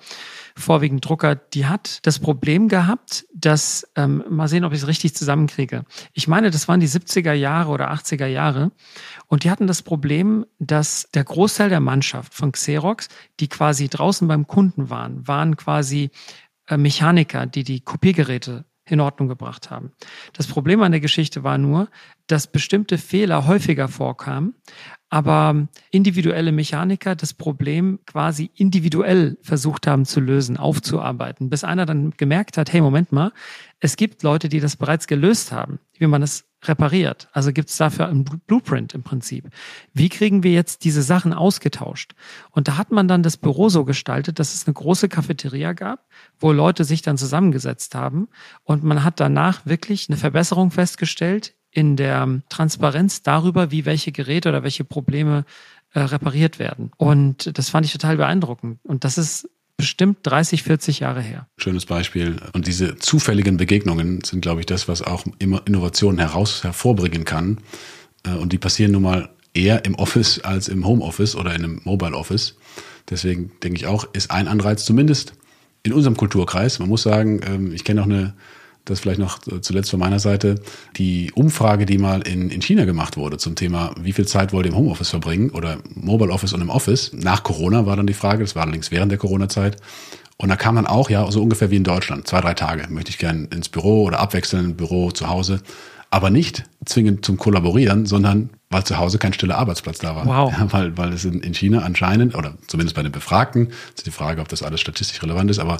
vorwiegend 0.58 1.08
Drucker, 1.08 1.36
die 1.36 1.66
hat 1.66 2.04
das 2.06 2.18
Problem 2.18 2.68
gehabt, 2.68 3.26
dass, 3.32 3.88
ähm, 3.96 4.24
mal 4.28 4.48
sehen, 4.48 4.64
ob 4.64 4.72
ich 4.72 4.80
es 4.80 4.86
richtig 4.86 5.14
zusammenkriege. 5.14 5.84
Ich 6.12 6.28
meine, 6.28 6.50
das 6.50 6.68
waren 6.68 6.80
die 6.80 6.88
70er 6.88 7.32
Jahre 7.32 7.70
oder 7.70 7.92
80er 7.92 8.26
Jahre. 8.26 8.72
Und 9.26 9.44
die 9.44 9.50
hatten 9.50 9.66
das 9.66 9.82
Problem, 9.82 10.44
dass 10.58 11.08
der 11.14 11.24
Großteil 11.24 11.68
der 11.68 11.80
Mannschaft 11.80 12.34
von 12.34 12.52
Xerox, 12.52 13.08
die 13.40 13.48
quasi 13.48 13.88
draußen 13.88 14.26
beim 14.28 14.46
Kunden 14.46 14.90
waren, 14.90 15.26
waren 15.26 15.56
quasi 15.56 16.10
äh, 16.66 16.76
Mechaniker, 16.76 17.46
die 17.46 17.64
die 17.64 17.80
Kopiergeräte 17.80 18.64
in 18.88 19.00
Ordnung 19.00 19.28
gebracht 19.28 19.70
haben. 19.70 19.92
Das 20.32 20.46
Problem 20.46 20.82
an 20.82 20.92
der 20.92 21.00
Geschichte 21.00 21.44
war 21.44 21.58
nur, 21.58 21.88
dass 22.26 22.46
bestimmte 22.46 22.98
Fehler 22.98 23.46
häufiger 23.46 23.88
vorkamen, 23.88 24.54
aber 25.10 25.68
individuelle 25.90 26.52
Mechaniker 26.52 27.14
das 27.14 27.32
Problem 27.32 27.98
quasi 28.06 28.50
individuell 28.54 29.38
versucht 29.42 29.86
haben 29.86 30.04
zu 30.04 30.20
lösen, 30.20 30.56
aufzuarbeiten, 30.56 31.48
bis 31.48 31.64
einer 31.64 31.86
dann 31.86 32.12
gemerkt 32.16 32.58
hat, 32.58 32.72
hey, 32.72 32.80
Moment 32.80 33.12
mal, 33.12 33.32
es 33.80 33.96
gibt 33.96 34.22
Leute, 34.22 34.48
die 34.48 34.60
das 34.60 34.76
bereits 34.76 35.06
gelöst 35.06 35.52
haben, 35.52 35.78
wie 35.98 36.06
man 36.06 36.20
das 36.20 36.44
repariert. 36.64 37.28
Also 37.32 37.52
gibt 37.52 37.70
es 37.70 37.76
dafür 37.76 38.08
einen 38.08 38.24
Blueprint 38.24 38.92
im 38.92 39.04
Prinzip. 39.04 39.48
Wie 39.94 40.08
kriegen 40.08 40.42
wir 40.42 40.52
jetzt 40.52 40.84
diese 40.84 41.02
Sachen 41.02 41.32
ausgetauscht? 41.32 42.14
Und 42.50 42.66
da 42.66 42.76
hat 42.76 42.90
man 42.90 43.06
dann 43.06 43.22
das 43.22 43.36
Büro 43.36 43.68
so 43.68 43.84
gestaltet, 43.84 44.38
dass 44.38 44.54
es 44.54 44.66
eine 44.66 44.74
große 44.74 45.08
Cafeteria 45.08 45.72
gab, 45.72 46.06
wo 46.38 46.50
Leute 46.52 46.84
sich 46.84 47.02
dann 47.02 47.16
zusammengesetzt 47.16 47.94
haben 47.94 48.28
und 48.64 48.82
man 48.82 49.04
hat 49.04 49.20
danach 49.20 49.66
wirklich 49.66 50.08
eine 50.08 50.16
Verbesserung 50.16 50.70
festgestellt 50.72 51.54
in 51.70 51.96
der 51.96 52.40
Transparenz 52.48 53.22
darüber, 53.22 53.70
wie 53.70 53.84
welche 53.84 54.12
Geräte 54.12 54.48
oder 54.48 54.62
welche 54.62 54.84
Probleme 54.84 55.44
äh, 55.94 56.00
repariert 56.00 56.58
werden. 56.58 56.90
Und 56.96 57.56
das 57.58 57.70
fand 57.70 57.86
ich 57.86 57.92
total 57.92 58.16
beeindruckend. 58.16 58.78
Und 58.82 59.04
das 59.04 59.18
ist 59.18 59.48
bestimmt 59.76 60.18
30, 60.24 60.64
40 60.64 61.00
Jahre 61.00 61.22
her. 61.22 61.46
Schönes 61.56 61.86
Beispiel. 61.86 62.36
Und 62.52 62.66
diese 62.66 62.96
zufälligen 62.96 63.56
Begegnungen 63.56 64.22
sind, 64.24 64.40
glaube 64.40 64.60
ich, 64.60 64.66
das, 64.66 64.88
was 64.88 65.02
auch 65.02 65.24
immer 65.38 65.62
Innovationen 65.66 66.18
heraus 66.18 66.64
hervorbringen 66.64 67.24
kann. 67.24 67.58
Äh, 68.24 68.32
und 68.32 68.52
die 68.52 68.58
passieren 68.58 68.92
nun 68.92 69.02
mal 69.02 69.30
eher 69.54 69.84
im 69.84 69.94
Office 69.94 70.40
als 70.40 70.68
im 70.68 70.86
Homeoffice 70.86 71.36
oder 71.36 71.54
in 71.54 71.64
einem 71.64 71.80
Mobile 71.84 72.14
Office. 72.16 72.56
Deswegen 73.08 73.52
denke 73.62 73.78
ich 73.78 73.86
auch, 73.86 74.06
ist 74.12 74.30
ein 74.30 74.48
Anreiz 74.48 74.84
zumindest 74.84 75.32
in 75.82 75.92
unserem 75.92 76.16
Kulturkreis. 76.16 76.78
Man 76.80 76.88
muss 76.88 77.02
sagen, 77.02 77.40
ähm, 77.46 77.72
ich 77.72 77.84
kenne 77.84 78.02
auch 78.02 78.06
eine 78.06 78.34
das 78.90 79.00
vielleicht 79.00 79.20
noch 79.20 79.38
zuletzt 79.60 79.90
von 79.90 80.00
meiner 80.00 80.18
Seite, 80.18 80.56
die 80.96 81.32
Umfrage, 81.34 81.86
die 81.86 81.98
mal 81.98 82.22
in, 82.22 82.50
in 82.50 82.60
China 82.62 82.84
gemacht 82.84 83.16
wurde 83.16 83.38
zum 83.38 83.54
Thema, 83.54 83.94
wie 84.00 84.12
viel 84.12 84.26
Zeit 84.26 84.52
wollt 84.52 84.66
ihr 84.66 84.72
im 84.72 84.78
Homeoffice 84.78 85.10
verbringen 85.10 85.50
oder 85.50 85.78
Mobile 85.94 86.32
Office 86.32 86.52
und 86.52 86.60
im 86.60 86.70
Office. 86.70 87.12
Nach 87.12 87.42
Corona 87.42 87.86
war 87.86 87.96
dann 87.96 88.06
die 88.06 88.14
Frage, 88.14 88.44
das 88.44 88.54
war 88.54 88.62
allerdings 88.62 88.90
während 88.90 89.12
der 89.12 89.18
Corona-Zeit. 89.18 89.76
Und 90.36 90.50
da 90.50 90.56
kam 90.56 90.76
dann 90.76 90.86
auch, 90.86 91.10
ja, 91.10 91.28
so 91.30 91.42
ungefähr 91.42 91.70
wie 91.70 91.76
in 91.76 91.84
Deutschland, 91.84 92.28
zwei, 92.28 92.40
drei 92.40 92.54
Tage 92.54 92.86
möchte 92.90 93.10
ich 93.10 93.18
gerne 93.18 93.48
ins 93.52 93.68
Büro 93.68 94.04
oder 94.04 94.20
abwechseln 94.20 94.64
im 94.64 94.76
Büro 94.76 95.10
zu 95.10 95.28
Hause. 95.28 95.60
Aber 96.10 96.30
nicht 96.30 96.64
zwingend 96.86 97.24
zum 97.24 97.36
Kollaborieren, 97.36 98.06
sondern 98.06 98.50
weil 98.70 98.84
zu 98.84 98.98
Hause 98.98 99.18
kein 99.18 99.32
stiller 99.32 99.58
Arbeitsplatz 99.58 99.98
da 99.98 100.14
war. 100.14 100.26
Wow. 100.26 100.52
Ja, 100.52 100.72
weil, 100.72 100.96
weil 100.96 101.12
es 101.12 101.24
in, 101.24 101.40
in 101.40 101.54
China 101.54 101.80
anscheinend, 101.80 102.34
oder 102.34 102.54
zumindest 102.66 102.96
bei 102.96 103.02
den 103.02 103.12
Befragten, 103.12 103.68
ist 103.96 104.06
die 104.06 104.10
Frage, 104.10 104.40
ob 104.40 104.48
das 104.48 104.62
alles 104.62 104.80
statistisch 104.80 105.22
relevant 105.22 105.50
ist, 105.50 105.58
aber 105.58 105.78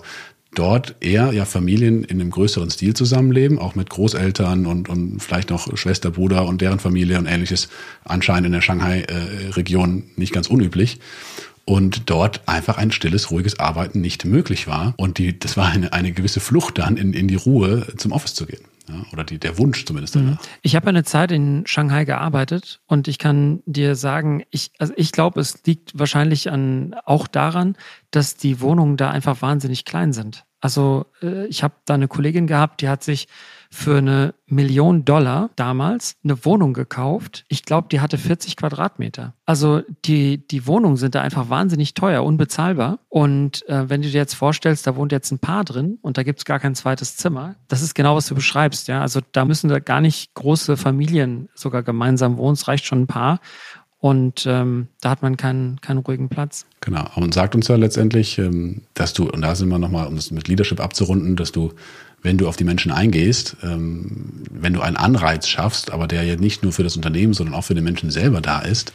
dort 0.54 0.96
eher 1.00 1.32
ja 1.32 1.44
Familien 1.44 2.04
in 2.04 2.20
einem 2.20 2.30
größeren 2.30 2.70
Stil 2.70 2.94
zusammenleben, 2.94 3.58
auch 3.58 3.74
mit 3.74 3.90
Großeltern 3.90 4.66
und, 4.66 4.88
und 4.88 5.22
vielleicht 5.22 5.50
noch 5.50 5.76
Schwester, 5.76 6.10
Bruder 6.10 6.46
und 6.46 6.60
deren 6.60 6.78
Familie 6.78 7.18
und 7.18 7.26
ähnliches, 7.26 7.68
anscheinend 8.04 8.46
in 8.46 8.52
der 8.52 8.60
Shanghai-Region 8.60 10.04
nicht 10.16 10.32
ganz 10.32 10.48
unüblich. 10.48 10.98
Und 11.64 12.08
dort 12.08 12.48
einfach 12.48 12.78
ein 12.78 12.92
stilles, 12.92 13.30
ruhiges 13.30 13.58
Arbeiten 13.58 14.00
nicht 14.00 14.24
möglich 14.24 14.66
war. 14.66 14.94
Und 14.96 15.18
die, 15.18 15.38
das 15.38 15.58
war 15.58 15.66
eine, 15.66 15.92
eine 15.92 16.12
gewisse 16.12 16.40
Flucht 16.40 16.78
dann 16.78 16.96
in, 16.96 17.12
in 17.12 17.28
die 17.28 17.34
Ruhe 17.34 17.86
zum 17.98 18.12
Office 18.12 18.34
zu 18.34 18.46
gehen. 18.46 18.62
Ja, 18.88 18.94
oder 19.12 19.24
die, 19.24 19.38
der 19.38 19.58
Wunsch 19.58 19.84
zumindest. 19.84 20.16
Mhm. 20.16 20.38
Ich 20.62 20.76
habe 20.76 20.88
eine 20.88 21.04
Zeit 21.04 21.30
in 21.32 21.66
Shanghai 21.66 22.04
gearbeitet 22.04 22.80
und 22.86 23.08
ich 23.08 23.18
kann 23.18 23.62
dir 23.66 23.94
sagen, 23.94 24.44
ich, 24.50 24.72
also 24.78 24.92
ich 24.96 25.12
glaube, 25.12 25.40
es 25.40 25.64
liegt 25.64 25.98
wahrscheinlich 25.98 26.50
an, 26.50 26.94
auch 27.04 27.26
daran, 27.26 27.76
dass 28.10 28.36
die 28.36 28.60
Wohnungen 28.60 28.96
da 28.96 29.10
einfach 29.10 29.42
wahnsinnig 29.42 29.84
klein 29.84 30.12
sind. 30.12 30.44
Also 30.60 31.06
äh, 31.22 31.46
ich 31.46 31.62
habe 31.62 31.74
da 31.84 31.94
eine 31.94 32.08
Kollegin 32.08 32.46
gehabt, 32.46 32.80
die 32.80 32.88
hat 32.88 33.04
sich 33.04 33.28
für 33.70 33.98
eine 33.98 34.34
Million 34.46 35.04
Dollar 35.04 35.50
damals 35.56 36.16
eine 36.24 36.44
Wohnung 36.44 36.72
gekauft. 36.72 37.44
Ich 37.48 37.64
glaube, 37.64 37.88
die 37.90 38.00
hatte 38.00 38.16
40 38.16 38.56
Quadratmeter. 38.56 39.34
Also 39.44 39.82
die, 40.06 40.46
die 40.46 40.66
Wohnungen 40.66 40.96
sind 40.96 41.14
da 41.14 41.20
einfach 41.20 41.50
wahnsinnig 41.50 41.94
teuer, 41.94 42.24
unbezahlbar. 42.24 43.00
Und 43.08 43.68
äh, 43.68 43.88
wenn 43.90 44.00
du 44.02 44.08
dir 44.08 44.16
jetzt 44.16 44.34
vorstellst, 44.34 44.86
da 44.86 44.96
wohnt 44.96 45.12
jetzt 45.12 45.30
ein 45.32 45.38
Paar 45.38 45.64
drin 45.64 45.98
und 46.00 46.16
da 46.16 46.22
gibt's 46.22 46.46
gar 46.46 46.58
kein 46.58 46.74
zweites 46.74 47.16
Zimmer, 47.16 47.56
das 47.68 47.82
ist 47.82 47.94
genau, 47.94 48.16
was 48.16 48.26
du 48.26 48.34
beschreibst. 48.34 48.88
Ja, 48.88 49.02
Also 49.02 49.20
da 49.32 49.44
müssen 49.44 49.68
da 49.68 49.78
gar 49.80 50.00
nicht 50.00 50.32
große 50.34 50.76
Familien 50.76 51.48
sogar 51.54 51.82
gemeinsam 51.82 52.38
wohnen. 52.38 52.54
Es 52.54 52.68
reicht 52.68 52.86
schon 52.86 53.02
ein 53.02 53.06
Paar. 53.06 53.40
Und 54.00 54.46
ähm, 54.46 54.86
da 55.00 55.10
hat 55.10 55.22
man 55.22 55.36
keinen, 55.36 55.80
keinen 55.80 55.98
ruhigen 55.98 56.28
Platz. 56.28 56.66
Genau. 56.80 57.04
Und 57.16 57.34
sagt 57.34 57.56
uns 57.56 57.66
ja 57.66 57.74
letztendlich, 57.74 58.38
ähm, 58.38 58.82
dass 58.94 59.12
du, 59.12 59.28
und 59.28 59.42
da 59.42 59.56
sind 59.56 59.68
wir 59.68 59.78
nochmal, 59.78 60.06
um 60.06 60.14
das 60.14 60.30
mit 60.30 60.46
Leadership 60.46 60.80
abzurunden, 60.80 61.34
dass 61.34 61.50
du, 61.50 61.72
wenn 62.22 62.38
du 62.38 62.48
auf 62.48 62.56
die 62.56 62.64
Menschen 62.64 62.90
eingehst, 62.92 63.56
ähm, 63.62 64.42
wenn 64.50 64.72
du 64.72 64.80
einen 64.80 64.96
Anreiz 64.96 65.48
schaffst, 65.48 65.90
aber 65.90 66.06
der 66.06 66.24
ja 66.24 66.36
nicht 66.36 66.62
nur 66.62 66.72
für 66.72 66.82
das 66.82 66.96
Unternehmen, 66.96 67.34
sondern 67.34 67.54
auch 67.54 67.64
für 67.64 67.74
den 67.74 67.84
Menschen 67.84 68.10
selber 68.10 68.40
da 68.40 68.60
ist, 68.60 68.92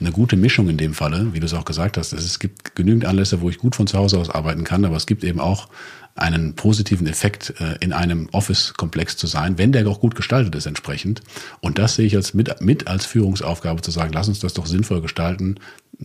eine 0.00 0.12
gute 0.12 0.36
Mischung 0.36 0.68
in 0.68 0.78
dem 0.78 0.94
Falle, 0.94 1.34
wie 1.34 1.40
du 1.40 1.46
es 1.46 1.52
auch 1.52 1.66
gesagt 1.66 1.98
hast. 1.98 2.12
Es 2.12 2.38
gibt 2.38 2.74
genügend 2.74 3.04
Anlässe, 3.04 3.42
wo 3.42 3.50
ich 3.50 3.58
gut 3.58 3.76
von 3.76 3.86
zu 3.86 3.98
Hause 3.98 4.18
aus 4.18 4.30
arbeiten 4.30 4.64
kann, 4.64 4.84
aber 4.84 4.96
es 4.96 5.06
gibt 5.06 5.24
eben 5.24 5.40
auch 5.40 5.68
einen 6.14 6.54
positiven 6.54 7.06
Effekt 7.06 7.54
äh, 7.60 7.76
in 7.80 7.92
einem 7.92 8.28
Office-Komplex 8.32 9.16
zu 9.16 9.26
sein, 9.26 9.58
wenn 9.58 9.72
der 9.72 9.86
auch 9.86 10.00
gut 10.00 10.14
gestaltet 10.14 10.54
ist 10.54 10.66
entsprechend. 10.66 11.20
Und 11.60 11.78
das 11.78 11.94
sehe 11.94 12.06
ich 12.06 12.16
als 12.16 12.34
mit, 12.34 12.60
mit 12.60 12.88
als 12.88 13.06
Führungsaufgabe 13.06 13.82
zu 13.82 13.90
sagen, 13.90 14.12
lass 14.12 14.28
uns 14.28 14.40
das 14.40 14.54
doch 14.54 14.66
sinnvoll 14.66 15.02
gestalten, 15.02 15.56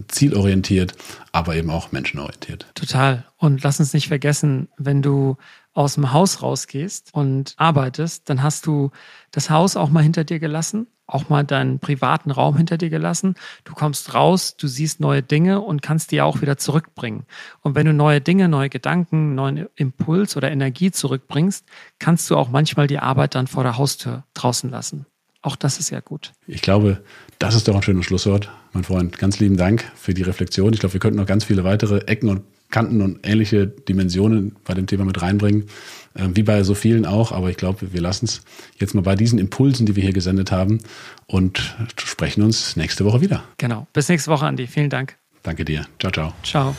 zielorientiert, 0.07 0.93
aber 1.31 1.55
eben 1.55 1.69
auch 1.69 1.91
menschenorientiert. 1.91 2.67
Total. 2.75 3.25
Und 3.37 3.63
lass 3.63 3.79
uns 3.79 3.93
nicht 3.93 4.07
vergessen, 4.07 4.67
wenn 4.77 5.01
du 5.01 5.37
aus 5.75 5.95
dem 5.95 6.13
Haus 6.13 6.41
rausgehst 6.41 7.09
und 7.13 7.53
arbeitest, 7.57 8.29
dann 8.29 8.41
hast 8.41 8.65
du 8.65 8.91
das 9.31 9.49
Haus 9.49 9.75
auch 9.75 9.89
mal 9.89 10.01
hinter 10.01 10.23
dir 10.23 10.39
gelassen, 10.39 10.87
auch 11.05 11.29
mal 11.29 11.43
deinen 11.43 11.79
privaten 11.79 12.31
Raum 12.31 12.55
hinter 12.55 12.77
dir 12.77 12.89
gelassen. 12.89 13.35
Du 13.65 13.73
kommst 13.73 14.13
raus, 14.13 14.55
du 14.57 14.67
siehst 14.67 15.01
neue 15.01 15.21
Dinge 15.21 15.59
und 15.61 15.81
kannst 15.81 16.11
die 16.11 16.21
auch 16.21 16.41
wieder 16.41 16.57
zurückbringen. 16.57 17.25
Und 17.61 17.75
wenn 17.75 17.85
du 17.85 17.93
neue 17.93 18.21
Dinge, 18.21 18.47
neue 18.47 18.69
Gedanken, 18.69 19.35
neuen 19.35 19.67
Impuls 19.75 20.37
oder 20.37 20.49
Energie 20.49 20.91
zurückbringst, 20.91 21.65
kannst 21.99 22.29
du 22.29 22.37
auch 22.37 22.49
manchmal 22.49 22.87
die 22.87 22.99
Arbeit 22.99 23.35
dann 23.35 23.47
vor 23.47 23.63
der 23.63 23.77
Haustür 23.77 24.23
draußen 24.33 24.69
lassen. 24.69 25.05
Auch 25.41 25.57
das 25.57 25.77
ist 25.77 25.91
ja 25.91 25.99
gut. 25.99 26.31
Ich 26.47 26.61
glaube, 26.61 27.03
das 27.37 27.53
ist 27.53 27.67
doch 27.67 27.75
ein 27.75 27.83
schönes 27.83 28.05
Schlusswort, 28.05 28.49
mein 28.71 28.85
Freund. 28.85 29.19
Ganz 29.19 29.39
lieben 29.39 29.57
Dank 29.57 29.91
für 29.95 30.13
die 30.13 30.23
Reflexion. 30.23 30.73
Ich 30.73 30.79
glaube, 30.79 30.93
wir 30.93 30.99
könnten 30.99 31.19
noch 31.19 31.27
ganz 31.27 31.43
viele 31.43 31.63
weitere 31.63 31.99
Ecken 32.07 32.29
und 32.29 32.43
Kanten 32.69 33.01
und 33.01 33.19
ähnliche 33.23 33.67
Dimensionen 33.67 34.55
bei 34.65 34.73
dem 34.73 34.87
Thema 34.87 35.05
mit 35.05 35.21
reinbringen, 35.21 35.65
äh, 36.13 36.27
wie 36.33 36.43
bei 36.43 36.63
so 36.63 36.73
vielen 36.73 37.05
auch. 37.05 37.31
Aber 37.31 37.49
ich 37.49 37.57
glaube, 37.57 37.93
wir 37.93 38.01
lassen 38.01 38.25
es 38.25 38.41
jetzt 38.77 38.95
mal 38.95 39.01
bei 39.01 39.15
diesen 39.15 39.39
Impulsen, 39.39 39.85
die 39.85 39.95
wir 39.95 40.03
hier 40.03 40.13
gesendet 40.13 40.51
haben 40.51 40.79
und 41.27 41.75
sprechen 41.97 42.43
uns 42.43 42.75
nächste 42.75 43.05
Woche 43.05 43.21
wieder. 43.21 43.43
Genau. 43.57 43.87
Bis 43.93 44.09
nächste 44.09 44.31
Woche, 44.31 44.45
Andi. 44.45 44.67
Vielen 44.67 44.89
Dank. 44.89 45.15
Danke 45.43 45.63
dir. 45.63 45.85
Ciao, 45.99 46.11
ciao. 46.11 46.33
Ciao. 46.43 46.75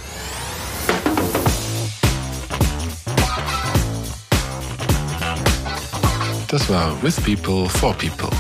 Das 6.49 6.69
war 6.69 7.03
With 7.03 7.17
People 7.17 7.69
for 7.69 7.93
People. 7.95 8.31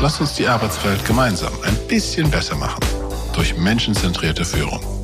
Lasst 0.00 0.20
uns 0.20 0.34
die 0.34 0.46
Arbeitswelt 0.46 1.04
gemeinsam 1.04 1.52
ein 1.62 1.76
bisschen 1.88 2.30
besser 2.30 2.56
machen 2.56 2.80
durch 3.34 3.56
menschenzentrierte 3.56 4.44
Führung. 4.44 4.95